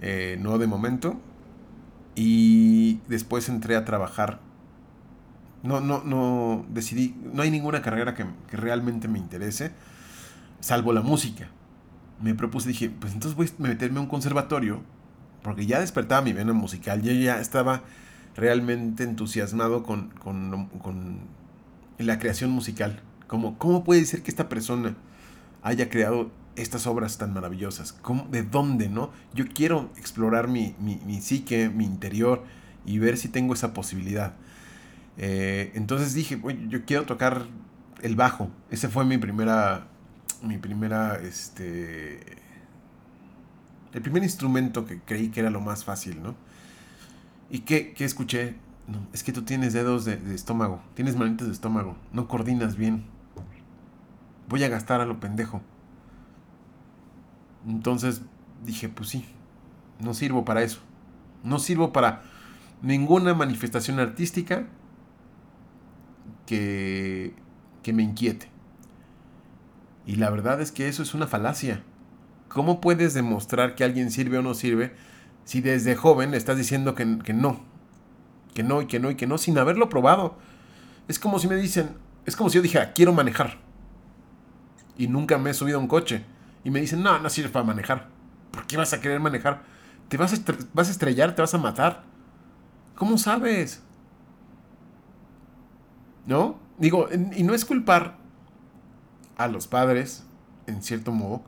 eh, 0.00 0.38
no 0.40 0.58
de 0.58 0.66
momento. 0.66 1.20
Y 2.14 3.00
después 3.08 3.48
entré 3.48 3.76
a 3.76 3.84
trabajar. 3.84 4.40
No, 5.62 5.80
no, 5.80 6.02
no, 6.04 6.64
decidí, 6.70 7.14
no 7.32 7.42
hay 7.42 7.50
ninguna 7.50 7.82
carrera 7.82 8.14
que, 8.14 8.24
que 8.48 8.56
realmente 8.56 9.08
me 9.08 9.18
interese, 9.18 9.72
salvo 10.60 10.92
la 10.92 11.02
música. 11.02 11.48
Me 12.22 12.34
propuse, 12.34 12.68
dije, 12.68 12.90
pues 12.90 13.12
entonces 13.12 13.36
voy 13.36 13.48
a 13.48 13.68
meterme 13.68 13.98
a 13.98 14.02
un 14.02 14.08
conservatorio, 14.08 14.80
porque 15.42 15.66
ya 15.66 15.80
despertaba 15.80 16.22
mi 16.22 16.32
vena 16.32 16.54
musical, 16.54 17.02
yo 17.02 17.12
ya 17.12 17.40
estaba 17.40 17.82
realmente 18.36 19.04
entusiasmado 19.04 19.82
con, 19.82 20.08
con, 20.10 20.66
con 20.78 21.18
la 21.98 22.18
creación 22.18 22.50
musical. 22.50 23.00
Como, 23.26 23.58
¿Cómo 23.58 23.84
puede 23.84 24.04
ser 24.06 24.22
que 24.22 24.30
esta 24.30 24.48
persona 24.48 24.96
haya 25.62 25.88
creado 25.88 26.30
estas 26.60 26.86
obras 26.86 27.18
tan 27.18 27.32
maravillosas? 27.32 27.92
¿Cómo, 27.92 28.26
¿De 28.30 28.42
dónde, 28.42 28.88
no? 28.88 29.10
Yo 29.34 29.46
quiero 29.46 29.90
explorar 29.96 30.48
mi, 30.48 30.74
mi, 30.78 31.20
psique, 31.20 31.68
mi 31.68 31.84
interior 31.84 32.44
y 32.84 32.98
ver 32.98 33.16
si 33.16 33.28
tengo 33.28 33.54
esa 33.54 33.72
posibilidad. 33.74 34.34
Eh, 35.16 35.72
entonces 35.74 36.14
dije, 36.14 36.40
yo 36.68 36.84
quiero 36.84 37.04
tocar 37.04 37.46
el 38.02 38.16
bajo. 38.16 38.50
Ese 38.70 38.88
fue 38.88 39.04
mi 39.04 39.18
primera, 39.18 39.86
mi 40.42 40.58
primera, 40.58 41.16
este, 41.16 42.20
el 43.92 44.02
primer 44.02 44.22
instrumento 44.22 44.86
que 44.86 45.00
creí 45.00 45.28
que 45.28 45.40
era 45.40 45.50
lo 45.50 45.60
más 45.60 45.84
fácil, 45.84 46.22
¿no? 46.22 46.34
¿Y 47.50 47.60
qué, 47.60 47.92
qué 47.92 48.04
escuché? 48.04 48.54
Es 49.12 49.22
que 49.22 49.32
tú 49.32 49.42
tienes 49.42 49.72
dedos 49.72 50.04
de, 50.04 50.18
estómago, 50.34 50.80
tienes 50.94 51.16
manitas 51.16 51.46
de 51.46 51.52
estómago, 51.52 51.96
no 52.12 52.28
coordinas 52.28 52.76
bien. 52.76 53.04
Voy 54.48 54.64
a 54.64 54.68
gastar 54.68 55.00
a 55.00 55.06
lo 55.06 55.20
pendejo. 55.20 55.60
Entonces 57.66 58.22
dije, 58.64 58.88
pues 58.88 59.08
sí, 59.10 59.24
no 59.98 60.14
sirvo 60.14 60.44
para 60.44 60.62
eso. 60.62 60.80
No 61.42 61.58
sirvo 61.58 61.92
para 61.92 62.22
ninguna 62.82 63.34
manifestación 63.34 63.98
artística 63.98 64.66
que, 66.46 67.34
que 67.82 67.92
me 67.92 68.02
inquiete. 68.02 68.48
Y 70.06 70.16
la 70.16 70.30
verdad 70.30 70.60
es 70.60 70.72
que 70.72 70.88
eso 70.88 71.02
es 71.02 71.14
una 71.14 71.26
falacia. 71.26 71.82
¿Cómo 72.48 72.80
puedes 72.80 73.14
demostrar 73.14 73.74
que 73.74 73.84
alguien 73.84 74.10
sirve 74.10 74.38
o 74.38 74.42
no 74.42 74.54
sirve 74.54 74.94
si 75.44 75.60
desde 75.60 75.94
joven 75.94 76.34
estás 76.34 76.56
diciendo 76.56 76.94
que, 76.94 77.18
que 77.18 77.32
no? 77.32 77.70
que 78.54 78.62
no 78.62 78.82
y 78.82 78.86
que 78.86 78.98
no 79.00 79.10
y 79.10 79.14
que 79.14 79.26
no 79.26 79.38
sin 79.38 79.58
haberlo 79.58 79.88
probado. 79.88 80.36
Es 81.08 81.18
como 81.18 81.38
si 81.38 81.48
me 81.48 81.56
dicen, 81.56 81.96
es 82.26 82.36
como 82.36 82.50
si 82.50 82.56
yo 82.56 82.62
dijera, 82.62 82.92
quiero 82.92 83.12
manejar. 83.12 83.58
Y 84.96 85.08
nunca 85.08 85.38
me 85.38 85.50
he 85.50 85.54
subido 85.54 85.78
a 85.78 85.80
un 85.80 85.88
coche. 85.88 86.24
Y 86.64 86.70
me 86.70 86.80
dicen, 86.80 87.02
no, 87.02 87.18
no 87.18 87.30
sirve 87.30 87.50
para 87.50 87.64
manejar. 87.64 88.08
¿Por 88.50 88.66
qué 88.66 88.76
vas 88.76 88.92
a 88.92 89.00
querer 89.00 89.20
manejar? 89.20 89.62
Te 90.08 90.16
vas 90.16 90.32
a, 90.32 90.82
estrellar, 90.82 91.34
te 91.34 91.42
vas 91.42 91.54
a 91.54 91.58
matar. 91.58 92.02
¿Cómo 92.96 93.16
sabes? 93.16 93.82
¿No? 96.26 96.58
Digo, 96.78 97.08
y 97.36 97.42
no 97.42 97.54
es 97.54 97.64
culpar 97.64 98.16
a 99.36 99.48
los 99.48 99.66
padres, 99.66 100.24
en 100.66 100.82
cierto 100.82 101.12
modo. 101.12 101.42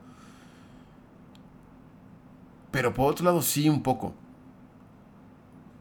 Pero 2.71 2.93
por 2.93 3.11
otro 3.11 3.25
lado, 3.25 3.41
sí, 3.41 3.69
un 3.69 3.83
poco. 3.83 4.15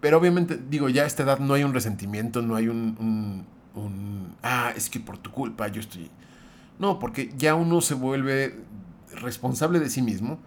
Pero 0.00 0.18
obviamente, 0.18 0.58
digo, 0.68 0.88
ya 0.88 1.04
a 1.04 1.06
esta 1.06 1.22
edad 1.22 1.38
no 1.38 1.54
hay 1.54 1.64
un 1.64 1.72
resentimiento, 1.72 2.42
no 2.42 2.56
hay 2.56 2.68
un, 2.68 3.46
un, 3.74 4.36
ah, 4.42 4.72
es 4.76 4.90
que 4.90 5.00
por 5.00 5.16
tu 5.16 5.30
culpa 5.30 5.68
yo 5.68 5.80
estoy... 5.80 6.10
No, 6.78 6.98
porque 6.98 7.32
ya 7.36 7.54
uno 7.54 7.80
se 7.80 7.94
vuelve 7.94 8.58
responsable 9.20 9.80
de 9.80 9.90
sí 9.90 10.02
mismo 10.02 10.38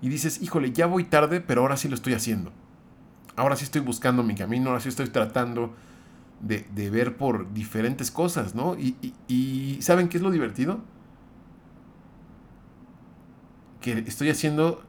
y 0.00 0.08
dices, 0.08 0.42
híjole, 0.42 0.72
ya 0.72 0.86
voy 0.86 1.04
tarde, 1.04 1.40
pero 1.40 1.62
ahora 1.62 1.76
sí 1.76 1.88
lo 1.88 1.94
estoy 1.94 2.14
haciendo. 2.14 2.52
Ahora 3.36 3.56
sí 3.56 3.64
estoy 3.64 3.80
buscando 3.80 4.22
mi 4.22 4.34
camino, 4.34 4.68
ahora 4.68 4.80
sí 4.80 4.88
estoy 4.88 5.08
tratando 5.08 5.74
de, 6.40 6.66
de 6.74 6.90
ver 6.90 7.16
por 7.16 7.52
diferentes 7.52 8.10
cosas, 8.10 8.54
¿no? 8.54 8.76
Y, 8.78 9.14
y, 9.28 9.78
¿saben 9.80 10.08
qué 10.08 10.18
es 10.18 10.22
lo 10.22 10.30
divertido? 10.30 10.80
Que 13.80 14.04
estoy 14.06 14.30
haciendo 14.30 14.82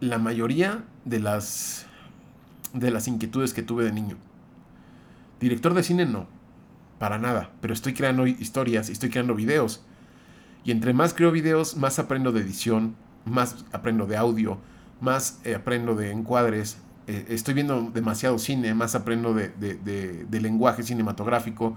la 0.00 0.18
mayoría 0.18 0.84
de 1.04 1.20
las 1.20 1.86
de 2.72 2.90
las 2.90 3.06
inquietudes 3.06 3.54
que 3.54 3.62
tuve 3.62 3.84
de 3.84 3.92
niño. 3.92 4.16
Director 5.40 5.74
de 5.74 5.82
cine 5.82 6.06
no, 6.06 6.26
para 6.98 7.18
nada, 7.18 7.50
pero 7.60 7.72
estoy 7.74 7.94
creando 7.94 8.26
historias, 8.26 8.88
estoy 8.88 9.10
creando 9.10 9.34
videos. 9.34 9.84
Y 10.64 10.70
entre 10.70 10.94
más 10.94 11.12
creo 11.12 11.30
videos, 11.30 11.76
más 11.76 11.98
aprendo 11.98 12.32
de 12.32 12.40
edición, 12.40 12.96
más 13.24 13.64
aprendo 13.72 14.06
de 14.06 14.16
audio, 14.16 14.58
más 15.00 15.40
eh, 15.44 15.54
aprendo 15.54 15.94
de 15.94 16.10
encuadres. 16.10 16.78
Eh, 17.06 17.26
estoy 17.28 17.54
viendo 17.54 17.90
demasiado 17.92 18.38
cine, 18.38 18.74
más 18.74 18.94
aprendo 18.94 19.34
de, 19.34 20.26
lenguaje 20.30 20.82
cinematográfico. 20.82 21.76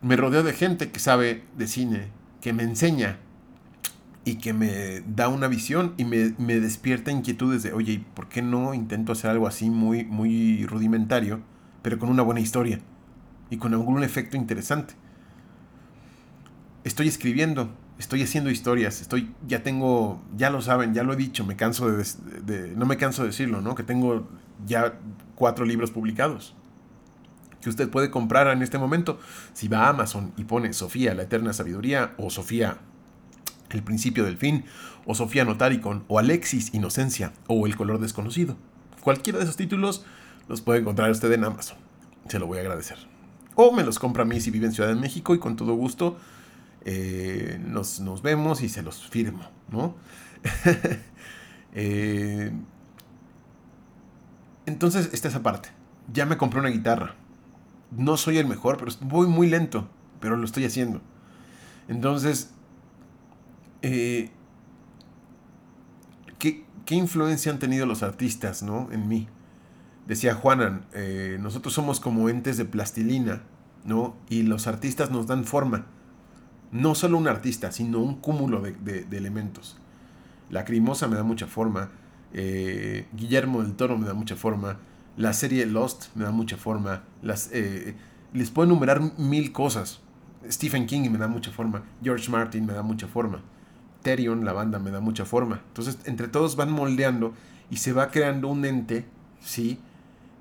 Me 0.00 0.16
rodeo 0.16 0.42
de 0.42 0.54
gente 0.54 0.90
que 0.90 0.98
sabe 0.98 1.44
de 1.56 1.66
cine, 1.66 2.08
que 2.40 2.52
me 2.52 2.62
enseña 2.62 3.18
y 4.24 4.36
que 4.36 4.52
me 4.52 5.02
da 5.06 5.28
una 5.28 5.48
visión 5.48 5.94
y 5.96 6.04
me, 6.04 6.60
despierta 6.60 7.10
inquietudes 7.10 7.62
de, 7.62 7.72
oye, 7.72 8.04
¿por 8.14 8.28
qué 8.28 8.40
no 8.40 8.72
intento 8.72 9.12
hacer 9.12 9.30
algo 9.30 9.46
así 9.46 9.68
muy, 9.68 10.04
muy 10.04 10.64
rudimentario, 10.66 11.40
pero 11.82 11.98
con 11.98 12.08
una 12.08 12.22
buena 12.22 12.40
historia 12.40 12.80
y 13.50 13.58
con 13.58 13.74
algún 13.74 14.02
efecto 14.02 14.36
interesante? 14.36 14.94
Estoy 16.84 17.06
escribiendo, 17.06 17.70
estoy 18.02 18.22
haciendo 18.22 18.50
historias, 18.50 19.00
estoy, 19.00 19.32
ya 19.46 19.62
tengo, 19.62 20.20
ya 20.36 20.50
lo 20.50 20.60
saben, 20.60 20.92
ya 20.92 21.04
lo 21.04 21.12
he 21.12 21.16
dicho, 21.16 21.46
me 21.46 21.54
canso 21.54 21.88
de, 21.88 22.74
no 22.76 22.84
me 22.84 22.96
canso 22.96 23.22
de 23.22 23.28
decirlo, 23.28 23.60
¿no? 23.60 23.76
Que 23.76 23.84
tengo 23.84 24.28
ya 24.66 24.98
cuatro 25.36 25.64
libros 25.64 25.92
publicados 25.92 26.54
que 27.60 27.70
usted 27.70 27.88
puede 27.88 28.10
comprar 28.10 28.48
en 28.48 28.60
este 28.60 28.76
momento. 28.76 29.20
Si 29.52 29.68
va 29.68 29.86
a 29.86 29.90
Amazon 29.90 30.32
y 30.36 30.42
pone 30.42 30.72
Sofía, 30.72 31.14
la 31.14 31.22
eterna 31.22 31.52
sabiduría, 31.52 32.12
o 32.18 32.28
Sofía, 32.28 32.78
el 33.70 33.84
principio 33.84 34.24
del 34.24 34.36
fin, 34.36 34.64
o 35.06 35.14
Sofía 35.14 35.44
Notaricon, 35.44 36.04
o 36.08 36.18
Alexis, 36.18 36.74
inocencia, 36.74 37.32
o 37.46 37.68
el 37.68 37.76
color 37.76 38.00
desconocido. 38.00 38.56
Cualquiera 39.00 39.38
de 39.38 39.44
esos 39.44 39.56
títulos 39.56 40.04
los 40.48 40.60
puede 40.60 40.80
encontrar 40.80 41.08
usted 41.12 41.30
en 41.30 41.44
Amazon. 41.44 41.78
Se 42.26 42.40
lo 42.40 42.48
voy 42.48 42.58
a 42.58 42.62
agradecer. 42.62 42.98
O 43.54 43.70
me 43.70 43.84
los 43.84 44.00
compra 44.00 44.24
a 44.24 44.26
mí 44.26 44.40
si 44.40 44.50
vive 44.50 44.66
en 44.66 44.72
Ciudad 44.72 44.88
de 44.88 44.96
México 44.96 45.32
y 45.32 45.38
con 45.38 45.54
todo 45.54 45.74
gusto 45.74 46.16
eh, 46.84 47.60
nos, 47.64 48.22
vemos 48.22 48.62
y 48.62 48.68
se 48.68 48.82
los 48.82 49.08
firmo, 49.08 49.48
¿no? 49.70 49.94
Eh, 51.74 52.52
entonces, 54.66 55.08
está 55.14 55.28
esa 55.28 55.42
parte. 55.42 55.70
Ya 56.12 56.26
me 56.26 56.36
compré 56.36 56.60
una 56.60 56.68
guitarra. 56.68 57.14
No 57.90 58.18
soy 58.18 58.36
el 58.36 58.46
mejor, 58.46 58.76
pero 58.76 58.92
voy 59.00 59.26
muy 59.26 59.48
lento, 59.48 59.88
pero 60.20 60.36
lo 60.36 60.44
estoy 60.44 60.66
haciendo. 60.66 61.00
Entonces, 61.88 62.50
eh, 63.80 64.32
¿qué, 66.38 66.66
influencia 66.90 67.50
han 67.50 67.58
tenido 67.58 67.86
los 67.86 68.02
artistas 68.02 68.62
¿no? 68.62 68.92
en 68.92 69.08
mí? 69.08 69.28
Decía 70.06 70.34
Juanan, 70.34 70.84
nosotros 71.40 71.72
somos 71.72 72.00
como 72.00 72.28
entes 72.28 72.58
de 72.58 72.66
plastilina, 72.66 73.44
¿no? 73.86 74.14
Y 74.28 74.42
los 74.42 74.66
artistas 74.66 75.10
nos 75.10 75.26
dan 75.26 75.44
forma 75.44 75.86
no 76.72 76.94
solo 76.94 77.18
un 77.18 77.28
artista, 77.28 77.70
sino 77.70 78.00
un 78.00 78.16
cúmulo 78.16 78.60
de, 78.60 79.06
elementos. 79.12 79.76
La 80.50 80.64
Crimosa 80.64 81.06
me 81.06 81.16
da 81.16 81.22
mucha 81.22 81.46
forma, 81.46 81.90
eh, 82.32 83.06
Guillermo 83.12 83.62
del 83.62 83.74
Toro 83.74 83.96
me 83.98 84.06
da 84.06 84.14
mucha 84.14 84.36
forma, 84.36 84.78
la 85.16 85.34
serie 85.34 85.66
Lost 85.66 86.06
me 86.14 86.24
da 86.24 86.30
mucha 86.32 86.56
forma, 86.56 87.04
las, 87.22 87.50
eh, 87.52 87.94
les 88.32 88.50
puedo 88.50 88.70
enumerar 88.70 89.00
mil 89.18 89.52
cosas. 89.52 90.00
Stephen 90.50 90.86
King 90.86 91.10
me 91.10 91.18
da 91.18 91.28
mucha 91.28 91.52
forma, 91.52 91.84
George 92.02 92.30
Martin 92.30 92.66
me 92.66 92.72
da 92.72 92.82
mucha 92.82 93.06
forma, 93.06 93.42
Therion, 94.02 94.44
la 94.44 94.52
banda, 94.52 94.78
me 94.78 94.90
da 94.90 95.00
mucha 95.00 95.24
forma. 95.24 95.60
Entonces, 95.68 95.98
entre 96.06 96.26
todos 96.26 96.56
van 96.56 96.72
moldeando 96.72 97.34
y 97.70 97.76
se 97.76 97.92
va 97.92 98.10
creando 98.10 98.48
un 98.48 98.64
ente, 98.64 99.04
¿sí? 99.40 99.78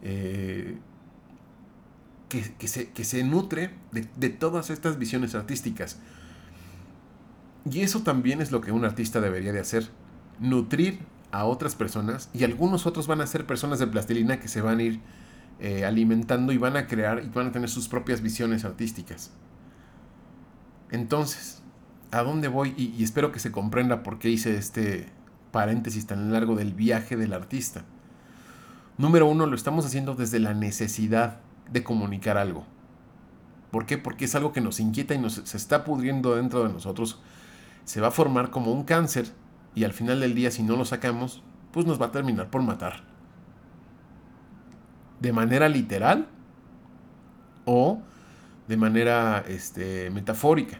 Eh, 0.01 0.77
que, 2.29 3.03
se, 3.03 3.23
nutre 3.25 3.71
de, 3.91 4.07
de 4.15 4.29
todas 4.29 4.69
estas 4.69 4.97
visiones 4.97 5.35
artísticas. 5.35 5.99
Y 7.69 7.81
eso 7.81 8.01
también 8.01 8.41
es 8.41 8.51
lo 8.51 8.61
que 8.61 8.71
un 8.71 8.85
artista 8.85 9.21
debería 9.21 9.53
de 9.53 9.59
hacer. 9.59 9.89
Nutrir 10.39 10.99
a 11.31 11.45
otras 11.45 11.75
personas 11.75 12.29
y 12.33 12.43
algunos 12.43 12.85
otros 12.85 13.07
van 13.07 13.21
a 13.21 13.27
ser 13.27 13.45
personas 13.45 13.79
de 13.79 13.87
plastilina 13.87 14.39
que 14.39 14.47
se 14.47 14.61
van 14.61 14.79
a 14.79 14.83
ir 14.83 14.99
eh, 15.59 15.85
alimentando 15.85 16.51
y 16.51 16.57
van 16.57 16.75
a 16.75 16.87
crear 16.87 17.23
y 17.23 17.29
van 17.29 17.47
a 17.47 17.51
tener 17.51 17.69
sus 17.69 17.87
propias 17.87 18.21
visiones 18.21 18.65
artísticas. 18.65 19.31
Entonces, 20.89 21.61
¿a 22.11 22.23
dónde 22.23 22.47
voy? 22.47 22.73
Y, 22.75 22.95
y 22.97 23.03
espero 23.03 23.31
que 23.31 23.39
se 23.39 23.51
comprenda 23.51 24.03
por 24.03 24.19
qué 24.19 24.29
hice 24.29 24.57
este 24.57 25.07
paréntesis 25.51 26.07
tan 26.07 26.31
largo 26.33 26.55
del 26.55 26.73
viaje 26.73 27.15
del 27.15 27.33
artista. 27.33 27.83
Número 28.97 29.27
uno, 29.27 29.45
lo 29.45 29.55
estamos 29.55 29.85
haciendo 29.85 30.15
desde 30.15 30.39
la 30.39 30.53
necesidad 30.53 31.39
de 31.71 31.83
comunicar 31.83 32.37
algo. 32.37 32.65
¿Por 33.71 33.85
qué? 33.85 33.97
Porque 33.97 34.25
es 34.25 34.35
algo 34.35 34.51
que 34.51 34.61
nos 34.61 34.79
inquieta 34.79 35.13
y 35.13 35.17
nos, 35.17 35.35
se 35.35 35.57
está 35.57 35.85
pudriendo 35.85 36.35
dentro 36.35 36.63
de 36.63 36.73
nosotros 36.73 37.21
se 37.85 38.01
va 38.01 38.07
a 38.07 38.11
formar 38.11 38.49
como 38.49 38.71
un 38.71 38.83
cáncer 38.83 39.31
y 39.75 39.83
al 39.83 39.93
final 39.93 40.19
del 40.19 40.35
día 40.35 40.51
si 40.51 40.63
no 40.63 40.75
lo 40.75 40.85
sacamos, 40.85 41.43
pues 41.71 41.85
nos 41.85 42.01
va 42.01 42.07
a 42.07 42.11
terminar 42.11 42.49
por 42.49 42.61
matar. 42.61 43.03
De 45.19 45.33
manera 45.33 45.69
literal 45.69 46.27
o 47.65 48.01
de 48.67 48.77
manera 48.77 49.43
este, 49.47 50.09
metafórica. 50.11 50.79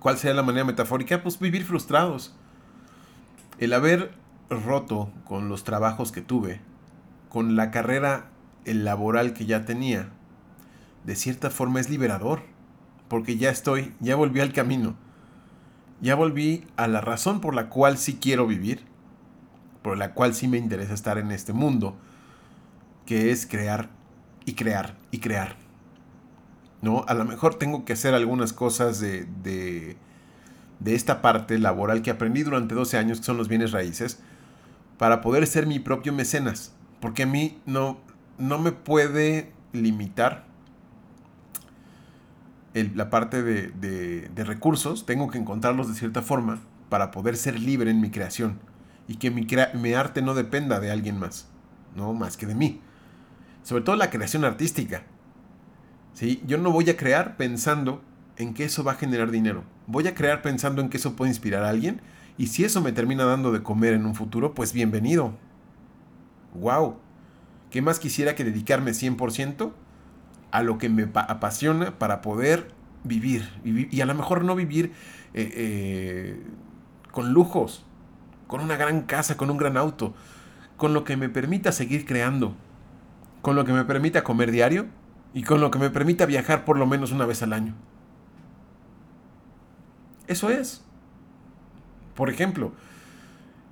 ¿Cuál 0.00 0.18
sería 0.18 0.34
la 0.34 0.42
manera 0.42 0.64
metafórica? 0.64 1.22
Pues 1.22 1.38
vivir 1.38 1.64
frustrados. 1.64 2.34
El 3.58 3.72
haber 3.72 4.12
roto 4.50 5.10
con 5.24 5.48
los 5.48 5.64
trabajos 5.64 6.12
que 6.12 6.20
tuve, 6.20 6.60
con 7.28 7.56
la 7.56 7.70
carrera 7.70 8.30
laboral 8.64 9.32
que 9.32 9.46
ya 9.46 9.64
tenía, 9.64 10.10
de 11.04 11.16
cierta 11.16 11.50
forma 11.50 11.80
es 11.80 11.90
liberador, 11.90 12.42
porque 13.08 13.36
ya 13.36 13.50
estoy, 13.50 13.94
ya 14.00 14.16
volví 14.16 14.40
al 14.40 14.52
camino 14.52 14.96
ya 16.00 16.14
volví 16.14 16.66
a 16.76 16.88
la 16.88 17.00
razón 17.00 17.40
por 17.40 17.54
la 17.54 17.68
cual 17.68 17.98
sí 17.98 18.18
quiero 18.20 18.46
vivir, 18.46 18.84
por 19.82 19.98
la 19.98 20.12
cual 20.14 20.34
sí 20.34 20.48
me 20.48 20.58
interesa 20.58 20.94
estar 20.94 21.18
en 21.18 21.30
este 21.30 21.52
mundo, 21.52 21.96
que 23.06 23.30
es 23.30 23.46
crear 23.46 23.90
y 24.44 24.54
crear 24.54 24.96
y 25.10 25.18
crear. 25.18 25.56
¿No? 26.82 27.04
A 27.08 27.14
lo 27.14 27.24
mejor 27.24 27.54
tengo 27.54 27.84
que 27.84 27.94
hacer 27.94 28.14
algunas 28.14 28.52
cosas 28.52 29.00
de, 29.00 29.26
de, 29.42 29.96
de 30.80 30.94
esta 30.94 31.22
parte 31.22 31.58
laboral 31.58 32.02
que 32.02 32.10
aprendí 32.10 32.42
durante 32.42 32.74
12 32.74 32.98
años, 32.98 33.18
que 33.18 33.24
son 33.24 33.38
los 33.38 33.48
bienes 33.48 33.72
raíces, 33.72 34.20
para 34.98 35.20
poder 35.22 35.46
ser 35.46 35.66
mi 35.66 35.78
propio 35.78 36.12
mecenas. 36.12 36.72
Porque 37.00 37.22
a 37.22 37.26
mí 37.26 37.58
no, 37.64 37.98
no 38.38 38.58
me 38.58 38.72
puede 38.72 39.52
limitar 39.72 40.44
la 42.74 43.08
parte 43.08 43.42
de, 43.42 44.44
recursos, 44.44 45.06
tengo 45.06 45.30
que 45.30 45.38
encontrarlos 45.38 45.88
de 45.88 45.94
cierta 45.94 46.22
forma 46.22 46.60
para 46.88 47.12
poder 47.12 47.36
ser 47.36 47.58
libre 47.58 47.90
en 47.90 48.00
mi 48.00 48.10
creación 48.10 48.58
y 49.06 49.16
que 49.16 49.30
mi, 49.30 49.46
mi, 49.74 49.94
arte 49.94 50.22
no 50.22 50.34
dependa 50.34 50.80
de 50.80 50.90
alguien 50.90 51.18
más, 51.18 51.48
no 51.94 52.12
más 52.14 52.36
que 52.36 52.46
de 52.46 52.54
mí. 52.54 52.80
Sobre 53.62 53.84
todo 53.84 53.96
la 53.96 54.10
creación 54.10 54.44
artística. 54.44 55.04
¿sí? 56.14 56.42
Yo 56.46 56.58
no 56.58 56.72
voy 56.72 56.90
a 56.90 56.96
crear 56.96 57.36
pensando 57.36 58.02
en 58.36 58.54
que 58.54 58.64
eso 58.64 58.82
va 58.82 58.92
a 58.92 58.96
generar 58.96 59.30
dinero. 59.30 59.62
Voy 59.86 60.08
a 60.08 60.14
crear 60.14 60.42
pensando 60.42 60.82
en 60.82 60.88
que 60.88 60.96
eso 60.96 61.14
puede 61.14 61.30
inspirar 61.30 61.62
a 61.62 61.68
alguien 61.68 62.00
y 62.36 62.48
si 62.48 62.64
eso 62.64 62.80
me 62.80 62.92
termina 62.92 63.24
dando 63.24 63.52
de 63.52 63.62
comer 63.62 63.94
en 63.94 64.04
un 64.04 64.16
futuro, 64.16 64.54
pues 64.54 64.72
bienvenido. 64.72 65.34
¡Wow! 66.54 66.96
¿Qué 67.70 67.82
más 67.82 68.00
quisiera 68.00 68.34
que 68.34 68.44
dedicarme 68.44 68.90
100% 68.90 69.72
a 70.54 70.62
lo 70.62 70.78
que 70.78 70.88
me 70.88 71.08
apasiona 71.12 71.98
para 71.98 72.20
poder 72.20 72.70
vivir. 73.02 73.50
Y 73.64 74.00
a 74.00 74.06
lo 74.06 74.14
mejor 74.14 74.44
no 74.44 74.54
vivir 74.54 74.92
eh, 75.34 75.50
eh, 75.52 76.42
con 77.10 77.32
lujos, 77.32 77.84
con 78.46 78.60
una 78.60 78.76
gran 78.76 79.02
casa, 79.02 79.36
con 79.36 79.50
un 79.50 79.56
gran 79.56 79.76
auto, 79.76 80.14
con 80.76 80.94
lo 80.94 81.02
que 81.02 81.16
me 81.16 81.28
permita 81.28 81.72
seguir 81.72 82.06
creando, 82.06 82.54
con 83.42 83.56
lo 83.56 83.64
que 83.64 83.72
me 83.72 83.84
permita 83.84 84.22
comer 84.22 84.52
diario 84.52 84.86
y 85.34 85.42
con 85.42 85.60
lo 85.60 85.72
que 85.72 85.80
me 85.80 85.90
permita 85.90 86.24
viajar 86.24 86.64
por 86.64 86.78
lo 86.78 86.86
menos 86.86 87.10
una 87.10 87.26
vez 87.26 87.42
al 87.42 87.52
año. 87.52 87.74
Eso 90.28 90.50
es. 90.50 90.84
Por 92.14 92.30
ejemplo, 92.30 92.70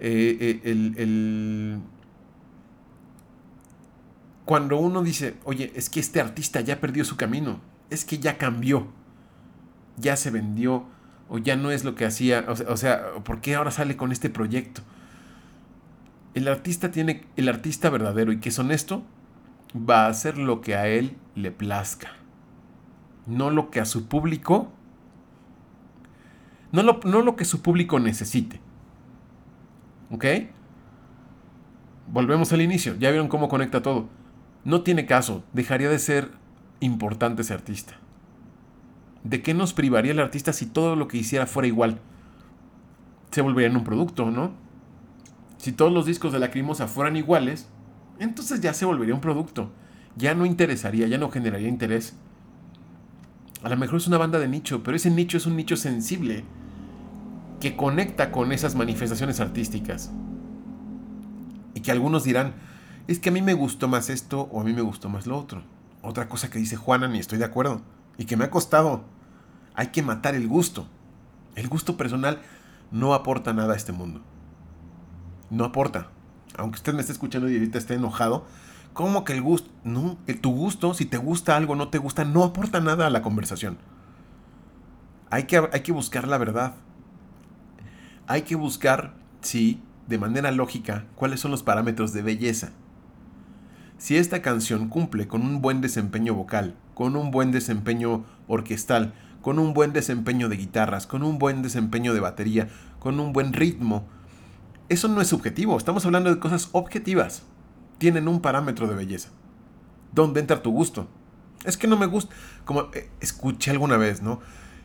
eh, 0.01 0.61
el, 0.65 1.81
cuando 4.45 4.77
uno 4.77 5.03
dice, 5.03 5.37
oye, 5.45 5.73
es 5.77 5.89
que 5.89 6.01
este 6.01 6.21
artista 6.21 6.61
ya 6.61 6.81
perdió 6.81 7.05
su 7.05 7.17
camino, 7.17 7.61
es 7.91 8.05
que 8.05 8.19
ya 8.19 8.39
cambió, 8.39 8.89
ya 9.97 10.17
se 10.17 10.31
vendió, 10.31 10.85
o 11.29 11.39
ya 11.39 11.57
no 11.57 11.71
es 11.71 11.85
lo 11.85 11.95
que 11.95 12.05
hacía, 12.05 12.45
o 12.49 12.77
sea, 12.77 13.15
¿por 13.25 13.41
qué 13.41 13.55
ahora 13.55 13.71
sale 13.71 13.97
con 13.97 14.13
este 14.13 14.31
proyecto? 14.31 14.83
El 16.35 16.49
artista 16.49 16.91
tiene, 16.91 17.25
el 17.37 17.49
artista 17.49 17.89
verdadero 17.89 18.33
y 18.33 18.41
que 18.41 18.49
es 18.49 18.59
honesto, 18.59 19.03
va 19.77 20.07
a 20.07 20.09
hacer 20.09 20.39
lo 20.39 20.61
que 20.61 20.75
a 20.75 20.89
él 20.89 21.17
le 21.37 21.53
plazca, 21.53 22.09
no 23.27 23.51
lo 23.51 23.71
que 23.71 23.81
a 23.81 23.85
su 23.85 24.09
público, 24.09 24.73
no 26.73 26.83
lo, 26.83 27.01
no 27.05 27.23
lo 27.23 27.37
que 27.37 27.45
su 27.45 27.63
público 27.63 28.01
necesite. 28.01 28.61
¿Ok? 30.11 30.25
Volvemos 32.09 32.53
al 32.53 32.61
inicio, 32.61 32.97
ya 32.97 33.11
vieron 33.11 33.29
cómo 33.29 33.49
conecta 33.49 33.83
todo 33.83 34.09
no 34.65 34.83
tiene 34.83 35.07
caso, 35.07 35.45
dejaría 35.53 35.89
de 35.89 35.99
ser 35.99 36.31
importante 36.81 37.43
ese 37.43 37.55
artista. 37.55 37.95
¿De 39.25 39.43
qué 39.43 39.55
nos 39.55 39.73
privaría 39.73 40.13
el 40.13 40.21
artista 40.21 40.53
si 40.53 40.67
todo 40.67 40.97
lo 40.97 41.09
que 41.09 41.19
hiciera 41.19 41.47
fuera 41.47 41.69
igual? 41.69 42.01
Se 43.31 43.41
volvería 43.41 43.71
en 43.71 43.77
un 43.77 43.85
producto, 43.85 44.31
¿no? 44.31 44.53
Si 45.59 45.73
todos 45.73 45.93
los 45.93 46.07
discos 46.07 46.33
de 46.33 46.41
Lacrimosa 46.41 46.89
fueran 46.89 47.17
iguales, 47.17 47.69
entonces 48.19 48.61
ya 48.61 48.75
se 48.75 48.85
volvería 48.85 49.15
un 49.15 49.21
producto. 49.21 49.71
Ya 50.17 50.35
no 50.35 50.45
interesaría, 50.45 51.07
ya 51.07 51.19
no 51.19 51.31
generaría 51.31 51.69
interés. 51.69 52.17
A 53.63 53.69
lo 53.69 53.77
mejor 53.77 53.99
es 53.99 54.09
una 54.09 54.19
banda 54.19 54.39
de 54.41 54.49
nicho, 54.49 54.83
pero 54.83 54.97
ese 54.97 55.11
nicho 55.11 55.37
es 55.37 55.47
un 55.47 55.57
nicho 55.57 55.77
sensible 55.77 56.45
que 57.61 57.77
conecta 57.77 58.33
con 58.33 58.51
esas 58.51 58.75
manifestaciones 58.75 59.39
artísticas. 59.39 60.11
Y 61.75 61.81
que 61.81 61.93
algunos 61.93 62.25
dirán, 62.25 62.55
es 63.07 63.19
que 63.19 63.29
a 63.29 63.33
mí 63.33 63.43
me 63.43 63.55
gustó 63.55 63.89
más 63.89 64.11
esto 64.11 64.49
o 64.53 64.61
a 64.61 64.65
mí 64.65 64.73
me 64.73 64.83
gustó 64.83 65.09
más 65.09 65.27
lo 65.27 65.39
otro. 65.39 65.63
Otra 66.03 66.29
cosa 66.29 66.51
que 66.51 66.59
dice 66.59 66.77
Juana, 66.77 67.09
ni 67.09 67.19
estoy 67.19 67.39
de 67.39 67.45
acuerdo, 67.45 67.83
y 68.19 68.25
que 68.25 68.37
me 68.37 68.45
ha 68.45 68.51
costado. 68.51 69.05
Hay 69.75 69.89
que 69.89 70.03
matar 70.03 70.35
el 70.35 70.49
gusto. 70.49 70.87
El 71.55 71.69
gusto 71.69 71.97
personal 71.97 72.43
no 72.91 73.15
aporta 73.15 73.53
nada 73.53 73.75
a 73.75 73.77
este 73.77 73.93
mundo. 73.93 74.21
No 75.51 75.65
aporta. 75.65 76.09
Aunque 76.59 76.77
usted 76.77 76.93
me 76.93 77.01
esté 77.01 77.13
escuchando 77.13 77.49
y 77.49 77.55
ahorita 77.55 77.79
esté 77.79 77.95
enojado 77.95 78.45
¿Cómo 78.93 79.25
que 79.25 79.33
el 79.33 79.41
gusto? 79.41 79.71
No, 79.85 80.19
el, 80.27 80.41
tu 80.41 80.53
gusto, 80.53 80.93
si 80.93 81.07
te 81.07 81.17
gusta 81.17 81.57
algo, 81.57 81.77
no 81.77 81.89
te 81.89 81.99
gusta, 81.99 82.25
no 82.25 82.45
aporta 82.45 82.81
nada 82.81 83.07
a 83.07 83.11
la 83.11 83.23
conversación. 83.23 83.79
Hay 85.31 85.45
que, 85.45 85.57
hay 85.73 85.81
que 85.81 85.93
buscar 85.93 86.29
la 86.29 86.37
verdad. 86.37 86.75
Hay 88.27 88.43
que 88.43 88.55
buscar, 88.55 89.15
sí, 89.41 89.81
de 90.09 90.19
manera 90.19 90.51
lógica, 90.51 91.07
cuáles 91.15 91.41
son 91.41 91.51
los 91.51 91.63
parámetros 91.63 92.13
de 92.13 92.23
belleza. 92.23 92.73
Si 94.03 94.17
esta 94.17 94.43
canción 94.43 94.89
cumple 94.89 95.29
con 95.29 95.43
un 95.43 95.63
buen 95.63 95.81
desempeño 95.81 96.35
vocal, 96.35 96.75
con 96.93 97.15
un 97.15 97.31
buen 97.31 97.53
desempeño 97.53 98.25
orquestal, 98.49 99.15
con 99.43 99.61
un 99.61 99.75
buen 99.75 99.93
desempeño 99.93 100.49
de 100.49 100.57
guitarras, 100.57 101.07
con 101.07 101.23
un 101.23 101.39
buen 101.39 101.63
desempeño 101.63 102.13
de 102.13 102.19
batería, 102.19 102.69
con 102.99 103.21
un 103.21 103.33
buen 103.33 103.53
ritmo, 103.53 104.09
eso 104.89 105.07
no 105.07 105.21
es 105.21 105.29
subjetivo, 105.29 105.79
estamos 105.79 106.05
hablando 106.05 106.31
de 106.31 106.41
cosas 106.41 106.69
objetivas. 106.73 107.45
Tienen 107.99 108.27
un 108.27 108.41
parámetro 108.41 108.89
de 108.89 108.97
belleza. 108.97 109.29
¿Dónde 110.11 110.41
entra 110.41 110.65
tu 110.65 110.73
gusto? 110.73 111.07
Es 111.65 111.77
que 111.77 111.87
no 111.87 111.97
me 111.97 112.07
gusta, 112.07 112.35
como 112.65 112.89
eh, 112.95 113.09
escuché 113.21 113.71
alguna 113.71 113.99
vez, 113.99 114.21
¿no? 114.21 114.41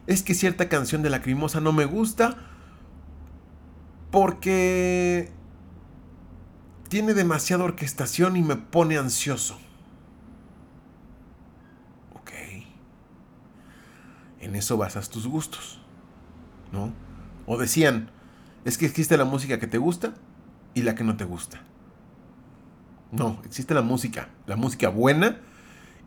Es 0.06 0.22
que 0.22 0.36
cierta 0.36 0.70
canción 0.70 1.02
de 1.02 1.10
Lacrimosa 1.10 1.60
no 1.60 1.74
me 1.74 1.86
gusta 1.86 2.38
porque 4.12 5.32
tiene 6.88 7.14
demasiada 7.14 7.64
orquestación 7.64 8.36
y 8.38 8.42
me 8.42 8.56
pone 8.56 8.98
ansioso. 8.98 9.58
Ok. 12.14 12.32
En 14.40 14.56
eso 14.56 14.78
basas 14.78 15.10
tus 15.10 15.28
gustos, 15.28 15.80
¿no? 16.72 16.94
O 17.46 17.58
decían, 17.58 18.10
es 18.66 18.78
que 18.78 18.86
existe 18.86 19.18
la 19.18 19.26
música 19.26 19.60
que 19.60 19.68
te 19.68 19.78
gusta 19.78 20.14
y 20.74 20.84
la 20.84 20.96
que 20.96 21.04
no 21.04 21.18
te 21.18 21.26
gusta. 21.26 21.62
No, 23.12 23.42
existe 23.46 23.74
la 23.74 23.82
música, 23.82 24.30
la 24.46 24.58
música 24.58 24.90
buena 24.90 25.40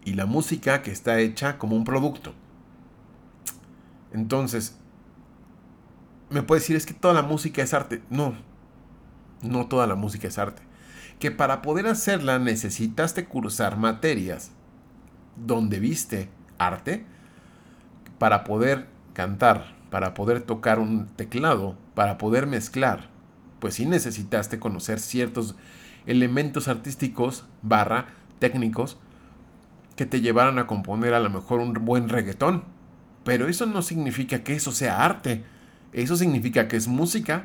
y 0.04 0.14
la 0.14 0.26
música 0.26 0.82
que 0.82 0.90
está 0.90 1.18
hecha 1.20 1.58
como 1.58 1.76
un 1.76 1.84
producto. 1.84 2.34
Entonces, 4.12 4.76
me 6.30 6.42
puedes 6.42 6.64
decir, 6.64 6.76
es 6.76 6.86
que 6.86 6.94
toda 6.94 7.14
la 7.14 7.22
música 7.22 7.62
es 7.62 7.74
arte. 7.74 8.02
No, 8.10 8.34
no 9.42 9.66
toda 9.66 9.86
la 9.86 9.94
música 9.94 10.28
es 10.28 10.38
arte. 10.38 10.69
Que 11.20 11.30
para 11.30 11.62
poder 11.62 11.86
hacerla 11.86 12.40
necesitaste 12.40 13.26
cursar 13.26 13.76
materias 13.76 14.50
donde 15.36 15.78
viste 15.78 16.28
arte 16.58 17.04
para 18.18 18.42
poder 18.42 18.88
cantar, 19.12 19.76
para 19.90 20.14
poder 20.14 20.42
tocar 20.42 20.78
un 20.78 21.06
teclado, 21.06 21.76
para 21.94 22.18
poder 22.18 22.46
mezclar, 22.46 23.08
pues 23.60 23.74
sí 23.74 23.86
necesitaste 23.86 24.58
conocer 24.58 24.98
ciertos 24.98 25.54
elementos 26.06 26.68
artísticos 26.68 27.44
barra 27.62 28.06
técnicos 28.38 28.98
que 29.96 30.06
te 30.06 30.20
llevaran 30.20 30.58
a 30.58 30.66
componer 30.66 31.14
a 31.14 31.20
lo 31.20 31.30
mejor 31.30 31.60
un 31.60 31.74
buen 31.74 32.08
reggaetón. 32.08 32.64
Pero 33.24 33.48
eso 33.48 33.66
no 33.66 33.82
significa 33.82 34.42
que 34.42 34.54
eso 34.54 34.72
sea 34.72 35.04
arte. 35.04 35.44
Eso 35.92 36.16
significa 36.16 36.68
que 36.68 36.76
es 36.76 36.88
música 36.88 37.44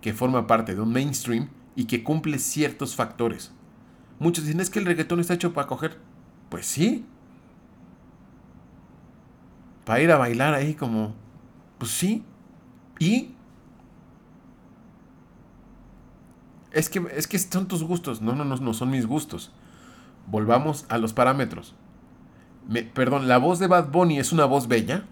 que 0.00 0.12
forma 0.12 0.48
parte 0.48 0.74
de 0.74 0.80
un 0.80 0.92
mainstream 0.92 1.48
y 1.76 1.84
que 1.84 2.02
cumple 2.02 2.38
ciertos 2.38 2.94
factores. 2.94 3.52
Muchos 4.18 4.44
dicen, 4.44 4.60
es 4.60 4.70
que 4.70 4.78
el 4.78 4.86
reggaetón 4.86 5.20
está 5.20 5.34
hecho 5.34 5.52
para 5.52 5.66
coger. 5.66 5.98
Pues 6.48 6.66
sí. 6.66 7.04
Para 9.84 10.00
ir 10.00 10.10
a 10.12 10.16
bailar 10.16 10.54
ahí 10.54 10.74
como 10.74 11.14
pues 11.82 11.90
sí. 11.90 12.22
¿Y? 13.00 13.34
Es 16.70 16.88
que, 16.88 17.04
es 17.16 17.26
que 17.26 17.36
son 17.40 17.66
tus 17.66 17.82
gustos. 17.82 18.22
No, 18.22 18.36
no, 18.36 18.44
no, 18.44 18.54
no 18.54 18.72
son 18.72 18.90
mis 18.90 19.04
gustos. 19.04 19.50
Volvamos 20.28 20.86
a 20.88 20.98
los 20.98 21.12
parámetros. 21.12 21.74
perdón, 22.94 23.26
¿la 23.26 23.38
voz 23.38 23.58
de 23.58 23.66
Bad 23.66 23.90
Bunny 23.90 24.20
es 24.20 24.30
una 24.30 24.44
voz 24.44 24.68
bella? 24.68 25.06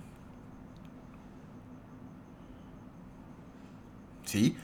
¿Sí? 4.24 4.56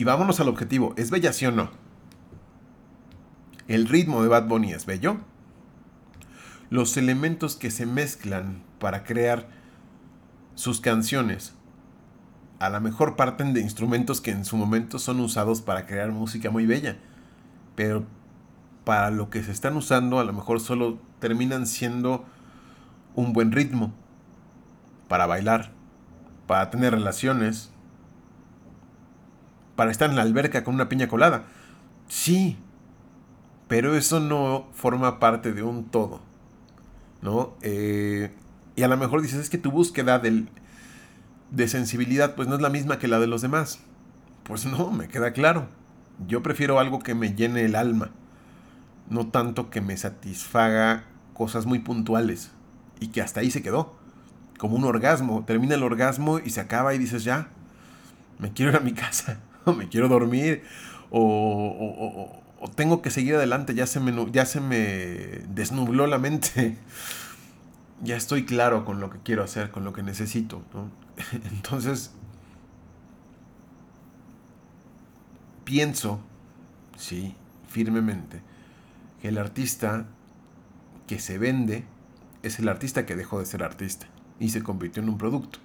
Y 0.00 0.04
vámonos 0.04 0.40
al 0.40 0.48
objetivo. 0.48 0.94
¿Es 0.96 1.10
bella 1.10 1.30
sí 1.30 1.44
o 1.44 1.52
no? 1.52 1.68
¿El 3.68 3.86
ritmo 3.86 4.22
de 4.22 4.28
Bad 4.28 4.48
Bunny 4.48 4.72
es 4.72 4.86
bello? 4.86 5.18
Los 6.70 6.96
elementos 6.96 7.54
que 7.54 7.70
se 7.70 7.84
mezclan 7.84 8.62
para 8.78 9.04
crear 9.04 9.50
sus 10.54 10.80
canciones 10.80 11.52
a 12.60 12.70
la 12.70 12.80
mejor 12.80 13.14
parten 13.14 13.52
de 13.52 13.60
instrumentos 13.60 14.22
que 14.22 14.30
en 14.30 14.46
su 14.46 14.56
momento 14.56 14.98
son 14.98 15.20
usados 15.20 15.60
para 15.60 15.84
crear 15.84 16.10
música 16.12 16.50
muy 16.50 16.64
bella. 16.64 16.96
Pero 17.74 18.06
para 18.84 19.10
lo 19.10 19.28
que 19.28 19.42
se 19.42 19.52
están 19.52 19.76
usando 19.76 20.18
a 20.18 20.24
lo 20.24 20.32
mejor 20.32 20.60
solo 20.60 20.98
terminan 21.18 21.66
siendo 21.66 22.24
un 23.14 23.34
buen 23.34 23.52
ritmo 23.52 23.92
para 25.08 25.26
bailar, 25.26 25.72
para 26.46 26.70
tener 26.70 26.94
relaciones, 26.94 27.69
para 29.80 29.92
estar 29.92 30.10
en 30.10 30.16
la 30.16 30.20
alberca 30.20 30.62
con 30.62 30.74
una 30.74 30.90
piña 30.90 31.08
colada. 31.08 31.44
Sí, 32.06 32.58
pero 33.66 33.96
eso 33.96 34.20
no 34.20 34.68
forma 34.74 35.18
parte 35.18 35.54
de 35.54 35.62
un 35.62 35.86
todo. 35.86 36.20
¿No? 37.22 37.54
Eh, 37.62 38.30
y 38.76 38.82
a 38.82 38.88
lo 38.88 38.98
mejor 38.98 39.22
dices, 39.22 39.40
es 39.40 39.48
que 39.48 39.56
tu 39.56 39.70
búsqueda 39.70 40.18
del, 40.18 40.50
de 41.50 41.66
sensibilidad 41.66 42.34
pues 42.34 42.46
no 42.46 42.56
es 42.56 42.60
la 42.60 42.68
misma 42.68 42.98
que 42.98 43.08
la 43.08 43.18
de 43.18 43.26
los 43.26 43.40
demás. 43.40 43.80
Pues 44.42 44.66
no, 44.66 44.90
me 44.90 45.08
queda 45.08 45.32
claro. 45.32 45.68
Yo 46.28 46.42
prefiero 46.42 46.78
algo 46.78 46.98
que 46.98 47.14
me 47.14 47.32
llene 47.32 47.64
el 47.64 47.74
alma, 47.74 48.10
no 49.08 49.28
tanto 49.28 49.70
que 49.70 49.80
me 49.80 49.96
satisfaga 49.96 51.04
cosas 51.32 51.64
muy 51.64 51.78
puntuales 51.78 52.50
y 53.00 53.08
que 53.08 53.22
hasta 53.22 53.40
ahí 53.40 53.50
se 53.50 53.62
quedó. 53.62 53.96
Como 54.58 54.76
un 54.76 54.84
orgasmo, 54.84 55.42
termina 55.46 55.74
el 55.74 55.82
orgasmo 55.84 56.38
y 56.38 56.50
se 56.50 56.60
acaba 56.60 56.92
y 56.92 56.98
dices 56.98 57.24
ya, 57.24 57.48
me 58.38 58.52
quiero 58.52 58.72
ir 58.72 58.76
a 58.76 58.80
mi 58.80 58.92
casa, 58.94 59.40
me 59.76 59.88
quiero 59.88 60.08
dormir, 60.08 60.62
o, 61.10 62.42
o, 62.60 62.70
tengo 62.70 63.02
que 63.02 63.10
seguir 63.10 63.34
adelante, 63.36 63.74
ya 63.74 63.86
se, 63.86 64.00
me, 64.00 64.14
ya 64.32 64.46
se 64.46 64.60
me 64.60 64.76
desnubló 65.48 66.06
la 66.06 66.18
mente 66.18 66.76
ya 68.02 68.16
estoy 68.16 68.44
claro 68.44 68.84
con 68.84 69.00
lo 69.00 69.10
que 69.10 69.18
quiero 69.18 69.42
hacer, 69.42 69.70
con 69.70 69.84
lo 69.84 69.92
que 69.92 70.02
necesito. 70.02 70.62
Entonces, 71.52 72.12
pienso, 75.64 76.20
sí, 76.96 77.34
firmemente, 77.68 78.40
que 79.20 79.28
el 79.28 79.38
artista 79.38 80.06
que 81.06 81.18
se 81.18 81.38
vende 81.38 81.84
es 82.42 82.58
el 82.58 82.68
artista 82.68 83.04
que 83.04 83.16
dejó 83.16 83.38
de 83.38 83.46
ser 83.46 83.62
artista 83.62 84.06
y 84.38 84.50
se 84.50 84.62
convirtió 84.62 85.02
en 85.02 85.08
un 85.10 85.18
producto. 85.18 85.58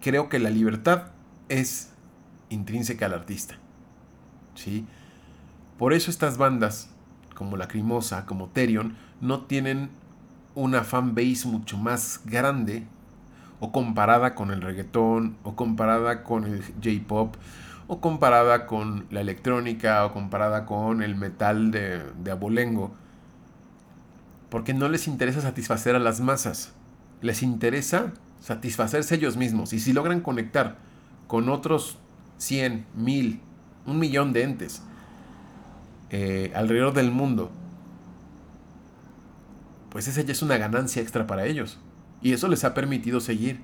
Creo 0.00 0.28
que 0.28 0.38
la 0.38 0.50
libertad 0.50 1.12
es 1.48 1.91
intrínseca 2.52 3.06
al 3.06 3.14
artista. 3.14 3.56
¿sí? 4.54 4.86
Por 5.78 5.92
eso 5.92 6.10
estas 6.10 6.38
bandas, 6.38 6.90
como 7.34 7.56
Lacrimosa, 7.56 8.26
como 8.26 8.48
Terion, 8.48 8.96
no 9.20 9.42
tienen 9.42 9.90
una 10.54 10.84
fanbase 10.84 11.48
mucho 11.48 11.78
más 11.78 12.20
grande 12.24 12.84
o 13.60 13.72
comparada 13.72 14.34
con 14.34 14.50
el 14.50 14.60
reggaetón 14.60 15.36
o 15.44 15.54
comparada 15.56 16.24
con 16.24 16.44
el 16.44 16.62
J-pop 16.82 17.36
o 17.86 18.00
comparada 18.00 18.66
con 18.66 19.06
la 19.10 19.20
electrónica 19.20 20.04
o 20.04 20.12
comparada 20.12 20.66
con 20.66 21.02
el 21.02 21.14
metal 21.16 21.70
de, 21.70 22.02
de 22.22 22.30
abolengo. 22.30 22.92
Porque 24.50 24.74
no 24.74 24.88
les 24.88 25.08
interesa 25.08 25.40
satisfacer 25.40 25.94
a 25.96 25.98
las 25.98 26.20
masas. 26.20 26.72
Les 27.22 27.42
interesa 27.42 28.12
satisfacerse 28.40 29.14
ellos 29.14 29.36
mismos. 29.36 29.72
Y 29.72 29.80
si 29.80 29.92
logran 29.92 30.20
conectar 30.20 30.76
con 31.26 31.48
otros 31.48 31.98
100, 32.42 32.86
1000, 32.96 33.40
un 33.86 33.98
millón 33.98 34.32
de 34.32 34.42
entes 34.42 34.82
eh, 36.10 36.52
alrededor 36.54 36.92
del 36.92 37.10
mundo 37.10 37.50
pues 39.92 40.08
esa 40.08 40.22
ya 40.22 40.32
es 40.32 40.40
una 40.40 40.56
ganancia 40.56 41.02
extra 41.02 41.26
para 41.26 41.44
ellos. 41.44 41.78
Y 42.22 42.32
eso 42.32 42.48
les 42.48 42.64
ha 42.64 42.72
permitido 42.72 43.20
seguir. 43.20 43.60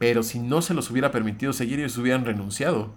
Pero 0.00 0.24
si 0.24 0.40
no 0.40 0.60
se 0.62 0.74
los 0.74 0.90
hubiera 0.90 1.12
permitido 1.12 1.52
seguir, 1.52 1.78
ellos 1.78 1.96
hubieran 1.96 2.24
renunciado. 2.24 2.90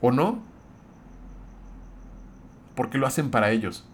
¿O 0.00 0.10
no? 0.10 0.42
Porque 2.74 2.98
lo 2.98 3.06
hacen 3.06 3.30
para 3.30 3.52
ellos. 3.52 3.84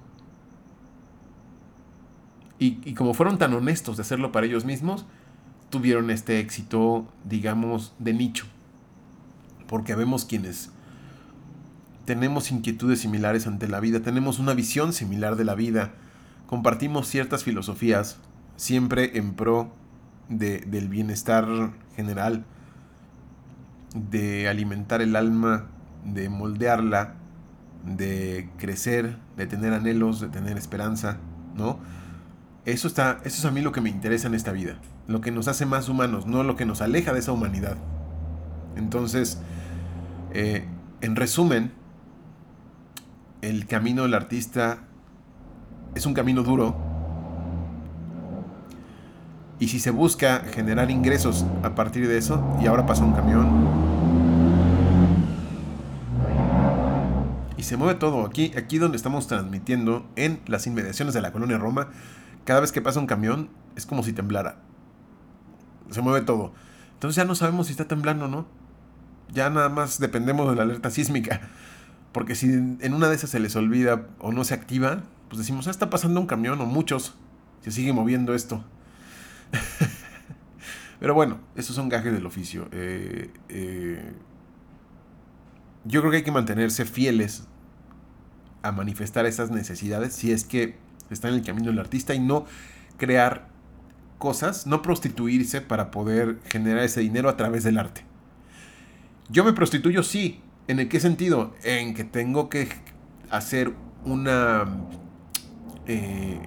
Y, 2.58 2.78
y, 2.82 2.94
como 2.94 3.12
fueron 3.12 3.36
tan 3.36 3.52
honestos 3.52 3.98
de 3.98 4.02
hacerlo 4.02 4.32
para 4.32 4.46
ellos 4.46 4.64
mismos, 4.64 5.04
tuvieron 5.68 6.10
este 6.10 6.40
éxito, 6.40 7.06
digamos, 7.24 7.92
de 7.98 8.14
nicho. 8.14 8.46
Porque 9.72 9.94
vemos 9.94 10.26
quienes 10.26 10.68
tenemos 12.04 12.52
inquietudes 12.52 13.00
similares 13.00 13.46
ante 13.46 13.68
la 13.68 13.80
vida, 13.80 14.00
tenemos 14.00 14.38
una 14.38 14.52
visión 14.52 14.92
similar 14.92 15.34
de 15.36 15.46
la 15.46 15.54
vida, 15.54 15.94
compartimos 16.46 17.08
ciertas 17.08 17.42
filosofías, 17.42 18.18
siempre 18.56 19.16
en 19.16 19.32
pro 19.32 19.72
del 20.28 20.88
bienestar 20.90 21.46
general, 21.96 22.44
de 23.94 24.46
alimentar 24.46 25.00
el 25.00 25.16
alma, 25.16 25.68
de 26.04 26.28
moldearla, 26.28 27.14
de 27.82 28.50
crecer, 28.58 29.16
de 29.38 29.46
tener 29.46 29.72
anhelos, 29.72 30.20
de 30.20 30.28
tener 30.28 30.58
esperanza, 30.58 31.16
¿no? 31.56 31.78
Eso, 32.66 32.88
está, 32.88 33.20
eso 33.24 33.38
es 33.38 33.44
a 33.46 33.50
mí 33.50 33.62
lo 33.62 33.72
que 33.72 33.80
me 33.80 33.88
interesa 33.88 34.26
en 34.26 34.34
esta 34.34 34.52
vida, 34.52 34.76
lo 35.06 35.22
que 35.22 35.30
nos 35.30 35.48
hace 35.48 35.64
más 35.64 35.88
humanos, 35.88 36.26
no 36.26 36.42
lo 36.42 36.56
que 36.56 36.66
nos 36.66 36.82
aleja 36.82 37.14
de 37.14 37.20
esa 37.20 37.32
humanidad. 37.32 37.78
Entonces, 38.76 39.38
eh, 40.34 40.64
en 41.00 41.16
resumen, 41.16 41.72
el 43.42 43.66
camino 43.66 44.02
del 44.02 44.14
artista 44.14 44.78
es 45.94 46.06
un 46.06 46.14
camino 46.14 46.42
duro. 46.42 46.76
Y 49.58 49.68
si 49.68 49.78
se 49.78 49.90
busca 49.90 50.40
generar 50.40 50.90
ingresos 50.90 51.44
a 51.62 51.74
partir 51.74 52.08
de 52.08 52.18
eso, 52.18 52.42
y 52.60 52.66
ahora 52.66 52.86
pasa 52.86 53.04
un 53.04 53.12
camión, 53.12 53.92
y 57.56 57.62
se 57.62 57.76
mueve 57.76 57.94
todo. 57.94 58.26
Aquí, 58.26 58.52
aquí 58.56 58.78
donde 58.78 58.96
estamos 58.96 59.28
transmitiendo, 59.28 60.04
en 60.16 60.40
las 60.46 60.66
inmediaciones 60.66 61.14
de 61.14 61.20
la 61.20 61.30
colonia 61.30 61.58
Roma, 61.58 61.90
cada 62.44 62.60
vez 62.60 62.72
que 62.72 62.80
pasa 62.80 62.98
un 62.98 63.06
camión 63.06 63.50
es 63.76 63.86
como 63.86 64.02
si 64.02 64.12
temblara. 64.12 64.56
Se 65.90 66.00
mueve 66.00 66.24
todo. 66.24 66.52
Entonces 66.94 67.16
ya 67.16 67.24
no 67.24 67.34
sabemos 67.34 67.66
si 67.66 67.72
está 67.72 67.86
temblando 67.86 68.24
o 68.24 68.28
no. 68.28 68.61
Ya 69.32 69.50
nada 69.50 69.68
más 69.68 69.98
dependemos 69.98 70.48
de 70.48 70.56
la 70.56 70.62
alerta 70.62 70.90
sísmica. 70.90 71.40
Porque 72.12 72.34
si 72.34 72.52
en 72.52 72.94
una 72.94 73.08
de 73.08 73.14
esas 73.14 73.30
se 73.30 73.40
les 73.40 73.56
olvida 73.56 74.06
o 74.18 74.32
no 74.32 74.44
se 74.44 74.54
activa, 74.54 75.02
pues 75.28 75.38
decimos, 75.38 75.66
ah, 75.66 75.70
está 75.70 75.88
pasando 75.88 76.20
un 76.20 76.26
camión 76.26 76.60
o 76.60 76.66
muchos. 76.66 77.14
Se 77.62 77.70
sigue 77.70 77.92
moviendo 77.92 78.34
esto. 78.34 78.62
Pero 81.00 81.14
bueno, 81.14 81.40
esos 81.56 81.74
son 81.74 81.88
gajes 81.88 82.12
del 82.12 82.26
oficio. 82.26 82.68
Eh, 82.70 83.30
eh, 83.48 84.12
yo 85.84 86.00
creo 86.00 86.10
que 86.10 86.18
hay 86.18 86.22
que 86.22 86.32
mantenerse 86.32 86.84
fieles 86.84 87.44
a 88.62 88.72
manifestar 88.72 89.26
esas 89.26 89.50
necesidades 89.50 90.14
si 90.14 90.30
es 90.30 90.44
que 90.44 90.76
está 91.10 91.28
en 91.28 91.34
el 91.34 91.42
camino 91.42 91.70
del 91.70 91.78
artista 91.78 92.14
y 92.14 92.20
no 92.20 92.46
crear 92.98 93.48
cosas, 94.18 94.66
no 94.66 94.82
prostituirse 94.82 95.60
para 95.60 95.90
poder 95.90 96.38
generar 96.44 96.84
ese 96.84 97.00
dinero 97.00 97.28
a 97.28 97.36
través 97.36 97.64
del 97.64 97.78
arte. 97.78 98.04
Yo 99.32 99.44
me 99.44 99.52
prostituyo, 99.52 100.02
sí. 100.02 100.40
¿En 100.68 100.88
qué 100.88 101.00
sentido? 101.00 101.54
En 101.64 101.94
que 101.94 102.04
tengo 102.04 102.48
que 102.48 102.68
hacer 103.30 103.72
una... 104.04 104.64
Eh, 105.86 106.38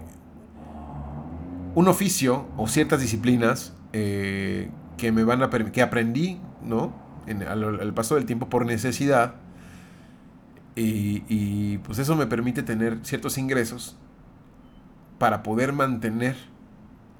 un 1.73 1.89
oficio 1.89 2.47
o 2.55 2.69
ciertas 2.69 3.01
disciplinas 3.01 3.73
eh, 3.91 4.69
que 4.97 5.11
me 5.11 5.25
van 5.25 5.43
a 5.43 5.49
que 5.49 5.81
aprendí, 5.81 6.39
¿no? 6.63 6.95
En, 7.27 7.43
al, 7.43 7.93
paso 7.93 8.15
del 8.15 8.25
tiempo 8.25 8.47
por 8.47 8.65
necesidad. 8.65 9.35
Y, 10.77 11.23
y, 11.27 11.79
pues 11.79 11.99
eso 11.99 12.15
me 12.15 12.27
permite 12.27 12.63
tener 12.63 12.99
ciertos 13.03 13.37
ingresos 13.37 13.97
para 15.17 15.43
poder 15.43 15.73
mantener 15.73 16.35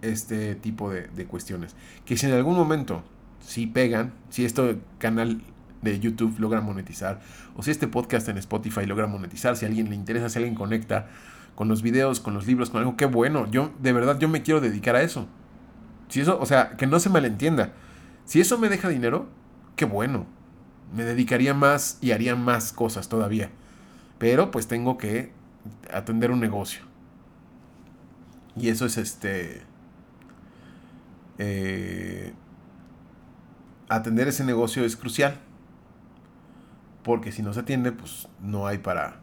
este 0.01 0.55
tipo 0.55 0.89
de, 0.91 1.25
cuestiones. 1.25 1.75
Que 2.05 2.17
si 2.17 2.27
en 2.27 2.33
algún 2.33 2.55
momento, 2.55 3.03
si 3.41 3.67
pegan, 3.67 4.13
si 4.29 4.45
este 4.45 4.77
canal 4.99 5.41
de 5.81 5.99
YouTube 5.99 6.39
logra 6.39 6.61
monetizar, 6.61 7.21
o 7.55 7.63
si 7.63 7.71
este 7.71 7.87
podcast 7.87 8.27
en 8.29 8.37
Spotify 8.37 8.85
logra 8.85 9.07
monetizar, 9.07 9.55
si 9.55 9.65
a 9.65 9.67
alguien 9.67 9.89
le 9.89 9.95
interesa, 9.95 10.29
si 10.29 10.39
alguien 10.39 10.55
conecta 10.55 11.07
con 11.55 11.67
los 11.67 11.81
videos, 11.81 12.19
con 12.19 12.33
los 12.33 12.45
libros, 12.45 12.69
con 12.69 12.79
algo, 12.79 12.97
qué 12.97 13.05
bueno. 13.05 13.49
Yo, 13.49 13.71
de 13.79 13.93
verdad, 13.93 14.19
yo 14.19 14.27
me 14.27 14.43
quiero 14.43 14.61
dedicar 14.61 14.95
a 14.95 15.01
eso. 15.01 15.27
Si 16.09 16.21
eso, 16.21 16.39
o 16.39 16.45
sea, 16.45 16.71
que 16.71 16.85
no 16.85 16.99
se 16.99 17.09
malentienda. 17.09 17.73
Si 18.25 18.41
eso 18.41 18.57
me 18.57 18.69
deja 18.69 18.89
dinero, 18.89 19.27
qué 19.75 19.85
bueno. 19.85 20.25
Me 20.93 21.03
dedicaría 21.03 21.53
más 21.53 21.97
y 22.01 22.11
haría 22.11 22.35
más 22.35 22.73
cosas 22.73 23.09
todavía. 23.09 23.49
Pero 24.17 24.51
pues 24.51 24.67
tengo 24.67 24.97
que 24.97 25.31
atender 25.91 26.31
un 26.31 26.39
negocio. 26.39 26.83
Y 28.55 28.69
eso 28.69 28.85
es 28.85 28.97
este... 28.97 29.63
Eh, 31.37 32.33
atender 33.89 34.27
ese 34.27 34.43
negocio 34.43 34.85
es 34.85 34.95
crucial. 34.95 35.39
Porque 37.05 37.31
si 37.31 37.41
no 37.41 37.53
se 37.53 37.61
atiende, 37.61 37.93
pues 37.93 38.27
no 38.41 38.67
hay 38.67 38.79
para, 38.79 39.21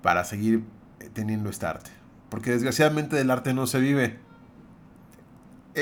para 0.00 0.24
seguir 0.24 0.64
teniendo 1.12 1.50
este 1.50 1.66
arte. 1.66 1.90
Porque 2.30 2.52
desgraciadamente 2.52 3.14
del 3.16 3.30
arte 3.30 3.52
no 3.52 3.66
se 3.66 3.78
vive. 3.78 4.18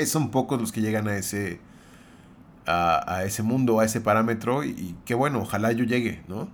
Son 0.05 0.31
pocos 0.31 0.59
los 0.59 0.73
que 0.73 0.81
llegan 0.81 1.07
a 1.07 1.15
ese, 1.15 1.61
a, 2.65 3.23
ese 3.23 3.41
mundo, 3.41 3.79
a 3.79 3.85
ese 3.85 4.01
parámetro. 4.01 4.65
Y, 4.65 4.71
y, 4.71 4.97
qué 5.05 5.13
bueno, 5.13 5.39
ojalá 5.39 5.71
yo 5.71 5.85
llegue, 5.85 6.21
¿no? 6.27 6.49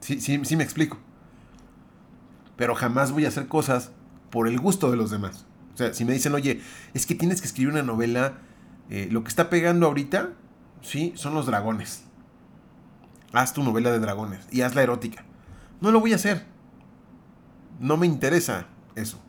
Sí, 0.00 0.18
sí, 0.20 0.40
sí 0.46 0.56
me 0.56 0.64
explico 0.64 0.96
pero 2.58 2.74
jamás 2.74 3.12
voy 3.12 3.24
a 3.24 3.28
hacer 3.28 3.46
cosas 3.46 3.92
por 4.30 4.48
el 4.48 4.58
gusto 4.58 4.90
de 4.90 4.96
los 4.96 5.10
demás. 5.12 5.46
O 5.74 5.76
sea, 5.78 5.94
si 5.94 6.04
me 6.04 6.12
dicen, 6.12 6.34
oye, 6.34 6.60
es 6.92 7.06
que 7.06 7.14
tienes 7.14 7.40
que 7.40 7.46
escribir 7.46 7.72
una 7.72 7.84
novela, 7.84 8.38
eh, 8.90 9.08
lo 9.12 9.22
que 9.22 9.28
está 9.28 9.48
pegando 9.48 9.86
ahorita, 9.86 10.30
sí, 10.82 11.12
son 11.14 11.34
los 11.34 11.46
dragones. 11.46 12.02
Haz 13.32 13.52
tu 13.52 13.62
novela 13.62 13.90
de 13.90 13.98
dragones 13.98 14.40
y 14.50 14.62
hazla 14.62 14.82
erótica. 14.82 15.24
No 15.80 15.90
lo 15.90 16.00
voy 16.00 16.12
a 16.12 16.16
hacer. 16.16 16.44
No 17.80 17.96
me 17.96 18.06
interesa 18.06 18.66
eso. 18.94 19.20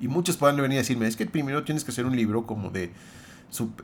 Y 0.00 0.08
muchos 0.08 0.36
pueden 0.36 0.56
venir 0.56 0.78
a 0.78 0.82
decirme, 0.82 1.06
es 1.06 1.16
que 1.16 1.26
primero 1.26 1.64
tienes 1.64 1.84
que 1.84 1.90
hacer 1.90 2.04
un 2.04 2.16
libro 2.16 2.46
como 2.46 2.70
de 2.70 2.92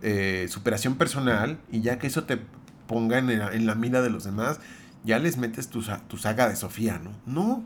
eh, 0.02 0.46
superación 0.50 0.96
personal 0.96 1.58
y 1.70 1.80
ya 1.80 1.98
que 1.98 2.06
eso 2.06 2.24
te 2.24 2.38
ponga 2.86 3.18
en 3.18 3.66
la, 3.66 3.74
mira 3.74 4.02
de 4.02 4.10
los 4.10 4.24
demás, 4.24 4.60
ya 5.04 5.18
les 5.18 5.38
metes 5.38 5.68
tu, 5.68 5.82
tu 6.08 6.18
saga 6.18 6.48
de 6.48 6.56
Sofía, 6.56 7.00
¿no? 7.02 7.12
No, 7.24 7.64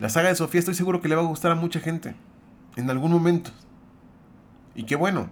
la 0.00 0.08
saga 0.08 0.30
de 0.30 0.34
Sofía 0.34 0.60
estoy 0.60 0.74
seguro 0.74 1.02
que 1.02 1.08
le 1.08 1.14
va 1.14 1.20
a 1.20 1.26
gustar 1.26 1.52
a 1.52 1.54
mucha 1.54 1.78
gente. 1.78 2.14
En 2.76 2.88
algún 2.88 3.12
momento. 3.12 3.50
Y 4.74 4.84
qué 4.84 4.96
bueno. 4.96 5.30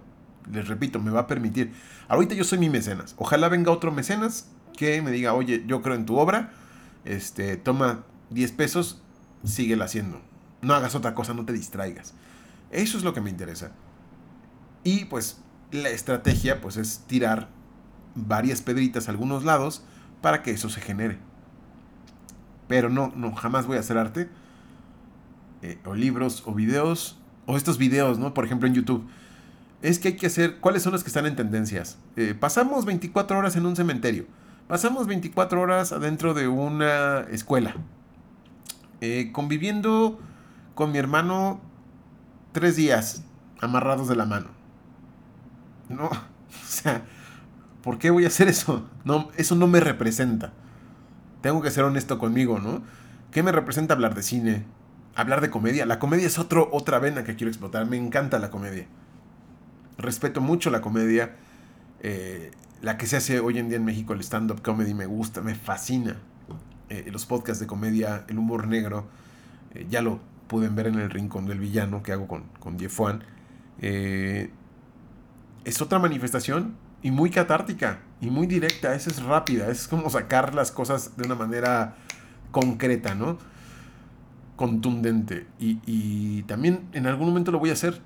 Les 0.51 0.67
repito, 0.67 0.99
me 0.99 1.09
va 1.09 1.21
a 1.21 1.27
permitir. 1.27 1.73
Ahorita 2.07 2.35
yo 2.35 2.43
soy 2.43 2.59
mi 2.59 2.69
mecenas. 2.69 3.15
Ojalá 3.17 3.49
venga 3.49 3.71
otro 3.71 3.91
mecenas 3.91 4.47
que 4.79 5.01
me 5.01 5.11
diga, 5.11 5.33
oye, 5.33 5.65
yo 5.67 5.81
creo 5.81 5.95
en 5.95 6.05
tu 6.05 6.15
obra. 6.15 6.53
Este, 7.03 7.57
toma 7.57 8.05
10 8.29 8.53
pesos, 8.53 9.01
síguela 9.43 9.83
haciendo. 9.83 10.21
No 10.61 10.73
hagas 10.73 10.95
otra 10.95 11.13
cosa, 11.13 11.33
no 11.33 11.43
te 11.43 11.51
distraigas. 11.51 12.13
Eso 12.71 12.97
es 12.97 13.03
lo 13.03 13.13
que 13.13 13.19
me 13.19 13.29
interesa. 13.29 13.71
Y 14.85 15.03
pues 15.05 15.41
la 15.73 15.89
estrategia 15.89 16.61
pues 16.61 16.77
es 16.77 17.03
tirar 17.07 17.49
varias 18.15 18.61
pedritas 18.61 19.09
a 19.09 19.11
algunos 19.11 19.43
lados 19.43 19.83
para 20.21 20.43
que 20.43 20.51
eso 20.51 20.69
se 20.69 20.79
genere. 20.79 21.17
Pero 22.69 22.87
no, 22.87 23.11
no, 23.17 23.35
jamás 23.35 23.67
voy 23.67 23.75
a 23.75 23.81
hacer 23.81 23.97
arte 23.97 24.29
eh, 25.61 25.77
o 25.83 25.93
libros 25.93 26.43
o 26.45 26.53
videos, 26.53 27.19
o 27.47 27.57
estos 27.57 27.77
videos, 27.77 28.17
¿no? 28.17 28.33
Por 28.33 28.45
ejemplo 28.45 28.65
en 28.65 28.75
YouTube. 28.75 29.05
Es 29.81 29.99
que 29.99 30.09
hay 30.09 30.15
que 30.15 30.27
hacer, 30.27 30.59
¿cuáles 30.59 30.83
son 30.83 30.93
los 30.93 31.03
que 31.03 31.09
están 31.09 31.25
en 31.25 31.35
tendencias? 31.35 31.97
Eh, 32.15 32.33
pasamos 32.39 32.85
24 32.85 33.37
horas 33.37 33.57
en 33.57 33.65
un 33.65 33.75
cementerio. 33.75 34.38
Pasamos 34.69 35.07
24 35.07 35.59
horas 35.59 35.91
adentro 35.93 36.35
de 36.35 36.47
una 36.47 37.21
escuela. 37.31 37.73
Eh, 39.01 39.31
conviviendo 39.31 40.19
con 40.75 40.91
mi 40.91 40.99
hermano 40.99 41.59
tres 42.51 42.75
días 42.75 43.23
amarrados 43.61 44.07
de 44.07 44.15
la 44.15 44.25
mano. 44.25 44.49
No, 45.89 46.05
o 46.05 46.67
sea, 46.67 47.01
¿por 47.81 47.97
qué 47.97 48.11
voy 48.11 48.25
a 48.25 48.27
hacer 48.27 48.47
eso? 48.47 48.87
No, 49.05 49.29
eso 49.37 49.55
no 49.55 49.65
me 49.65 49.79
representa. 49.79 50.53
Tengo 51.41 51.63
que 51.63 51.71
ser 51.71 51.83
honesto 51.83 52.19
conmigo, 52.19 52.59
¿no? 52.59 52.83
¿Qué 53.31 53.41
me 53.41 53.51
representa 53.51 53.95
hablar 53.95 54.13
de 54.13 54.21
cine? 54.21 54.65
hablar 55.15 55.41
de 55.41 55.49
comedia. 55.49 55.87
La 55.87 55.97
comedia 55.97 56.27
es 56.27 56.37
otro, 56.37 56.69
otra 56.71 56.99
vena 56.99 57.23
que 57.23 57.35
quiero 57.35 57.49
explotar. 57.49 57.87
Me 57.87 57.97
encanta 57.97 58.37
la 58.37 58.51
comedia. 58.51 58.85
Respeto 59.97 60.41
mucho 60.41 60.69
la 60.69 60.79
comedia. 60.79 61.37
Eh, 62.01 62.51
la 62.81 62.97
que 62.97 63.07
se 63.07 63.17
hace 63.17 63.39
hoy 63.39 63.57
en 63.57 63.69
día 63.69 63.77
en 63.77 63.85
México, 63.85 64.13
el 64.13 64.21
stand-up 64.21 64.61
comedy, 64.61 64.93
me 64.93 65.05
gusta, 65.05 65.41
me 65.41 65.55
fascina. 65.55 66.17
Eh, 66.89 67.09
los 67.11 67.25
podcasts 67.25 67.59
de 67.59 67.67
comedia, 67.67 68.25
el 68.27 68.39
humor 68.39 68.67
negro, 68.67 69.07
eh, 69.73 69.85
ya 69.89 70.01
lo 70.01 70.19
pueden 70.47 70.75
ver 70.75 70.87
en 70.87 70.95
el 70.95 71.09
Rincón 71.09 71.45
del 71.45 71.59
Villano 71.59 72.01
que 72.01 72.11
hago 72.11 72.27
con, 72.27 72.43
con 72.59 72.79
Jeff 72.79 72.99
es 75.65 75.81
otra 75.81 75.99
manifestación 75.99 76.75
y 77.03 77.11
muy 77.11 77.29
catártica 77.29 77.99
y 78.21 78.29
muy 78.29 78.47
directa. 78.47 78.95
Esa 78.95 79.11
es 79.11 79.21
rápida, 79.21 79.69
es 79.69 79.87
como 79.87 80.09
sacar 80.09 80.55
las 80.55 80.71
cosas 80.71 81.15
de 81.17 81.25
una 81.25 81.35
manera 81.35 81.95
concreta, 82.51 83.13
¿no? 83.13 83.37
contundente. 84.59 85.47
Y, 85.57 86.43
también 86.43 86.89
en 86.91 87.07
algún 87.07 87.29
momento 87.29 87.49
lo 87.49 87.59
voy 87.59 87.69
a 87.69 87.73
hacer. 87.73 88.01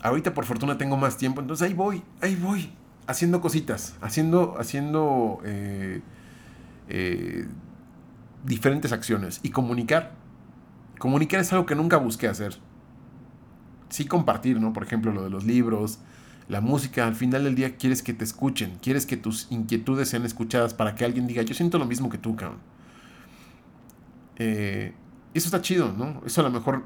Ahorita 0.00 0.32
por 0.32 0.46
fortuna 0.46 0.78
tengo 0.78 0.96
más 0.96 1.18
tiempo, 1.18 1.42
entonces 1.42 1.68
ahí 1.68 1.74
voy, 1.74 2.02
ahí 2.22 2.34
voy, 2.34 2.70
haciendo 3.08 3.40
cositas, 3.40 3.96
haciendo, 4.02 4.56
haciendo 4.60 5.40
eh, 5.44 6.02
eh, 6.88 7.48
diferentes 8.44 8.92
acciones 8.92 9.40
y 9.42 9.48
comunicar. 9.48 10.12
Comunicar 10.98 11.40
es 11.40 11.52
algo 11.52 11.64
que 11.64 11.74
nunca 11.74 11.96
busqué 11.96 12.28
hacer. 12.28 12.58
Sí 13.88 14.04
compartir, 14.04 14.60
¿no? 14.60 14.74
Por 14.74 14.82
ejemplo, 14.82 15.10
lo 15.10 15.24
de 15.24 15.30
los 15.30 15.44
libros, 15.44 16.00
La 16.48 16.60
música, 16.60 17.06
al 17.06 17.14
final 17.14 17.44
del 17.44 17.54
día, 17.54 17.76
quieres 17.76 18.02
que 18.02 18.14
te 18.14 18.24
escuchen, 18.24 18.78
quieres 18.82 19.06
que 19.06 19.16
tus 19.16 19.50
inquietudes 19.50 20.08
sean 20.08 20.24
escuchadas 20.24 20.74
para 20.74 20.94
que 20.94 21.04
alguien 21.04 21.26
diga, 21.26 21.42
yo 21.42 21.54
siento 21.54 21.78
lo 21.78 21.86
mismo 21.86 22.08
que 22.08 22.18
tú, 22.18 22.36
cabrón. 22.36 22.58
Eh, 24.36 24.94
eso 25.34 25.46
está 25.46 25.60
chido, 25.62 25.92
¿no? 25.96 26.22
Eso 26.26 26.40
a 26.40 26.44
lo 26.44 26.50
mejor 26.50 26.84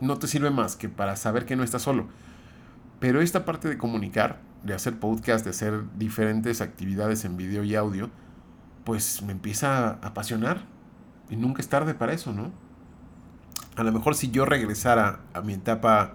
no 0.00 0.18
te 0.18 0.26
sirve 0.26 0.50
más 0.50 0.76
que 0.76 0.88
para 0.88 1.16
saber 1.16 1.46
que 1.46 1.56
no 1.56 1.64
estás 1.64 1.82
solo. 1.82 2.08
Pero 3.02 3.20
esta 3.20 3.44
parte 3.44 3.68
de 3.68 3.76
comunicar, 3.76 4.38
de 4.62 4.74
hacer 4.74 5.00
podcast, 5.00 5.44
de 5.44 5.50
hacer 5.50 5.82
diferentes 5.98 6.60
actividades 6.60 7.24
en 7.24 7.36
video 7.36 7.64
y 7.64 7.74
audio, 7.74 8.10
pues 8.84 9.22
me 9.22 9.32
empieza 9.32 9.88
a 9.88 9.90
apasionar. 10.06 10.66
Y 11.28 11.34
nunca 11.34 11.62
es 11.62 11.68
tarde 11.68 11.94
para 11.94 12.12
eso, 12.12 12.32
¿no? 12.32 12.52
A 13.74 13.82
lo 13.82 13.90
mejor 13.90 14.14
si 14.14 14.30
yo 14.30 14.44
regresara 14.44 15.18
a 15.34 15.40
mi 15.40 15.54
etapa 15.54 16.12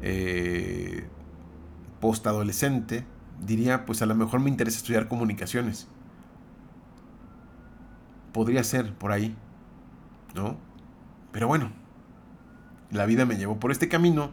eh, 0.00 1.06
post-adolescente, 2.00 3.04
diría, 3.44 3.84
pues 3.84 4.00
a 4.00 4.06
lo 4.06 4.14
mejor 4.14 4.40
me 4.40 4.48
interesa 4.48 4.78
estudiar 4.78 5.08
comunicaciones. 5.08 5.86
Podría 8.32 8.64
ser 8.64 8.94
por 8.94 9.12
ahí, 9.12 9.36
¿no? 10.34 10.56
Pero 11.30 11.46
bueno, 11.46 11.72
la 12.90 13.04
vida 13.04 13.26
me 13.26 13.36
llevó 13.36 13.60
por 13.60 13.70
este 13.70 13.90
camino 13.90 14.30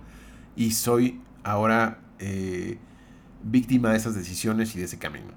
y 0.55 0.71
soy 0.71 1.19
ahora 1.43 1.99
eh, 2.19 2.77
víctima 3.43 3.91
de 3.91 3.97
esas 3.97 4.15
decisiones 4.15 4.75
y 4.75 4.79
de 4.79 4.85
ese 4.85 4.97
camino. 4.97 5.33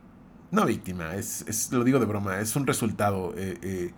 No 0.51 0.65
víctima, 0.65 1.15
es, 1.15 1.73
lo 1.73 1.85
digo 1.85 1.99
de 1.99 2.07
broma, 2.07 2.39
es 2.39 2.55
un 2.55 2.67
resultado 2.67 3.35
eh, 3.37 3.59
eh, 3.63 3.91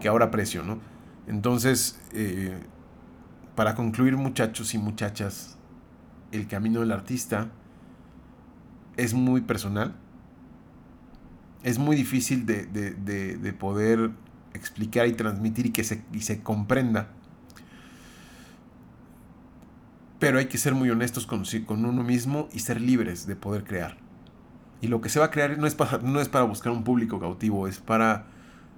que 0.00 0.08
ahora 0.08 0.26
aprecio, 0.26 0.62
¿no? 0.62 0.78
Entonces, 1.26 1.98
para 3.54 3.74
concluir 3.74 4.16
muchachos 4.16 4.74
y 4.74 4.78
muchachas, 4.78 5.56
el 6.32 6.46
camino 6.48 6.80
del 6.80 6.92
artista 6.92 7.48
es 8.96 9.14
muy 9.14 9.40
personal. 9.40 9.94
Es 11.62 11.78
muy 11.78 11.96
difícil 11.96 12.44
de, 12.44 13.56
poder 13.58 14.10
explicar 14.52 15.06
y 15.06 15.12
transmitir 15.12 15.66
y 15.66 15.70
que 15.70 15.84
se, 15.84 16.02
se 16.20 16.42
comprenda. 16.42 17.08
Pero 20.24 20.38
hay 20.38 20.46
que 20.46 20.56
ser 20.56 20.74
muy 20.74 20.88
honestos 20.88 21.26
con, 21.26 21.44
uno 21.68 22.02
mismo 22.02 22.48
y 22.50 22.60
ser 22.60 22.80
libres 22.80 23.26
de 23.26 23.36
poder 23.36 23.62
crear. 23.62 23.98
Y 24.80 24.86
lo 24.86 25.02
que 25.02 25.10
se 25.10 25.18
va 25.18 25.26
a 25.26 25.30
crear 25.30 25.58
no 25.58 25.66
es, 25.66 25.74
para, 25.74 25.98
no 25.98 26.18
es 26.18 26.30
para 26.30 26.46
buscar 26.46 26.72
un 26.72 26.82
público 26.82 27.20
cautivo, 27.20 27.68
es 27.68 27.78
para 27.78 28.24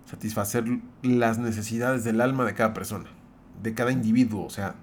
satisfacer 0.06 0.64
las 1.04 1.38
necesidades 1.38 2.02
del 2.02 2.20
alma 2.20 2.44
de 2.44 2.54
cada 2.54 2.74
persona, 2.74 3.08
de 3.62 3.74
cada 3.74 3.92
individuo, 3.92 4.44
o 4.44 4.50
sea, 4.50 4.74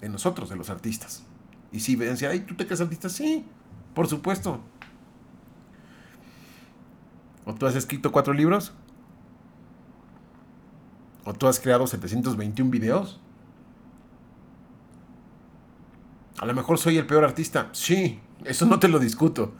de 0.00 0.08
nosotros, 0.08 0.50
de 0.50 0.56
los 0.56 0.68
artistas. 0.68 1.22
Y 1.70 1.78
si 1.78 1.94
ven, 1.94 2.16
ay, 2.28 2.40
¿tú 2.40 2.56
te 2.56 2.66
crees 2.66 2.80
artista? 2.80 3.08
Sí, 3.08 3.44
por 3.94 4.08
supuesto. 4.08 4.60
¿O 7.44 7.54
tú 7.54 7.66
has 7.66 7.76
escrito 7.76 8.10
cuatro 8.10 8.34
libros? 8.34 8.72
¿O 11.24 11.32
tú 11.34 11.46
has 11.46 11.60
creado 11.60 11.86
721 11.86 12.68
videos? 12.68 13.20
A 16.40 16.46
lo 16.46 16.54
mejor 16.54 16.78
soy 16.78 16.96
el 16.96 17.06
peor 17.06 17.22
artista. 17.22 17.68
Sí, 17.72 18.18
eso 18.46 18.64
no 18.64 18.78
te 18.78 18.88
lo 18.88 18.98
discuto. 18.98 19.52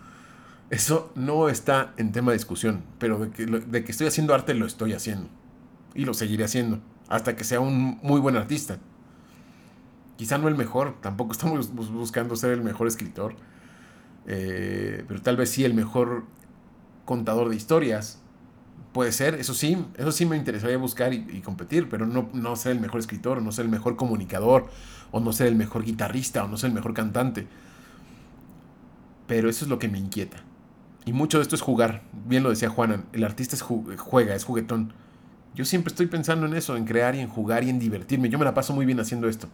Eso 0.71 1.13
no 1.15 1.51
está 1.51 1.93
en 1.99 2.11
tema 2.11 2.33
de 2.33 2.39
discusión. 2.39 2.83
Pero 2.99 3.19
de 3.19 3.31
que, 3.31 3.45
de 3.45 3.85
que 3.85 3.93
estoy 3.93 4.07
haciendo 4.07 4.33
arte, 4.35 4.55
lo 4.55 4.65
estoy 4.65 4.95
haciendo. 4.95 5.29
Y 5.95 6.07
lo 6.07 6.15
seguiré 6.15 6.45
haciendo. 6.45 6.81
Hasta 7.11 7.37
que 7.37 7.45
sea 7.45 7.61
un 7.61 7.99
muy 8.03 8.19
buen 8.19 8.37
artista. 8.37 8.79
Quizá 10.17 10.39
no 10.39 10.49
el 10.49 10.55
mejor, 10.55 10.97
tampoco 11.03 11.33
estamos 11.33 11.73
buscando 11.73 12.35
ser 12.35 12.53
el 12.53 12.63
mejor 12.63 12.87
escritor, 12.87 13.35
eh, 14.27 15.03
pero 15.09 15.23
tal 15.23 15.39
vez 15.39 15.49
sí 15.49 15.65
el 15.65 15.73
mejor 15.73 16.25
contador 17.07 17.49
de 17.49 17.57
historias. 17.57 18.21
Puede 18.93 19.13
ser, 19.13 19.37
eso 19.37 19.55
sí, 19.55 19.83
eso 19.97 20.13
sí 20.13 20.27
me 20.27 20.37
interesaría 20.37 20.77
buscar 20.77 21.15
y, 21.15 21.41
competir, 21.41 21.89
pero 21.89 22.07
no, 22.07 22.29
no 22.35 22.55
ser 22.57 22.73
el 22.73 22.81
mejor 22.81 23.01
escritor, 23.01 23.41
no 23.41 23.51
ser 23.51 23.65
el 23.65 23.71
mejor 23.71 23.97
comunicador, 23.97 24.69
o 25.13 25.21
no 25.21 25.33
ser 25.33 25.49
el 25.49 25.57
mejor 25.57 25.85
guitarrista, 25.85 26.45
o 26.45 26.49
no 26.49 26.57
ser 26.57 26.69
el 26.69 26.75
mejor 26.75 26.95
cantante. 26.95 27.47
Pero 29.27 29.49
eso 29.49 29.65
es 29.65 29.69
lo 29.69 29.79
que 29.79 29.89
me 29.89 29.99
inquieta. 29.99 30.39
Y 31.05 31.13
mucho 31.13 31.39
de 31.39 31.43
esto 31.43 31.55
es 31.55 31.63
jugar. 31.63 32.03
Bien 32.27 32.43
lo 32.43 32.51
decía 32.51 32.69
Juanan, 32.69 33.05
el 33.13 33.25
artista 33.25 33.57
es 33.57 33.63
juega, 33.63 34.35
es 34.35 34.45
juguetón. 34.45 34.93
Yo 35.55 35.65
siempre 35.65 35.91
estoy 35.91 36.07
pensando 36.07 36.47
en 36.47 36.55
eso, 36.55 36.77
en 36.77 36.85
crear 36.85 37.15
y 37.15 37.21
en 37.21 37.29
jugar 37.29 37.65
y 37.65 37.71
en 37.71 37.79
divertirme. 37.79 38.29
Yo 38.29 38.39
me 38.39 38.45
la 38.45 38.55
paso 38.55 38.73
muy 38.73 38.87
bien 38.87 39.01
haciendo 39.01 39.29
esto. 39.29 39.49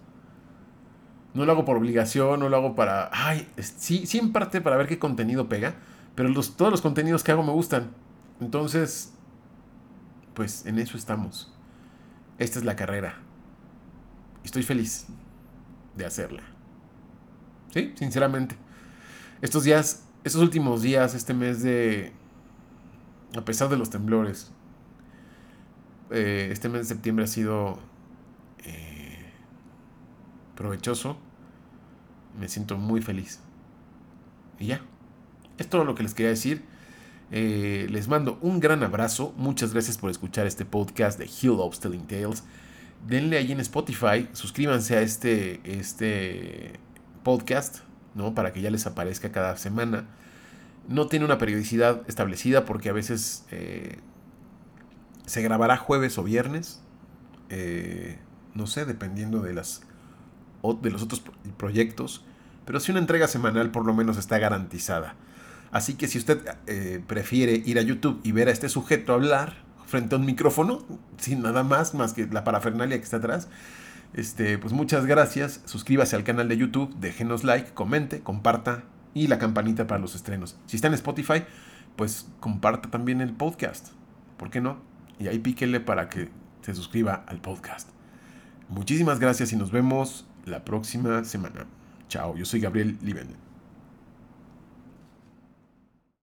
No 1.33 1.45
lo 1.45 1.53
hago 1.53 1.65
por 1.65 1.77
obligación, 1.77 2.41
no 2.41 2.49
lo 2.49 2.57
hago 2.57 2.75
para... 2.75 3.11
Ay, 3.13 3.49
sí, 3.59 4.07
sí 4.07 4.19
en 4.19 4.33
parte 4.33 4.61
para 4.61 4.77
ver 4.77 4.87
qué 4.87 4.99
contenido 4.99 5.49
pega, 5.49 5.75
pero 6.15 6.33
todos 6.33 6.71
los 6.71 6.81
contenidos 6.81 7.23
que 7.23 7.33
hago 7.33 7.43
me 7.43 7.53
gustan. 7.53 7.91
Entonces, 8.41 9.13
pues 10.35 10.67
en 10.67 10.79
eso 10.79 10.97
estamos. 10.97 11.53
Esta 12.39 12.59
es 12.59 12.65
la 12.65 12.77
carrera. 12.77 13.19
Estoy 14.45 14.63
feliz 14.63 15.07
de 15.97 16.07
hacerla. 16.07 16.43
Sí, 17.73 17.93
sinceramente. 17.97 18.57
Estos 19.43 19.65
días, 19.65 20.05
estos 20.25 20.41
últimos 20.43 20.83
días, 20.83 21.15
este 21.15 21.35
mes 21.35 21.63
de... 21.63 22.13
A 23.37 23.45
pesar 23.45 23.69
de 23.69 23.77
los 23.77 23.91
temblores, 23.91 24.53
eh, 26.11 26.49
este 26.53 26.69
mes 26.69 26.83
de 26.83 26.95
septiembre 26.95 27.25
ha 27.25 27.29
sido 27.29 27.79
eh, 28.65 29.31
provechoso 30.55 31.19
me 32.39 32.49
siento 32.49 32.77
muy 32.77 33.01
feliz. 33.01 33.41
Y 34.59 34.67
ya, 34.67 34.81
es 35.59 35.69
todo 35.69 35.85
lo 35.85 35.95
que 35.95 36.03
les 36.03 36.15
quería 36.15 36.31
decir. 36.31 36.65
Eh, 37.31 37.87
les 37.91 38.09
mando 38.09 38.39
un 38.41 38.61
gran 38.61 38.83
abrazo. 38.83 39.35
Muchas 39.37 39.73
gracias 39.73 39.99
por 39.99 40.11
escuchar 40.11 40.47
este 40.47 40.65
podcast 40.65 41.19
de 41.19 41.27
Hill 41.27 41.57
of 41.59 41.79
Telling 41.79 42.07
Tales. 42.07 42.45
Denle 43.07 43.39
ahí 43.39 43.53
en 43.53 43.61
Spotify, 43.61 44.29
suscríbanse 44.33 44.97
a 44.97 45.01
este, 45.03 45.61
este 45.65 46.81
podcast, 47.23 47.79
¿no? 48.15 48.35
Para 48.35 48.53
que 48.53 48.61
ya 48.61 48.71
les 48.71 48.87
aparezca 48.87 49.33
cada 49.33 49.57
semana. 49.57 50.07
No 50.89 51.09
tiene 51.09 51.25
una 51.25 51.39
periodicidad 51.39 52.03
establecida 52.09 52.65
porque 52.65 52.89
a 52.89 52.93
veces 52.93 53.45
eh, 53.51 53.99
se 55.27 55.43
grabará 55.43 55.77
jueves 55.77 56.19
o 56.19 56.23
viernes. 56.25 56.81
Eh, 57.51 58.19
no 58.55 58.67
sé, 58.67 58.85
dependiendo 58.85 59.41
de 59.41 59.55
las 59.55 59.83
de 60.83 60.91
los 60.91 61.03
otros 61.03 61.23
proyectos, 61.57 62.25
pero 62.65 62.81
si 62.81 62.91
una 62.91 63.01
entrega 63.01 63.29
semanal 63.29 63.71
por 63.71 63.87
lo 63.87 63.95
menos 63.95 64.17
está 64.17 64.39
garantizada. 64.39 65.15
Así 65.71 65.95
que 65.95 66.09
si 66.09 66.19
usted 66.19 66.41
eh, 66.67 67.03
prefiere 67.07 67.53
ir 67.53 67.79
a 67.79 67.83
YouTube 67.83 68.21
y 68.25 68.33
ver 68.33 68.49
a 68.49 68.53
este 68.53 68.69
sujeto 68.69 69.13
hablar 69.13 69.66
frente 69.87 70.15
a 70.15 70.19
un 70.19 70.27
micrófono, 70.27 70.85
sin 71.19 71.43
nada 71.43 71.63
más, 71.63 71.95
más 71.95 72.13
que 72.13 72.27
la 72.27 72.45
parafernalia 72.45 72.99
que 72.99 73.05
está 73.05 73.19
atrás, 73.19 73.49
este, 74.15 74.59
pues 74.59 74.73
muchas 74.73 75.07
gracias. 75.07 75.61
Suscríbase 75.65 76.17
al 76.17 76.25
canal 76.25 76.49
de 76.49 76.57
YouTube, 76.57 76.95
déjenos 76.99 77.45
like, 77.45 77.73
comente, 77.73 78.21
comparta 78.21 78.85
y 79.15 79.29
la 79.29 79.39
campanita 79.39 79.87
para 79.87 80.01
los 80.01 80.15
estrenos. 80.15 80.59
Si 80.67 80.77
está 80.77 80.89
en 80.89 80.95
Spotify, 80.95 81.45
pues 81.97 82.29
comparta 82.41 82.91
también 82.91 83.21
el 83.21 83.33
podcast. 83.33 83.89
¿Por 84.37 84.51
qué 84.51 84.61
no? 84.61 84.79
Y 85.19 85.29
ahí 85.29 85.39
píquele 85.39 85.81
para 85.81 86.09
que 86.09 86.29
se 86.63 86.75
suscriba 86.75 87.25
al 87.27 87.41
podcast. 87.41 87.89
Muchísimas 88.69 89.21
gracias 89.21 89.53
y 89.53 89.57
nos 89.57 89.71
vemos 89.71 90.27
la 90.45 90.65
próxima 90.65 91.25
semana. 91.25 91.67
Chao, 92.09 92.37
yo 92.37 92.45
soy 92.45 92.61
Gabriel 92.61 92.99
Liben. 93.03 93.46